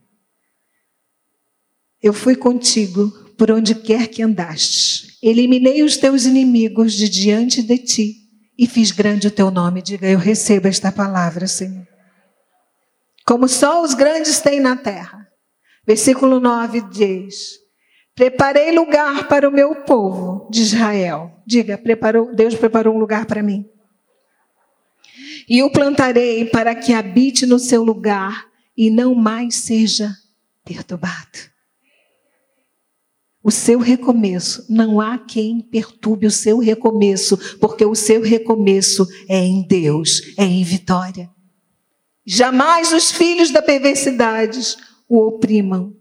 Eu 2.03 2.13
fui 2.13 2.35
contigo 2.35 3.11
por 3.37 3.51
onde 3.51 3.75
quer 3.75 4.09
que 4.09 4.23
andaste. 4.23 5.19
Eliminei 5.23 5.83
os 5.83 5.97
teus 5.97 6.25
inimigos 6.25 6.95
de 6.95 7.09
diante 7.09 7.63
de 7.63 7.79
ti 7.79 8.17
e 8.59 8.67
fiz 8.67 8.91
grande 8.91 9.27
o 9.27 9.31
teu 9.31 9.51
nome. 9.51 9.83
Diga, 9.83 10.09
eu 10.09 10.19
recebo 10.19 10.67
esta 10.67 10.91
palavra, 10.91 11.47
Senhor. 11.47 11.87
Como 13.31 13.47
só 13.47 13.85
os 13.85 13.95
grandes 13.95 14.41
têm 14.41 14.59
na 14.59 14.75
terra. 14.75 15.25
Versículo 15.87 16.41
9 16.41 16.81
diz: 16.91 17.61
Preparei 18.13 18.73
lugar 18.73 19.29
para 19.29 19.49
o 19.49 19.53
meu 19.53 19.73
povo 19.85 20.51
de 20.51 20.63
Israel. 20.63 21.41
Diga, 21.47 21.79
preparou, 21.79 22.35
Deus 22.35 22.57
preparou 22.57 22.93
um 22.93 22.99
lugar 22.99 23.27
para 23.27 23.41
mim. 23.41 23.65
E 25.49 25.63
o 25.63 25.71
plantarei 25.71 26.45
para 26.47 26.75
que 26.75 26.93
habite 26.93 27.47
no 27.47 27.61
seu 27.61 27.85
lugar 27.85 28.47
e 28.77 28.91
não 28.91 29.15
mais 29.15 29.55
seja 29.55 30.13
perturbado. 30.65 31.39
O 33.45 33.53
seu 33.53 33.79
recomeço, 33.79 34.67
não 34.69 35.01
há 35.01 35.17
quem 35.17 35.61
perturbe 35.61 36.27
o 36.27 36.33
seu 36.33 36.59
recomeço, 36.59 37.39
porque 37.61 37.85
o 37.85 37.95
seu 37.95 38.23
recomeço 38.23 39.07
é 39.29 39.39
em 39.39 39.65
Deus, 39.65 40.21
é 40.37 40.45
em 40.45 40.65
vitória. 40.65 41.31
Jamais 42.33 42.93
os 42.93 43.11
filhos 43.11 43.51
da 43.51 43.61
perversidade 43.61 44.77
o 45.09 45.19
oprimam 45.19 45.97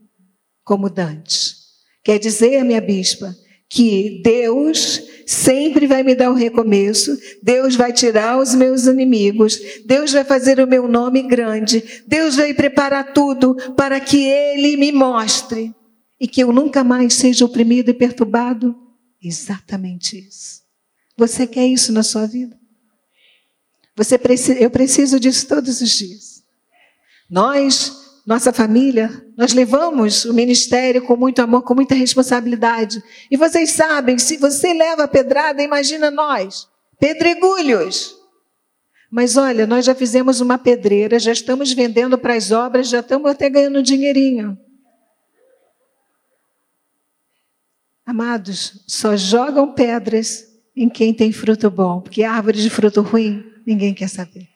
como 0.64 0.88
dantes. 0.88 1.56
Quer 2.04 2.20
dizer, 2.20 2.64
minha 2.64 2.80
bispa, 2.80 3.36
que 3.68 4.22
Deus 4.24 5.02
sempre 5.26 5.88
vai 5.88 6.04
me 6.04 6.14
dar 6.14 6.30
o 6.30 6.36
recomeço, 6.36 7.18
Deus 7.42 7.76
vai 7.76 7.92
tirar 7.92 8.38
os 8.38 8.54
meus 8.54 8.86
inimigos, 8.86 9.60
Deus 9.88 10.12
vai 10.12 10.24
fazer 10.24 10.60
o 10.60 10.68
meu 10.68 10.88
nome 10.88 11.24
grande, 11.24 12.04
Deus 12.06 12.36
vai 12.36 12.54
preparar 12.54 13.12
tudo 13.12 13.56
para 13.76 14.00
que 14.00 14.24
Ele 14.24 14.78
me 14.78 14.92
mostre 14.92 15.74
e 16.20 16.28
que 16.28 16.42
eu 16.42 16.54
nunca 16.54 16.84
mais 16.84 17.16
seja 17.16 17.44
oprimido 17.44 17.90
e 17.90 17.94
perturbado? 17.96 18.76
Exatamente 19.20 20.28
isso. 20.28 20.62
Você 21.18 21.48
quer 21.48 21.66
isso 21.66 21.92
na 21.92 22.04
sua 22.04 22.28
vida? 22.28 22.56
Você 24.00 24.18
eu 24.62 24.70
preciso 24.70 25.20
disso 25.20 25.46
todos 25.46 25.82
os 25.82 25.90
dias. 25.90 26.42
Nós, 27.30 28.22
nossa 28.26 28.54
família, 28.54 29.26
nós 29.36 29.52
levamos 29.52 30.24
o 30.24 30.34
ministério 30.34 31.02
com 31.02 31.18
muito 31.18 31.42
amor, 31.42 31.64
com 31.64 31.76
muita 31.76 31.96
responsabilidade. 31.96 33.04
E 33.30 33.36
vocês 33.36 33.72
sabem, 33.72 34.18
se 34.18 34.38
você 34.38 34.74
leva 34.74 35.04
a 35.04 35.08
pedrada, 35.08 35.62
imagina 35.62 36.10
nós, 36.10 36.70
pedregulhos. 36.98 38.16
Mas 39.12 39.36
olha, 39.36 39.68
nós 39.68 39.84
já 39.84 39.94
fizemos 39.94 40.40
uma 40.40 40.58
pedreira, 40.58 41.20
já 41.20 41.34
estamos 41.34 41.74
vendendo 41.74 42.18
para 42.18 42.36
as 42.36 42.52
obras, 42.52 42.88
já 42.88 43.02
estamos 43.02 43.30
até 43.30 43.50
ganhando 43.50 43.84
dinheirinho. 43.84 44.58
Amados, 48.06 48.82
só 48.88 49.18
jogam 49.18 49.74
pedras 49.74 50.46
em 50.74 50.88
quem 50.88 51.14
tem 51.14 51.34
fruto 51.34 51.70
bom, 51.70 52.00
porque 52.00 52.24
árvore 52.24 52.62
de 52.62 52.70
fruto 52.70 53.02
ruim, 53.02 53.49
ninguém 53.70 53.94
quer 53.94 54.10
saber. 54.10 54.50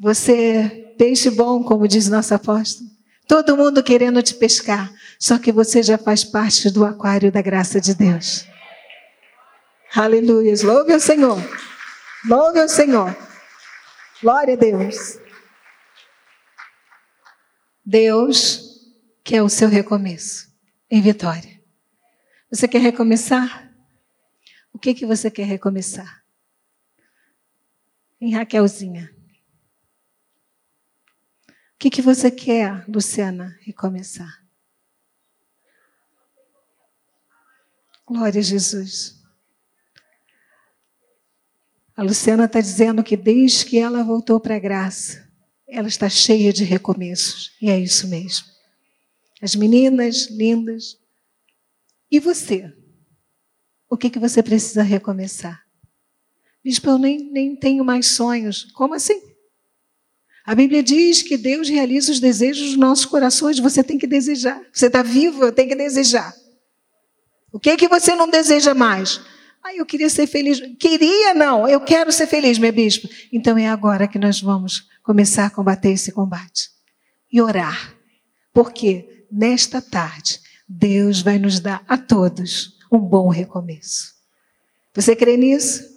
Você, 0.00 0.92
peixe 0.98 1.30
bom, 1.30 1.62
como 1.62 1.86
diz 1.86 2.08
nosso 2.08 2.34
apóstolo, 2.34 2.90
todo 3.28 3.56
mundo 3.56 3.82
querendo 3.82 4.20
te 4.22 4.34
pescar, 4.34 4.92
só 5.20 5.38
que 5.38 5.52
você 5.52 5.80
já 5.80 5.96
faz 5.96 6.24
parte 6.24 6.68
do 6.68 6.84
aquário 6.84 7.30
da 7.30 7.40
graça 7.40 7.80
de 7.80 7.94
Deus. 7.94 8.44
Aleluia. 9.94 10.52
Louve 10.64 10.92
ao 10.92 11.00
Senhor. 11.00 11.38
Louve 12.28 12.60
ao 12.60 12.68
Senhor. 12.68 13.16
Glória 14.20 14.54
a 14.54 14.56
Deus. 14.56 15.18
Deus 17.84 18.62
quer 19.22 19.42
o 19.42 19.48
seu 19.48 19.68
recomeço 19.68 20.48
em 20.90 21.00
vitória. 21.00 21.60
Você 22.50 22.66
quer 22.66 22.80
recomeçar? 22.80 23.72
O 24.72 24.78
que 24.78 24.92
que 24.92 25.06
você 25.06 25.30
quer 25.30 25.44
recomeçar? 25.44 26.22
Em 28.20 28.32
Raquelzinha. 28.34 29.14
O 31.48 31.78
que 31.78 31.90
que 31.90 32.02
você 32.02 32.30
quer, 32.30 32.84
Luciana, 32.88 33.56
recomeçar? 33.60 34.44
Glória 38.04 38.40
a 38.40 38.42
Jesus. 38.42 39.22
A 41.96 42.02
Luciana 42.02 42.46
está 42.46 42.60
dizendo 42.60 43.04
que 43.04 43.16
desde 43.16 43.64
que 43.64 43.78
ela 43.78 44.02
voltou 44.02 44.40
para 44.40 44.56
a 44.56 44.58
graça, 44.58 45.30
ela 45.68 45.88
está 45.88 46.08
cheia 46.08 46.52
de 46.52 46.64
recomeços. 46.64 47.56
E 47.60 47.70
é 47.70 47.78
isso 47.78 48.08
mesmo. 48.08 48.46
As 49.42 49.54
meninas 49.54 50.28
lindas, 50.30 50.98
e 52.10 52.18
você? 52.18 52.72
O 53.88 53.96
que, 53.96 54.10
que 54.10 54.18
você 54.18 54.42
precisa 54.42 54.82
recomeçar? 54.82 55.67
Bispo, 56.68 56.90
eu 56.90 56.98
nem, 56.98 57.18
nem 57.32 57.56
tenho 57.56 57.82
mais 57.82 58.08
sonhos. 58.08 58.64
Como 58.74 58.92
assim? 58.92 59.18
A 60.44 60.54
Bíblia 60.54 60.82
diz 60.82 61.22
que 61.22 61.38
Deus 61.38 61.66
realiza 61.66 62.12
os 62.12 62.20
desejos 62.20 62.66
dos 62.66 62.76
nossos 62.76 63.06
corações. 63.06 63.58
Você 63.58 63.82
tem 63.82 63.96
que 63.96 64.06
desejar. 64.06 64.60
Você 64.70 64.88
está 64.88 65.02
vivo, 65.02 65.50
tem 65.50 65.66
que 65.66 65.74
desejar. 65.74 66.30
O 67.50 67.58
que 67.58 67.74
que 67.74 67.88
você 67.88 68.14
não 68.14 68.28
deseja 68.28 68.74
mais? 68.74 69.18
Ah, 69.64 69.74
eu 69.74 69.86
queria 69.86 70.10
ser 70.10 70.26
feliz. 70.26 70.60
Queria 70.78 71.32
não, 71.32 71.66
eu 71.66 71.80
quero 71.80 72.12
ser 72.12 72.26
feliz, 72.26 72.58
minha 72.58 72.70
bispo. 72.70 73.08
Então 73.32 73.56
é 73.56 73.66
agora 73.66 74.06
que 74.06 74.18
nós 74.18 74.38
vamos 74.38 74.90
começar 75.02 75.46
a 75.46 75.50
combater 75.50 75.92
esse 75.92 76.12
combate. 76.12 76.68
E 77.32 77.40
orar. 77.40 77.96
Porque 78.52 79.24
nesta 79.32 79.80
tarde 79.80 80.38
Deus 80.68 81.22
vai 81.22 81.38
nos 81.38 81.60
dar 81.60 81.82
a 81.88 81.96
todos 81.96 82.76
um 82.92 82.98
bom 82.98 83.30
recomeço. 83.30 84.12
Você 84.94 85.16
crê 85.16 85.38
nisso? 85.38 85.96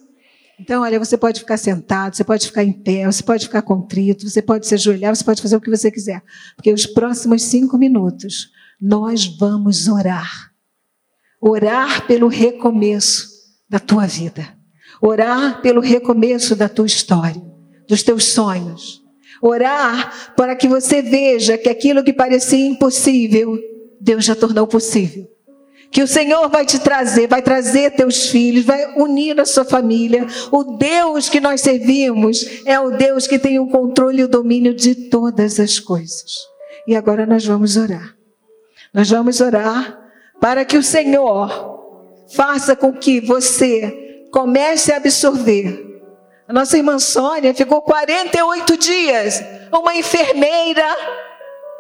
Então, 0.62 0.84
olha, 0.84 1.00
você 1.00 1.18
pode 1.18 1.40
ficar 1.40 1.58
sentado, 1.58 2.16
você 2.16 2.24
pode 2.24 2.46
ficar 2.46 2.64
em 2.64 2.72
pé, 2.72 3.08
você 3.08 3.24
pode 3.24 3.48
ficar 3.48 3.64
contrito, 3.64 4.30
você 4.30 4.44
pode 4.44 4.68
se 4.68 4.76
ajoelhar, 4.76 5.16
você 5.16 5.24
pode 5.24 5.42
fazer 5.42 5.56
o 5.56 5.62
que 5.62 5.72
você 5.72 5.90
quiser. 5.90 6.22
Porque 6.56 6.72
os 6.72 6.86
próximos 6.86 7.42
cinco 7.42 7.80
minutos 7.80 8.52
nós 8.80 9.26
vamos 9.26 9.88
orar. 9.88 10.52
Orar 11.42 12.06
pelo 12.06 12.28
recomeço 12.28 13.28
da 13.68 13.80
tua 13.80 14.06
vida. 14.06 14.56
Orar 15.02 15.64
pelo 15.64 15.82
recomeço 15.82 16.56
da 16.56 16.70
tua 16.70 16.86
história, 16.86 17.42
dos 17.90 18.04
teus 18.04 18.26
sonhos. 18.26 19.02
Orar 19.42 20.36
para 20.36 20.56
que 20.56 20.68
você 20.68 21.02
veja 21.02 21.58
que 21.58 21.70
aquilo 21.70 22.04
que 22.04 22.14
parecia 22.14 22.68
impossível 22.68 23.58
Deus 24.00 24.26
já 24.26 24.36
tornou 24.36 24.68
possível. 24.68 25.28
Que 25.92 26.02
o 26.02 26.08
Senhor 26.08 26.48
vai 26.50 26.66
te 26.66 26.80
trazer, 26.80 27.28
vai 27.28 27.42
trazer 27.42 27.92
teus 27.92 28.30
filhos, 28.30 28.64
vai 28.64 28.94
unir 28.96 29.40
a 29.40 29.46
sua 29.46 29.66
família. 29.66 30.26
O 30.50 30.64
Deus 30.64 31.28
que 31.28 31.42
nós 31.42 31.60
servimos 31.60 32.66
é 32.66 32.80
o 32.80 32.92
Deus 32.92 33.28
que 33.28 33.38
tem 33.38 33.60
o 33.60 33.68
controle 33.68 34.22
e 34.22 34.24
o 34.24 34.30
domínio 34.30 34.74
de 34.74 34.96
todas 35.10 35.60
as 35.60 35.80
coisas. 35.80 36.38
E 36.88 36.96
agora 36.96 37.26
nós 37.26 37.46
vamos 37.46 37.76
orar. 37.76 38.16
Nós 38.94 39.10
vamos 39.10 39.42
orar 39.42 40.00
para 40.40 40.64
que 40.64 40.78
o 40.78 40.84
Senhor 40.84 41.72
faça 42.34 42.76
com 42.76 42.94
que 42.94 43.20
você 43.20 44.26
comece 44.32 44.94
a 44.94 44.98
absorver. 44.98 45.92
A 46.48 46.54
nossa 46.54 46.78
irmã 46.78 47.00
Sônia 47.00 47.54
ficou 47.54 47.82
48 47.82 48.78
dias, 48.78 49.44
uma 49.72 49.96
enfermeira 49.96 50.86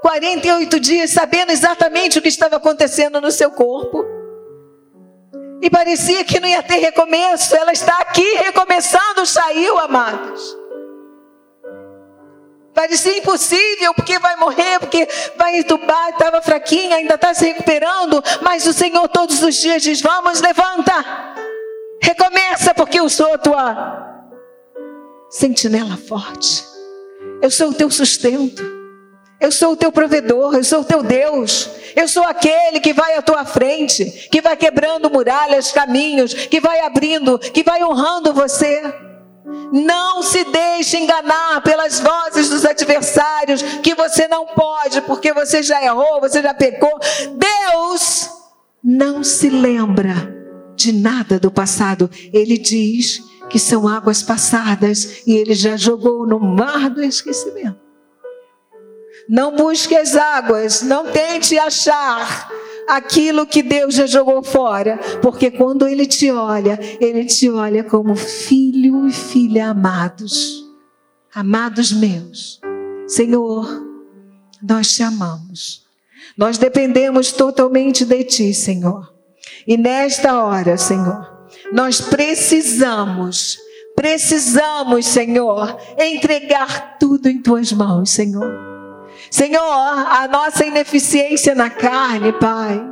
48 0.01 0.79
dias 0.79 1.11
sabendo 1.11 1.51
exatamente 1.51 2.17
o 2.17 2.21
que 2.21 2.27
estava 2.27 2.55
acontecendo 2.55 3.21
no 3.21 3.31
seu 3.31 3.51
corpo. 3.51 4.03
E 5.61 5.69
parecia 5.69 6.25
que 6.25 6.39
não 6.39 6.47
ia 6.47 6.63
ter 6.63 6.77
recomeço. 6.77 7.55
Ela 7.55 7.71
está 7.71 7.99
aqui 7.99 8.33
recomeçando, 8.35 9.25
saiu, 9.27 9.77
amados. 9.77 10.57
Parecia 12.73 13.17
impossível, 13.17 13.93
porque 13.93 14.17
vai 14.17 14.35
morrer, 14.37 14.79
porque 14.79 15.07
vai 15.37 15.59
entubar, 15.59 16.09
estava 16.09 16.41
fraquinha, 16.41 16.95
ainda 16.95 17.13
está 17.13 17.31
se 17.33 17.45
recuperando. 17.45 18.23
Mas 18.41 18.65
o 18.65 18.73
Senhor 18.73 19.07
todos 19.09 19.43
os 19.43 19.55
dias 19.55 19.83
diz: 19.83 20.01
Vamos, 20.01 20.41
levanta, 20.41 20.93
recomeça, 22.01 22.73
porque 22.73 22.99
eu 22.99 23.07
sou 23.07 23.31
a 23.35 23.37
tua 23.37 24.27
sentinela 25.29 25.95
forte. 25.95 26.65
Eu 27.39 27.51
sou 27.51 27.69
o 27.69 27.73
teu 27.73 27.91
sustento. 27.91 28.80
Eu 29.41 29.51
sou 29.51 29.73
o 29.73 29.75
teu 29.75 29.91
provedor, 29.91 30.53
eu 30.53 30.63
sou 30.63 30.81
o 30.81 30.85
teu 30.85 31.01
Deus. 31.01 31.67
Eu 31.95 32.07
sou 32.07 32.23
aquele 32.23 32.79
que 32.79 32.93
vai 32.93 33.15
à 33.15 33.23
tua 33.23 33.43
frente, 33.43 34.05
que 34.31 34.39
vai 34.39 34.55
quebrando 34.55 35.09
muralhas, 35.09 35.71
caminhos, 35.71 36.33
que 36.33 36.61
vai 36.61 36.81
abrindo, 36.81 37.39
que 37.39 37.63
vai 37.63 37.83
honrando 37.83 38.33
você. 38.33 38.81
Não 39.73 40.21
se 40.21 40.43
deixe 40.43 40.97
enganar 40.97 41.61
pelas 41.63 41.99
vozes 41.99 42.49
dos 42.49 42.65
adversários 42.65 43.63
que 43.81 43.95
você 43.95 44.27
não 44.27 44.45
pode, 44.45 45.01
porque 45.01 45.33
você 45.33 45.63
já 45.63 45.83
errou, 45.83 46.21
você 46.21 46.41
já 46.41 46.53
pecou. 46.53 46.99
Deus 47.35 48.29
não 48.83 49.23
se 49.23 49.49
lembra 49.49 50.13
de 50.75 50.93
nada 50.93 51.39
do 51.39 51.49
passado. 51.49 52.11
Ele 52.31 52.59
diz 52.59 53.23
que 53.49 53.57
são 53.57 53.87
águas 53.87 54.21
passadas 54.21 55.23
e 55.25 55.33
ele 55.33 55.55
já 55.55 55.75
jogou 55.75 56.27
no 56.27 56.39
mar 56.39 56.91
do 56.91 57.03
esquecimento. 57.03 57.80
Não 59.31 59.55
busque 59.55 59.95
as 59.95 60.17
águas, 60.17 60.81
não 60.81 61.09
tente 61.09 61.57
achar 61.57 62.51
aquilo 62.85 63.47
que 63.47 63.63
Deus 63.63 63.95
já 63.95 64.05
jogou 64.05 64.43
fora, 64.43 64.99
porque 65.21 65.49
quando 65.49 65.87
Ele 65.87 66.05
te 66.05 66.29
olha, 66.29 66.77
Ele 66.99 67.23
te 67.23 67.49
olha 67.49 67.81
como 67.81 68.13
filho 68.13 69.07
e 69.07 69.13
filha 69.13 69.69
amados, 69.69 70.65
amados 71.33 71.93
meus. 71.93 72.59
Senhor, 73.07 73.65
nós 74.61 74.91
te 74.91 75.01
amamos, 75.01 75.85
nós 76.35 76.57
dependemos 76.57 77.31
totalmente 77.31 78.03
de 78.03 78.25
Ti, 78.25 78.53
Senhor, 78.53 79.13
e 79.65 79.77
nesta 79.77 80.43
hora, 80.43 80.75
Senhor, 80.75 81.47
nós 81.71 82.01
precisamos, 82.01 83.57
precisamos, 83.95 85.05
Senhor, 85.05 85.77
entregar 85.97 86.97
tudo 86.99 87.29
em 87.29 87.41
Tuas 87.41 87.71
mãos, 87.71 88.09
Senhor. 88.11 88.70
Senhor, 89.31 89.61
a 89.63 90.27
nossa 90.27 90.65
ineficiência 90.65 91.55
na 91.55 91.69
carne, 91.69 92.33
Pai. 92.33 92.91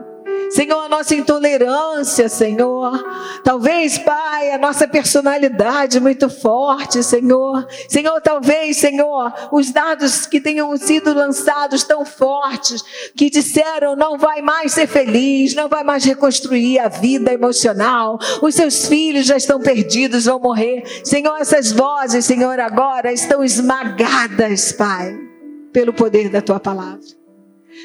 Senhor, 0.49 0.85
a 0.85 0.89
nossa 0.89 1.13
intolerância, 1.13 2.27
Senhor. 2.27 2.97
Talvez, 3.43 3.99
Pai, 3.99 4.49
a 4.51 4.57
nossa 4.57 4.87
personalidade 4.87 5.99
muito 5.99 6.27
forte, 6.29 7.03
Senhor. 7.03 7.67
Senhor, 7.87 8.19
talvez, 8.21 8.77
Senhor, 8.77 9.31
os 9.51 9.69
dados 9.71 10.25
que 10.25 10.39
tenham 10.39 10.75
sido 10.77 11.13
lançados 11.13 11.83
tão 11.83 12.03
fortes, 12.03 12.81
que 13.15 13.29
disseram 13.29 13.95
não 13.95 14.17
vai 14.17 14.41
mais 14.41 14.71
ser 14.71 14.87
feliz, 14.87 15.53
não 15.53 15.67
vai 15.67 15.83
mais 15.83 16.03
reconstruir 16.03 16.79
a 16.79 16.87
vida 16.87 17.31
emocional. 17.31 18.17
Os 18.41 18.55
seus 18.55 18.87
filhos 18.87 19.27
já 19.27 19.37
estão 19.37 19.59
perdidos, 19.59 20.25
vão 20.25 20.39
morrer. 20.39 20.83
Senhor, 21.03 21.37
essas 21.37 21.71
vozes, 21.71 22.25
Senhor, 22.25 22.59
agora 22.59 23.11
estão 23.11 23.43
esmagadas, 23.43 24.71
Pai, 24.71 25.28
pelo 25.72 25.93
poder 25.93 26.30
da 26.30 26.41
tua 26.41 26.59
palavra. 26.59 27.20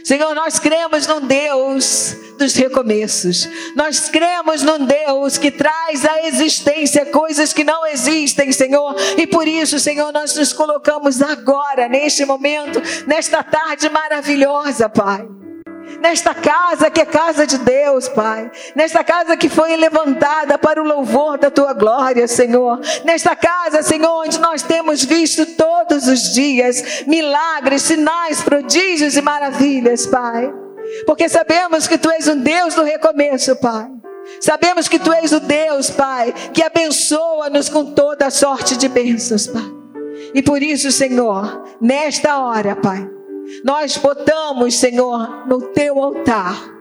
Senhor, 0.02 0.34
nós 0.34 0.58
cremos 0.58 1.06
num 1.06 1.20
Deus 1.20 2.16
dos 2.38 2.54
recomeços. 2.54 3.48
Nós 3.76 4.08
cremos 4.08 4.62
num 4.62 4.84
Deus 4.84 5.38
que 5.38 5.50
traz 5.50 6.04
à 6.04 6.26
existência 6.26 7.06
coisas 7.06 7.52
que 7.52 7.62
não 7.62 7.86
existem, 7.86 8.50
Senhor. 8.50 8.96
E 9.16 9.26
por 9.26 9.46
isso, 9.46 9.78
Senhor, 9.78 10.12
nós 10.12 10.34
nos 10.34 10.52
colocamos 10.52 11.22
agora, 11.22 11.88
neste 11.88 12.24
momento, 12.24 12.82
nesta 13.06 13.42
tarde 13.42 13.88
maravilhosa, 13.88 14.88
Pai 14.88 15.43
nesta 16.04 16.34
casa 16.34 16.90
que 16.90 17.00
é 17.00 17.06
casa 17.06 17.46
de 17.46 17.56
Deus, 17.56 18.08
Pai, 18.08 18.50
nesta 18.74 19.02
casa 19.02 19.38
que 19.38 19.48
foi 19.48 19.74
levantada 19.74 20.58
para 20.58 20.82
o 20.82 20.84
louvor 20.84 21.38
da 21.38 21.50
tua 21.50 21.72
glória, 21.72 22.28
Senhor, 22.28 22.78
nesta 23.06 23.34
casa, 23.34 23.82
Senhor, 23.82 24.22
onde 24.22 24.38
nós 24.38 24.60
temos 24.62 25.02
visto 25.02 25.46
todos 25.56 26.06
os 26.06 26.34
dias 26.34 27.04
milagres, 27.06 27.80
sinais, 27.82 28.42
prodígios 28.42 29.16
e 29.16 29.22
maravilhas, 29.22 30.06
Pai, 30.06 30.52
porque 31.06 31.26
sabemos 31.26 31.88
que 31.88 31.96
tu 31.96 32.10
és 32.10 32.28
um 32.28 32.36
Deus 32.36 32.74
do 32.74 32.82
recomeço, 32.82 33.56
Pai. 33.56 33.88
Sabemos 34.40 34.88
que 34.88 34.98
tu 34.98 35.10
és 35.10 35.32
o 35.32 35.40
Deus, 35.40 35.88
Pai, 35.88 36.34
que 36.52 36.62
abençoa-nos 36.62 37.70
com 37.70 37.94
toda 37.94 38.30
sorte 38.30 38.76
de 38.76 38.88
bênçãos, 38.88 39.46
Pai. 39.46 39.72
E 40.34 40.42
por 40.42 40.62
isso, 40.62 40.92
Senhor, 40.92 41.64
nesta 41.80 42.38
hora, 42.38 42.76
Pai, 42.76 43.13
nós 43.62 43.96
botamos, 43.96 44.76
Senhor, 44.76 45.46
no 45.46 45.60
teu 45.68 46.02
altar 46.02 46.74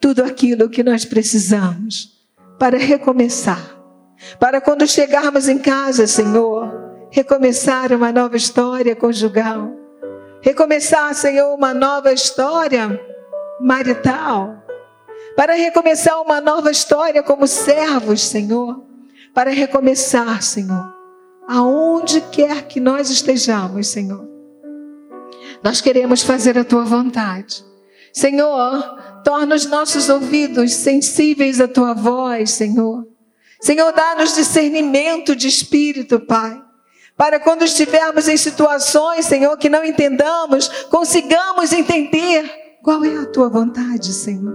tudo 0.00 0.22
aquilo 0.22 0.68
que 0.68 0.82
nós 0.82 1.04
precisamos 1.04 2.12
para 2.58 2.76
recomeçar. 2.76 3.74
Para 4.38 4.60
quando 4.60 4.86
chegarmos 4.86 5.48
em 5.48 5.58
casa, 5.58 6.06
Senhor, 6.06 6.70
recomeçar 7.10 7.92
uma 7.92 8.12
nova 8.12 8.36
história 8.36 8.94
conjugal. 8.94 9.72
Recomeçar, 10.40 11.14
Senhor, 11.14 11.54
uma 11.54 11.72
nova 11.72 12.12
história 12.12 13.00
marital. 13.60 14.62
Para 15.36 15.54
recomeçar 15.54 16.20
uma 16.20 16.40
nova 16.40 16.70
história 16.70 17.22
como 17.22 17.46
servos, 17.46 18.20
Senhor. 18.20 18.84
Para 19.32 19.50
recomeçar, 19.50 20.42
Senhor, 20.42 20.94
aonde 21.48 22.20
quer 22.20 22.66
que 22.66 22.78
nós 22.78 23.10
estejamos, 23.10 23.88
Senhor 23.88 24.33
nós 25.64 25.80
queremos 25.80 26.22
fazer 26.22 26.58
a 26.58 26.64
tua 26.64 26.84
vontade. 26.84 27.64
Senhor, 28.12 29.22
torna 29.24 29.54
os 29.54 29.64
nossos 29.64 30.10
ouvidos 30.10 30.74
sensíveis 30.74 31.58
à 31.58 31.66
tua 31.66 31.94
voz, 31.94 32.50
Senhor. 32.50 33.08
Senhor, 33.62 33.90
dá-nos 33.92 34.34
discernimento 34.34 35.34
de 35.34 35.48
espírito, 35.48 36.20
Pai. 36.20 36.62
Para 37.16 37.40
quando 37.40 37.64
estivermos 37.64 38.28
em 38.28 38.36
situações, 38.36 39.24
Senhor, 39.24 39.56
que 39.56 39.70
não 39.70 39.82
entendamos, 39.82 40.68
consigamos 40.90 41.72
entender 41.72 42.44
qual 42.82 43.02
é 43.02 43.16
a 43.16 43.26
tua 43.26 43.48
vontade, 43.48 44.12
Senhor. 44.12 44.52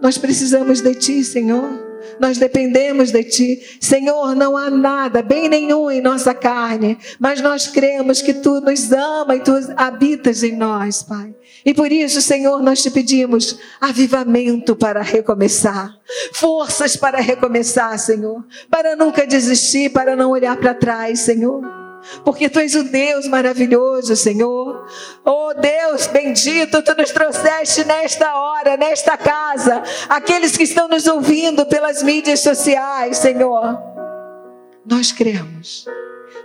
Nós 0.00 0.16
precisamos 0.16 0.80
de 0.80 0.94
ti, 0.94 1.22
Senhor 1.22 1.89
nós 2.18 2.38
dependemos 2.38 3.10
de 3.10 3.24
Ti. 3.24 3.78
Senhor, 3.80 4.34
não 4.34 4.56
há 4.56 4.70
nada, 4.70 5.22
bem 5.22 5.48
nenhum 5.48 5.90
em 5.90 6.00
nossa 6.00 6.34
carne, 6.34 6.98
mas 7.18 7.40
nós 7.40 7.66
cremos 7.66 8.22
que 8.22 8.34
Tu 8.34 8.60
nos 8.60 8.90
ama 8.92 9.36
e 9.36 9.40
Tu 9.40 9.52
habitas 9.76 10.42
em 10.42 10.56
nós, 10.56 11.02
Pai. 11.02 11.34
E 11.64 11.74
por 11.74 11.92
isso, 11.92 12.22
Senhor, 12.22 12.62
nós 12.62 12.82
te 12.82 12.90
pedimos 12.90 13.58
avivamento 13.80 14.74
para 14.74 15.02
recomeçar, 15.02 15.94
forças 16.32 16.96
para 16.96 17.20
recomeçar, 17.20 17.98
Senhor, 17.98 18.44
para 18.70 18.96
nunca 18.96 19.26
desistir, 19.26 19.90
para 19.90 20.16
não 20.16 20.30
olhar 20.30 20.56
para 20.56 20.74
trás, 20.74 21.20
Senhor 21.20 21.79
porque 22.24 22.48
tu 22.48 22.58
és 22.58 22.74
o 22.74 22.84
Deus 22.84 23.26
maravilhoso, 23.26 24.16
Senhor. 24.16 24.86
Oh 25.24 25.52
Deus 25.54 26.06
bendito, 26.06 26.82
tu 26.82 26.94
nos 26.94 27.10
trouxeste 27.10 27.84
nesta 27.84 28.34
hora, 28.34 28.76
nesta 28.76 29.16
casa, 29.16 29.82
aqueles 30.08 30.56
que 30.56 30.64
estão 30.64 30.88
nos 30.88 31.06
ouvindo 31.06 31.66
pelas 31.66 32.02
mídias 32.02 32.40
sociais, 32.40 33.18
Senhor. 33.18 33.78
Nós 34.84 35.12
cremos. 35.12 35.86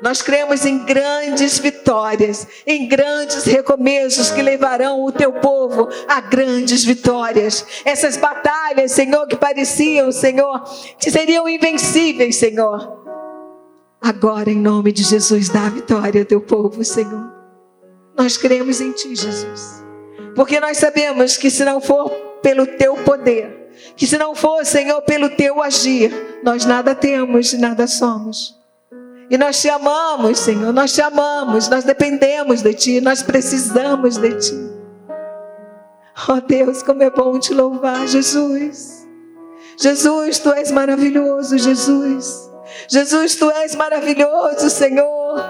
Nós 0.02 0.22
cremos 0.22 0.66
em 0.66 0.84
grandes 0.86 1.58
vitórias, 1.58 2.46
em 2.68 2.88
grandes 2.88 3.46
recomeços 3.46 4.30
que 4.30 4.42
levarão 4.42 5.04
o 5.04 5.12
teu 5.12 5.32
povo 5.34 5.88
a 6.08 6.20
grandes 6.20 6.84
vitórias. 6.84 7.66
Essas 7.86 8.18
batalhas, 8.18 8.92
Senhor, 8.92 9.26
que 9.26 9.38
pareciam, 9.38 10.12
Senhor, 10.12 10.64
que 11.00 11.10
seriam 11.10 11.48
invencíveis, 11.48 12.36
Senhor 12.36 13.05
Agora, 14.02 14.52
em 14.52 14.60
nome 14.60 14.92
de 14.92 15.04
Jesus, 15.04 15.50
dá 15.50 15.66
a 15.66 15.70
vitória 15.70 16.22
ao 16.22 16.26
teu 16.26 16.42
povo, 16.42 16.84
Senhor. 16.84 17.32
Nós 18.18 18.38
cremos 18.38 18.80
em 18.80 18.92
Ti, 18.92 19.16
Jesus. 19.16 19.84
Porque 20.36 20.60
nós 20.60 20.78
sabemos 20.78 21.38
que 21.38 21.50
se 21.50 21.64
não 21.66 21.82
for 21.82 22.10
pelo 22.42 22.66
Teu 22.66 22.96
poder, 22.98 23.72
que 23.96 24.06
se 24.06 24.18
não 24.18 24.36
for, 24.36 24.66
Senhor, 24.66 25.02
pelo 25.02 25.30
Teu 25.30 25.62
agir, 25.62 26.12
nós 26.44 26.66
nada 26.66 26.94
temos 26.94 27.54
e 27.54 27.58
nada 27.58 27.88
somos. 27.88 28.56
E 29.30 29.38
nós 29.38 29.60
te 29.60 29.70
amamos, 29.70 30.40
Senhor, 30.40 30.72
nós 30.72 30.94
te 30.94 31.02
amamos, 31.02 31.68
nós 31.68 31.84
dependemos 31.84 32.62
de 32.62 32.74
Ti, 32.74 33.02
nós 33.02 33.24
precisamos 33.24 34.18
de 34.18 34.34
Ti. 34.36 34.76
Oh 36.30 36.40
Deus, 36.40 36.84
como 36.84 37.04
é 37.04 37.10
bom 37.10 37.40
te 37.40 37.54
louvar, 37.54 38.08
Jesus. 38.08 39.06
Jesus, 39.78 40.40
Tu 40.40 40.54
és 40.54 40.72
maravilhoso, 40.72 41.58
Jesus. 41.58 42.50
Jesus, 42.88 43.36
tu 43.36 43.50
és 43.52 43.76
maravilhoso, 43.76 44.70
Senhor. 44.70 45.42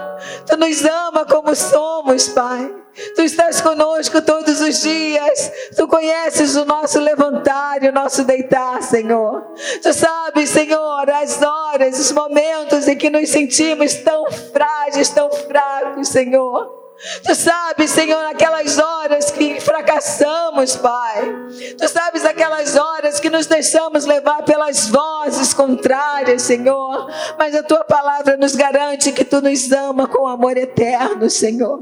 Tu 0.46 0.56
nos 0.56 0.84
ama 0.84 1.24
como 1.24 1.54
somos, 1.54 2.28
Pai. 2.28 2.74
Tu 3.14 3.22
estás 3.22 3.60
conosco 3.60 4.22
todos 4.22 4.60
os 4.60 4.80
dias. 4.80 5.52
Tu 5.76 5.86
conheces 5.86 6.56
o 6.56 6.64
nosso 6.64 6.98
levantar 6.98 7.82
e 7.82 7.88
o 7.88 7.92
nosso 7.92 8.24
deitar, 8.24 8.82
Senhor. 8.82 9.42
Tu 9.82 9.92
sabes, 9.92 10.50
Senhor, 10.50 11.10
as 11.10 11.42
horas, 11.42 11.98
os 11.98 12.12
momentos 12.12 12.88
em 12.88 12.96
que 12.96 13.10
nos 13.10 13.28
sentimos 13.28 13.94
tão 13.96 14.30
frágeis, 14.52 15.10
tão 15.10 15.30
fracos, 15.30 16.08
Senhor. 16.08 16.85
Tu 17.24 17.34
sabes, 17.34 17.90
Senhor, 17.90 18.24
aquelas 18.26 18.78
horas 18.78 19.30
que 19.30 19.60
fracassamos, 19.60 20.76
Pai. 20.76 21.34
Tu 21.78 21.88
sabes 21.88 22.24
aquelas 22.24 22.76
horas 22.76 23.20
que 23.20 23.28
nos 23.28 23.46
deixamos 23.46 24.06
levar 24.06 24.44
pelas 24.44 24.88
vozes 24.88 25.52
contrárias, 25.52 26.42
Senhor. 26.42 27.10
Mas 27.38 27.54
a 27.54 27.62
tua 27.62 27.84
palavra 27.84 28.36
nos 28.36 28.54
garante 28.54 29.12
que 29.12 29.24
tu 29.24 29.42
nos 29.42 29.70
ama 29.72 30.08
com 30.08 30.26
amor 30.26 30.56
eterno, 30.56 31.28
Senhor. 31.28 31.80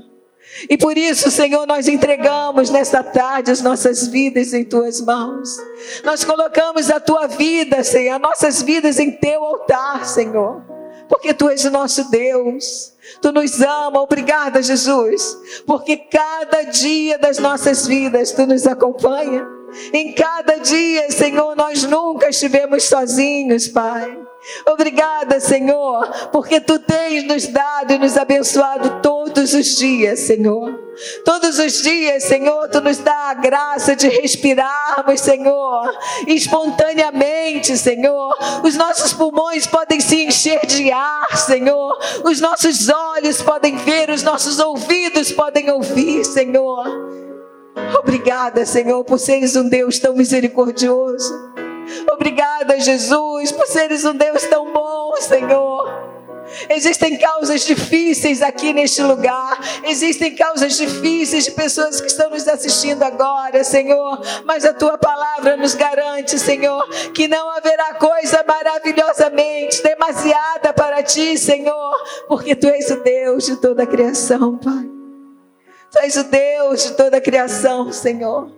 E 0.69 0.77
por 0.77 0.97
isso, 0.99 1.31
Senhor, 1.31 1.67
nós 1.67 1.89
entregamos 1.89 2.71
nesta 2.71 3.03
tarde 3.03 3.51
as 3.51 3.61
nossas 3.61 4.07
vidas 4.09 4.53
em 4.53 4.65
tuas 4.65 5.01
mãos. 5.01 5.57
Nós 6.05 6.25
colocamos 6.25 6.91
a 6.91 7.01
tua 7.01 7.27
vida, 7.27 7.83
Senhor, 7.83 8.19
nossas 8.19 8.62
vidas 8.62 8.99
em 8.99 9.11
teu 9.11 9.43
altar, 9.45 10.05
Senhor 10.07 10.74
porque 11.09 11.35
tu 11.35 11.49
és 11.49 11.65
o 11.65 11.71
nosso 11.71 12.11
Deus. 12.11 12.93
Tu 13.21 13.33
nos 13.33 13.61
ama, 13.61 14.01
obrigada, 14.01 14.63
Jesus, 14.63 15.37
porque 15.67 15.97
cada 15.97 16.63
dia 16.63 17.19
das 17.19 17.39
nossas 17.39 17.87
vidas 17.87 18.33
tu 18.33 18.47
nos 18.47 18.67
acompanha. 18.67 19.47
Em 19.93 20.13
cada 20.13 20.57
dia, 20.59 21.11
Senhor, 21.11 21.57
nós 21.57 21.83
nunca 21.85 22.29
estivemos 22.29 22.85
sozinhos, 22.85 23.69
Pai. 23.69 24.17
Obrigada, 24.67 25.41
Senhor, 25.41 26.09
porque 26.31 26.61
tu 26.61 26.79
tens 26.79 27.25
nos 27.25 27.47
dado 27.47 27.93
e 27.93 27.99
nos 27.99 28.17
abençoado 28.17 29.01
todos 29.01 29.55
os 29.55 29.77
dias, 29.77 30.21
Senhor. 30.21 30.84
Todos 31.24 31.59
os 31.59 31.82
dias, 31.82 32.24
Senhor, 32.24 32.68
tu 32.68 32.80
nos 32.80 32.99
dá 32.99 33.30
a 33.30 33.34
graça 33.34 33.97
de 33.97 34.09
respirarmos, 34.09 35.20
Senhor, 35.20 35.90
espontaneamente, 36.26 37.76
Senhor. 37.76 38.36
Os 38.62 38.76
nossos 38.76 39.12
pulmões 39.12 39.66
podem 39.66 40.01
se 40.01 40.24
encher 40.24 40.64
de 40.66 40.90
ar, 40.92 41.36
Senhor. 41.36 41.99
Os 42.24 42.40
nossos 42.40 42.88
olhos 42.88 43.42
podem 43.42 43.76
ver, 43.76 44.11
os 44.11 44.22
nossos 44.22 44.59
ouvidos 44.59 45.32
podem 45.32 45.70
ouvir, 45.70 46.24
Senhor. 46.24 46.84
Obrigada, 47.99 48.64
Senhor, 48.64 49.03
por 49.05 49.18
seres 49.18 49.57
um 49.57 49.68
Deus 49.68 49.99
tão 49.99 50.14
misericordioso. 50.14 51.55
Obrigada, 52.12 52.80
Jesus, 52.80 53.53
por 53.53 53.66
seres 53.66 54.05
um 54.05 54.14
Deus 54.14 54.45
tão 54.45 54.72
bom, 54.72 55.14
Senhor. 55.20 56.04
Existem 56.69 57.19
causas 57.19 57.65
difíceis 57.65 58.43
aqui 58.43 58.73
neste 58.73 59.03
lugar. 59.03 59.59
Existem 59.85 60.35
causas 60.35 60.77
difíceis 60.77 61.45
de 61.45 61.51
pessoas 61.51 62.01
que 62.01 62.07
estão 62.07 62.31
nos 62.31 62.47
assistindo 62.47 63.03
agora, 63.03 63.65
Senhor. 63.65 64.21
Mas 64.45 64.65
a 64.65 64.73
tua 64.73 64.99
palavra 64.99 65.57
nos 65.57 65.75
garante, 65.75 66.39
Senhor, 66.39 66.89
que 67.13 67.29
não 67.29 67.51
haverá 67.51 67.95
coisa 67.95 68.45
maravilhosamente 68.47 69.83
demasiada 69.83 70.73
para 70.73 71.03
ti, 71.03 71.37
Senhor, 71.39 71.95
porque 72.29 72.55
tu 72.55 72.69
és 72.69 72.91
o 72.91 73.03
Deus 73.03 73.45
de 73.45 73.57
toda 73.57 73.83
a 73.83 73.87
criação, 73.87 74.57
Pai. 74.59 74.89
Tu 75.91 75.99
és 76.01 76.17
o 76.17 76.25
Deus 76.25 76.85
de 76.85 76.93
toda 76.93 77.19
a 77.19 77.21
criação, 77.21 77.93
Senhor. 77.93 78.51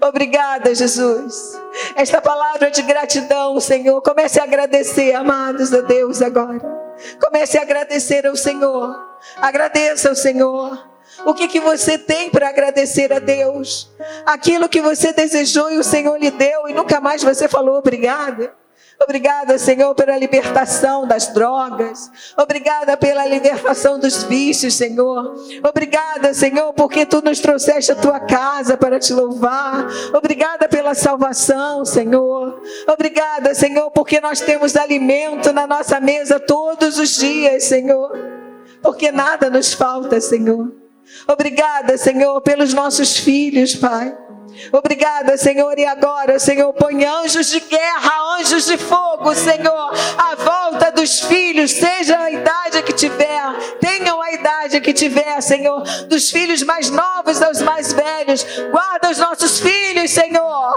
Obrigada, 0.00 0.74
Jesus. 0.74 1.60
Esta 1.96 2.20
palavra 2.20 2.70
de 2.70 2.82
gratidão, 2.82 3.60
Senhor. 3.60 4.00
Comece 4.02 4.40
a 4.40 4.44
agradecer, 4.44 5.14
amados 5.14 5.72
a 5.72 5.80
Deus 5.80 6.22
agora. 6.22 6.83
Comece 7.20 7.58
a 7.58 7.62
agradecer 7.62 8.26
ao 8.26 8.36
Senhor. 8.36 9.18
Agradeça 9.36 10.08
ao 10.08 10.14
Senhor. 10.14 10.94
O 11.24 11.34
que, 11.34 11.46
que 11.46 11.60
você 11.60 11.96
tem 11.96 12.30
para 12.30 12.48
agradecer 12.48 13.12
a 13.12 13.18
Deus? 13.18 13.90
Aquilo 14.26 14.68
que 14.68 14.80
você 14.80 15.12
desejou 15.12 15.70
e 15.70 15.78
o 15.78 15.84
Senhor 15.84 16.16
lhe 16.18 16.30
deu 16.30 16.68
e 16.68 16.74
nunca 16.74 17.00
mais 17.00 17.22
você 17.22 17.48
falou 17.48 17.76
obrigada. 17.76 18.54
Obrigada, 19.04 19.58
Senhor, 19.58 19.94
pela 19.94 20.16
libertação 20.16 21.06
das 21.06 21.28
drogas. 21.28 22.10
Obrigada 22.38 22.96
pela 22.96 23.26
libertação 23.26 23.98
dos 23.98 24.24
vícios, 24.24 24.74
Senhor. 24.74 25.34
Obrigada, 25.62 26.32
Senhor, 26.32 26.72
porque 26.72 27.04
tu 27.04 27.20
nos 27.22 27.38
trouxeste 27.38 27.92
a 27.92 27.96
tua 27.96 28.18
casa 28.18 28.78
para 28.78 28.98
te 28.98 29.12
louvar. 29.12 29.86
Obrigada 30.14 30.68
pela 30.68 30.94
salvação, 30.94 31.84
Senhor. 31.84 32.62
Obrigada, 32.88 33.54
Senhor, 33.54 33.90
porque 33.90 34.20
nós 34.20 34.40
temos 34.40 34.74
alimento 34.74 35.52
na 35.52 35.66
nossa 35.66 36.00
mesa 36.00 36.40
todos 36.40 36.98
os 36.98 37.10
dias, 37.10 37.64
Senhor. 37.64 38.10
Porque 38.82 39.12
nada 39.12 39.50
nos 39.50 39.74
falta, 39.74 40.18
Senhor. 40.18 40.72
Obrigada, 41.28 41.98
Senhor, 41.98 42.40
pelos 42.40 42.72
nossos 42.72 43.18
filhos, 43.18 43.74
Pai. 43.74 44.16
Obrigada, 44.72 45.36
Senhor. 45.36 45.78
E 45.78 45.84
agora, 45.84 46.38
Senhor, 46.38 46.72
põe 46.72 47.04
anjos 47.04 47.48
de 47.48 47.60
guerra, 47.60 48.38
anjos 48.38 48.66
de 48.66 48.76
fogo, 48.76 49.34
Senhor, 49.34 49.92
à 50.18 50.34
volta 50.34 50.90
dos 50.92 51.20
filhos, 51.20 51.72
seja 51.72 52.18
a 52.18 52.30
idade 52.30 52.82
que 52.82 52.92
tiver, 52.92 53.52
tenham 53.80 54.20
a 54.20 54.32
idade 54.32 54.80
que 54.80 54.92
tiver, 54.92 55.40
Senhor, 55.40 55.82
dos 56.08 56.30
filhos 56.30 56.62
mais 56.62 56.90
novos 56.90 57.42
aos 57.42 57.60
mais 57.60 57.92
velhos. 57.92 58.44
Guarda 58.70 59.10
os 59.10 59.18
nossos 59.18 59.60
filhos, 59.60 60.10
Senhor. 60.10 60.74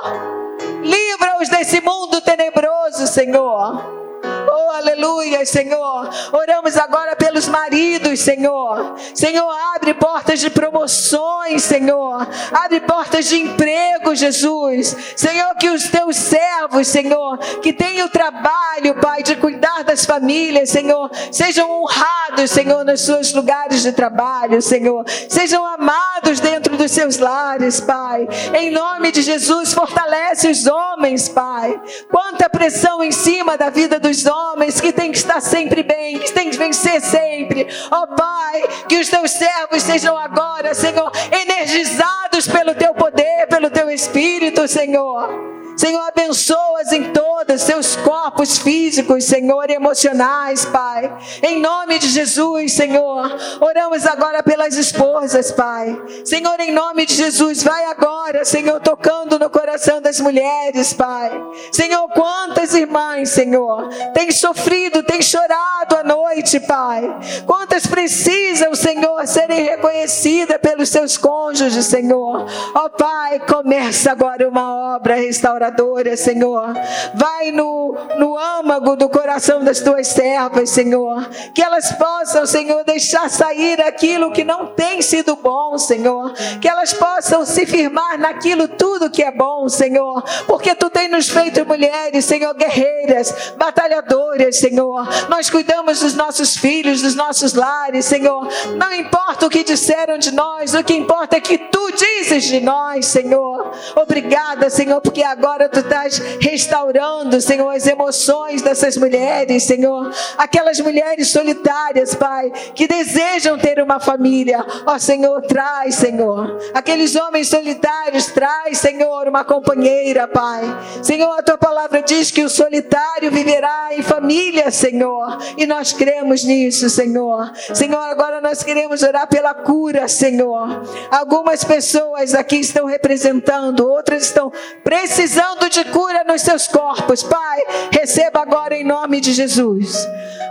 Livra-os 0.84 1.50
desse 1.50 1.82
mundo 1.82 2.22
tenebroso, 2.22 3.08
Senhor. 3.08 4.07
Oh, 4.50 4.72
aleluia, 4.72 5.46
Senhor. 5.46 6.10
Oramos 6.32 6.78
agora 6.78 7.16
pelos 7.16 7.48
maridos, 7.48 8.20
Senhor. 8.20 8.96
Senhor, 9.14 9.50
abre 9.76 9.94
portas 9.94 10.40
de 10.40 10.50
promoções, 10.50 11.64
Senhor. 11.64 12.28
Abre 12.52 12.82
portas 12.82 13.26
de 13.26 13.38
emprego, 13.38 14.16
Jesus. 14.16 14.96
Senhor, 15.16 15.56
que 15.56 15.70
os 15.70 15.90
teus 15.90 16.16
servos, 16.16 16.88
Senhor, 16.88 17.38
que 17.62 17.74
têm 17.74 18.04
o 18.04 18.10
trabalho, 18.10 18.96
Pai, 19.02 19.24
de 19.24 19.36
cuidar 19.36 19.84
das 19.84 20.06
famílias, 20.06 20.70
Senhor, 20.70 21.10
sejam 21.32 21.70
honrados, 21.70 22.52
Senhor, 22.52 22.84
nos 22.86 23.02
seus 23.02 23.34
lugares 23.34 23.82
de 23.82 23.92
trabalho, 23.92 24.62
Senhor. 24.62 25.04
Sejam 25.30 25.66
amados 25.66 26.40
dentro 26.40 26.78
dos 26.78 26.92
seus 26.92 27.18
lares, 27.18 27.80
Pai. 27.80 28.28
Em 28.54 28.72
nome 28.72 29.12
de 29.12 29.22
Jesus, 29.22 29.74
fortalece 29.74 30.50
os 30.50 30.68
homens, 30.68 31.30
Pai. 31.30 31.80
Quanta 32.10 32.50
pressão 32.50 33.04
em 33.04 33.12
cima 33.12 33.58
da 33.58 33.70
vida 33.70 34.00
dos 34.00 34.17
homens 34.26 34.82
que 34.82 34.92
tem 34.92 35.12
que 35.12 35.18
estar 35.18 35.42
sempre 35.42 35.84
bem, 35.84 36.20
que 36.20 36.32
tem 36.32 36.50
que 36.50 36.58
vencer 36.58 37.02
sempre. 37.02 37.68
Ó 37.92 38.04
oh, 38.04 38.16
Pai, 38.16 38.64
que 38.88 38.98
os 38.98 39.10
teus 39.10 39.32
servos 39.32 39.84
sejam 39.84 40.18
agora, 40.18 40.74
Senhor, 40.74 41.12
energizados 41.32 42.48
pelo 42.48 42.74
teu 42.74 42.94
poder, 42.94 43.48
pelo 43.48 43.70
teu 43.70 43.90
espírito, 43.90 44.68
Senhor. 44.68 45.57
Senhor, 45.78 46.02
abençoa-as 46.08 46.92
em 46.92 47.12
todos 47.14 47.62
seus 47.62 47.96
corpos 47.98 48.58
físicos, 48.58 49.26
Senhor, 49.26 49.70
e 49.70 49.74
emocionais, 49.74 50.66
Pai. 50.66 51.16
Em 51.44 51.60
nome 51.60 52.00
de 52.00 52.08
Jesus, 52.08 52.74
Senhor. 52.74 53.30
Oramos 53.62 54.08
agora 54.08 54.42
pelas 54.42 54.76
esposas, 54.76 55.52
Pai. 55.52 55.96
Senhor, 56.26 56.60
em 56.60 56.72
nome 56.72 57.06
de 57.06 57.14
Jesus, 57.14 57.62
vai 57.62 57.86
agora, 57.86 58.44
Senhor, 58.44 58.80
tocando 58.80 59.38
no 59.38 59.52
coração 59.52 60.02
das 60.02 60.20
mulheres, 60.20 60.94
Pai. 60.94 61.30
Senhor, 61.72 62.10
quantas 62.10 62.74
irmãs, 62.74 63.30
Senhor, 63.30 63.88
têm 64.16 64.32
sofrido, 64.32 65.04
têm 65.04 65.22
chorado 65.22 65.96
à 65.96 66.04
noite, 66.04 66.60
Pai. 66.62 67.04
Quantas 67.46 67.86
precisam, 67.86 68.74
Senhor, 68.74 69.28
serem 69.28 69.64
reconhecidas 69.64 70.58
pelos 70.58 70.90
seus 70.90 71.18
cônjuges, 71.18 71.86
Senhor. 71.86 72.48
Ó 72.74 72.86
oh, 72.86 72.90
Pai, 72.90 73.40
começa 73.42 74.12
agora 74.12 74.50
uma 74.50 74.96
obra 74.96 75.14
restauradora 75.16 75.67
adoradora, 75.68 76.18
Senhor. 76.18 76.74
Vai 77.14 77.52
no, 77.52 77.96
no 78.18 78.38
âmago 78.38 78.96
do 78.96 79.10
coração 79.10 79.64
das 79.64 79.80
tuas 79.80 80.08
servas, 80.08 80.70
Senhor. 80.70 81.30
Que 81.54 81.62
elas 81.62 81.92
possam, 81.94 82.46
Senhor, 82.46 82.84
deixar 82.84 83.30
sair 83.30 83.82
aquilo 83.82 84.32
que 84.32 84.44
não 84.44 84.68
tem 84.68 85.02
sido 85.02 85.36
bom, 85.36 85.78
Senhor. 85.78 86.34
Que 86.62 86.68
elas 86.68 86.94
possam 86.94 87.46
se 87.46 87.66
firmar 87.66 88.18
naquilo 88.18 88.68
tudo 88.68 89.10
que 89.10 89.24
é 89.24 89.32
bom, 89.32 89.70
Senhor. 89.70 90.24
Porque 90.46 90.74
tu 90.76 90.90
tens 90.90 91.12
nos 91.12 91.30
feito 91.30 91.66
mulheres, 91.66 92.26
Senhor, 92.26 92.54
guerreiras, 92.54 93.54
batalhadoras, 93.58 94.58
Senhor. 94.58 95.08
Nós 95.30 95.50
cuidamos 95.50 96.00
dos 96.00 96.14
nossos 96.14 96.56
filhos, 96.58 97.02
dos 97.02 97.16
nossos 97.16 97.54
lares, 97.54 98.06
Senhor. 98.06 98.48
Não 98.76 98.94
importa 98.94 99.46
o 99.46 99.50
que 99.50 99.64
disseram 99.64 100.18
de 100.18 100.32
nós, 100.32 100.74
o 100.74 100.84
que 100.84 100.94
importa 100.94 101.38
é 101.38 101.42
que 101.42 101.58
tu 101.58 101.92
dizes 101.92 102.44
de 102.44 102.60
nós, 102.60 103.06
Senhor. 103.06 103.72
Obrigada, 103.96 104.70
Senhor, 104.70 105.02
porque 105.02 105.24
agora 105.24 105.57
agora 105.58 105.70
tu 105.70 105.80
estás 105.80 106.20
restaurando, 106.40 107.42
Senhor, 107.42 107.70
as 107.70 107.88
emoções 107.88 108.62
dessas 108.62 108.96
mulheres, 108.96 109.64
Senhor. 109.64 110.12
Aquelas 110.38 110.80
mulheres 110.80 111.30
solitárias, 111.30 112.14
Pai, 112.14 112.52
que 112.76 112.88
desejam 112.88 113.58
ter 113.58 113.82
uma 113.82 114.00
família. 114.00 114.64
Ó 114.86 115.00
Senhor, 115.00 115.42
traz, 115.42 115.96
Senhor. 115.96 116.60
Aqueles 116.76 117.16
homens 117.16 117.50
solitários, 117.50 118.28
traz, 118.28 118.78
Senhor, 118.78 119.28
uma 119.28 119.44
companheira, 119.44 120.28
Pai. 120.28 120.64
Senhor, 121.02 121.32
a 121.38 121.42
tua 121.42 121.58
palavra 121.58 122.04
diz 122.04 122.30
que 122.30 122.44
o 122.44 122.50
solitário 122.50 123.32
viverá 123.32 123.90
em 123.92 124.04
família, 124.04 124.70
Senhor. 124.70 125.40
E 125.58 125.66
nós 125.66 125.92
cremos 125.92 126.44
nisso, 126.44 126.88
Senhor. 126.88 127.52
Senhor, 127.74 128.04
agora 128.04 128.40
nós 128.42 128.62
queremos 128.62 129.02
orar 129.02 129.28
pela 129.28 129.56
cura, 129.56 130.08
Senhor. 130.08 130.84
Algumas 131.10 131.64
pessoas 131.64 132.36
aqui 132.36 132.58
estão 132.58 132.86
representando, 132.86 133.88
outras 133.88 134.24
estão 134.24 134.52
precisando 134.84 135.47
precisando 135.48 135.70
de 135.70 135.86
cura 135.86 136.24
nos 136.24 136.42
seus 136.42 136.68
corpos. 136.68 137.24
Pai, 137.24 137.64
receba 137.92 138.42
agora 138.42 138.76
em 138.76 138.84
nome 138.84 139.22
de 139.22 139.34
Jesus. 139.34 140.08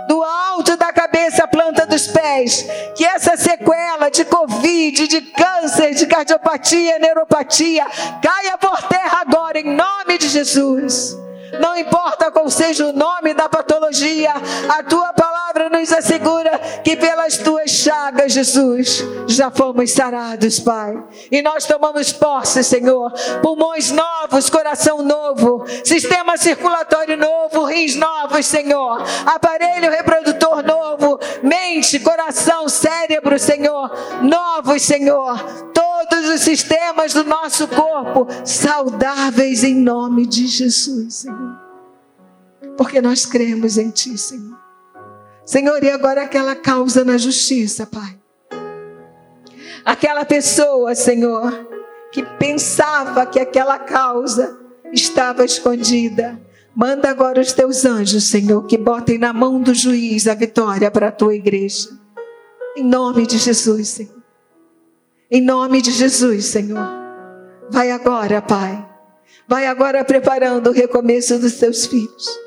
Do 0.07 0.23
alto 0.23 0.77
da 0.77 0.91
cabeça 0.93 1.43
à 1.43 1.47
planta 1.47 1.85
dos 1.85 2.07
pés, 2.07 2.65
que 2.95 3.05
essa 3.05 3.35
sequela 3.35 4.09
de 4.09 4.23
Covid, 4.25 5.07
de 5.07 5.21
câncer, 5.21 5.93
de 5.93 6.05
cardiopatia, 6.07 6.97
neuropatia, 6.99 7.85
caia 8.21 8.57
por 8.57 8.81
terra 8.83 9.21
agora 9.21 9.59
em 9.59 9.75
nome 9.75 10.17
de 10.17 10.29
Jesus. 10.29 11.15
Não 11.59 11.77
importa 11.77 12.31
qual 12.31 12.49
seja 12.49 12.87
o 12.87 12.93
nome 12.93 13.33
da 13.33 13.47
patologia, 13.47 14.33
a 14.69 14.83
tua 14.83 15.13
palavra 15.13 15.69
nos 15.69 15.91
assegura 15.91 16.59
que 16.83 16.95
pelas 16.95 17.37
tuas 17.37 17.71
chagas, 17.71 18.33
Jesus, 18.33 19.03
já 19.27 19.49
fomos 19.49 19.91
sarados, 19.91 20.59
Pai. 20.59 21.01
E 21.31 21.41
nós 21.41 21.65
tomamos 21.65 22.11
posse, 22.13 22.63
Senhor. 22.63 23.11
Pulmões 23.41 23.91
novos, 23.91 24.49
coração 24.49 25.01
novo, 25.01 25.65
sistema 25.83 26.37
circulatório 26.37 27.17
novo, 27.17 27.65
rins 27.65 27.95
novos, 27.95 28.45
Senhor. 28.45 29.03
Aparelho 29.25 29.89
reprodutor 29.89 30.63
novo, 30.63 31.19
mente, 31.43 31.99
coração, 31.99 32.67
cérebro, 32.69 33.37
Senhor. 33.39 33.91
Novos, 34.21 34.81
Senhor. 34.81 35.37
Todos 35.73 36.29
os 36.29 36.41
sistemas 36.41 37.13
do 37.13 37.23
nosso 37.23 37.67
corpo 37.67 38.27
saudáveis 38.45 39.63
em 39.63 39.75
nome 39.75 40.25
de 40.25 40.47
Jesus, 40.47 41.15
Senhor. 41.15 41.46
Porque 42.77 43.01
nós 43.01 43.25
cremos 43.25 43.77
em 43.77 43.89
Ti, 43.89 44.17
Senhor. 44.17 44.57
Senhor, 45.45 45.83
e 45.83 45.89
agora 45.89 46.23
aquela 46.23 46.55
causa 46.55 47.03
na 47.03 47.17
justiça, 47.17 47.85
Pai. 47.85 48.19
Aquela 49.83 50.25
pessoa, 50.25 50.93
Senhor, 50.93 51.67
que 52.11 52.21
pensava 52.37 53.25
que 53.25 53.39
aquela 53.39 53.79
causa 53.79 54.59
estava 54.91 55.45
escondida. 55.45 56.39
Manda 56.75 57.09
agora 57.09 57.41
os 57.41 57.53
teus 57.53 57.85
anjos, 57.85 58.25
Senhor, 58.29 58.65
que 58.65 58.77
botem 58.77 59.17
na 59.17 59.33
mão 59.33 59.61
do 59.61 59.73
juiz 59.73 60.27
a 60.27 60.35
vitória 60.35 60.91
para 60.91 61.07
a 61.07 61.11
tua 61.11 61.33
igreja. 61.33 61.89
Em 62.75 62.83
nome 62.83 63.25
de 63.25 63.37
Jesus, 63.37 63.87
Senhor. 63.87 64.21
Em 65.31 65.41
nome 65.41 65.81
de 65.81 65.91
Jesus, 65.91 66.45
Senhor. 66.45 66.87
Vai 67.69 67.91
agora, 67.91 68.41
Pai. 68.41 68.87
Vai 69.47 69.65
agora 69.65 70.03
preparando 70.03 70.67
o 70.67 70.73
recomeço 70.73 71.39
dos 71.39 71.53
teus 71.53 71.85
filhos. 71.85 72.46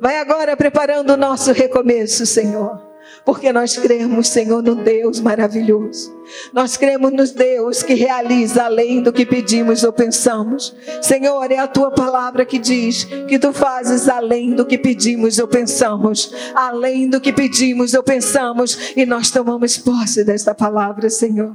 Vai 0.00 0.18
agora 0.18 0.56
preparando 0.56 1.10
o 1.10 1.16
nosso 1.16 1.52
recomeço, 1.52 2.26
Senhor. 2.26 2.92
Porque 3.24 3.52
nós 3.52 3.76
cremos, 3.76 4.28
Senhor, 4.28 4.62
no 4.62 4.74
Deus 4.74 5.20
maravilhoso. 5.20 6.12
Nós 6.52 6.76
cremos 6.76 7.12
no 7.12 7.24
Deus 7.26 7.82
que 7.82 7.94
realiza 7.94 8.64
além 8.64 9.00
do 9.00 9.12
que 9.12 9.24
pedimos 9.24 9.84
ou 9.84 9.92
pensamos. 9.92 10.74
Senhor, 11.00 11.50
é 11.50 11.58
a 11.58 11.68
tua 11.68 11.90
palavra 11.90 12.44
que 12.44 12.58
diz 12.58 13.04
que 13.28 13.38
tu 13.38 13.52
fazes 13.52 14.08
além 14.08 14.54
do 14.54 14.64
que 14.64 14.78
pedimos 14.78 15.38
ou 15.38 15.46
pensamos. 15.46 16.32
Além 16.54 17.08
do 17.08 17.20
que 17.20 17.32
pedimos 17.32 17.94
ou 17.94 18.02
pensamos. 18.02 18.92
E 18.96 19.06
nós 19.06 19.30
tomamos 19.30 19.78
posse 19.78 20.24
desta 20.24 20.54
palavra, 20.54 21.08
Senhor 21.08 21.54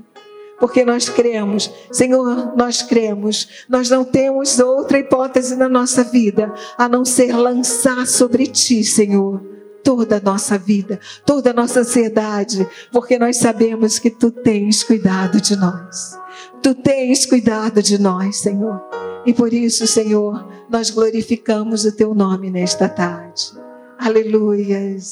porque 0.59 0.83
nós 0.83 1.09
cremos. 1.09 1.71
Senhor, 1.91 2.55
nós 2.55 2.81
cremos. 2.81 3.65
Nós 3.69 3.89
não 3.89 4.03
temos 4.03 4.59
outra 4.59 4.99
hipótese 4.99 5.55
na 5.55 5.69
nossa 5.69 6.03
vida 6.03 6.53
a 6.77 6.87
não 6.89 7.05
ser 7.05 7.35
lançar 7.35 8.05
sobre 8.07 8.47
ti, 8.47 8.83
Senhor, 8.83 9.41
toda 9.83 10.17
a 10.17 10.21
nossa 10.21 10.57
vida, 10.57 10.99
toda 11.25 11.51
a 11.51 11.53
nossa 11.53 11.81
ansiedade, 11.81 12.67
porque 12.91 13.17
nós 13.17 13.37
sabemos 13.37 13.99
que 13.99 14.09
tu 14.09 14.31
tens 14.31 14.83
cuidado 14.83 15.39
de 15.39 15.55
nós. 15.55 16.17
Tu 16.61 16.73
tens 16.75 17.25
cuidado 17.25 17.81
de 17.81 17.97
nós, 17.97 18.37
Senhor. 18.37 18.81
E 19.25 19.33
por 19.33 19.53
isso, 19.53 19.85
Senhor, 19.85 20.47
nós 20.69 20.89
glorificamos 20.89 21.85
o 21.85 21.95
teu 21.95 22.13
nome 22.13 22.49
nesta 22.49 22.89
tarde. 22.89 23.51
Aleluias. 23.97 25.05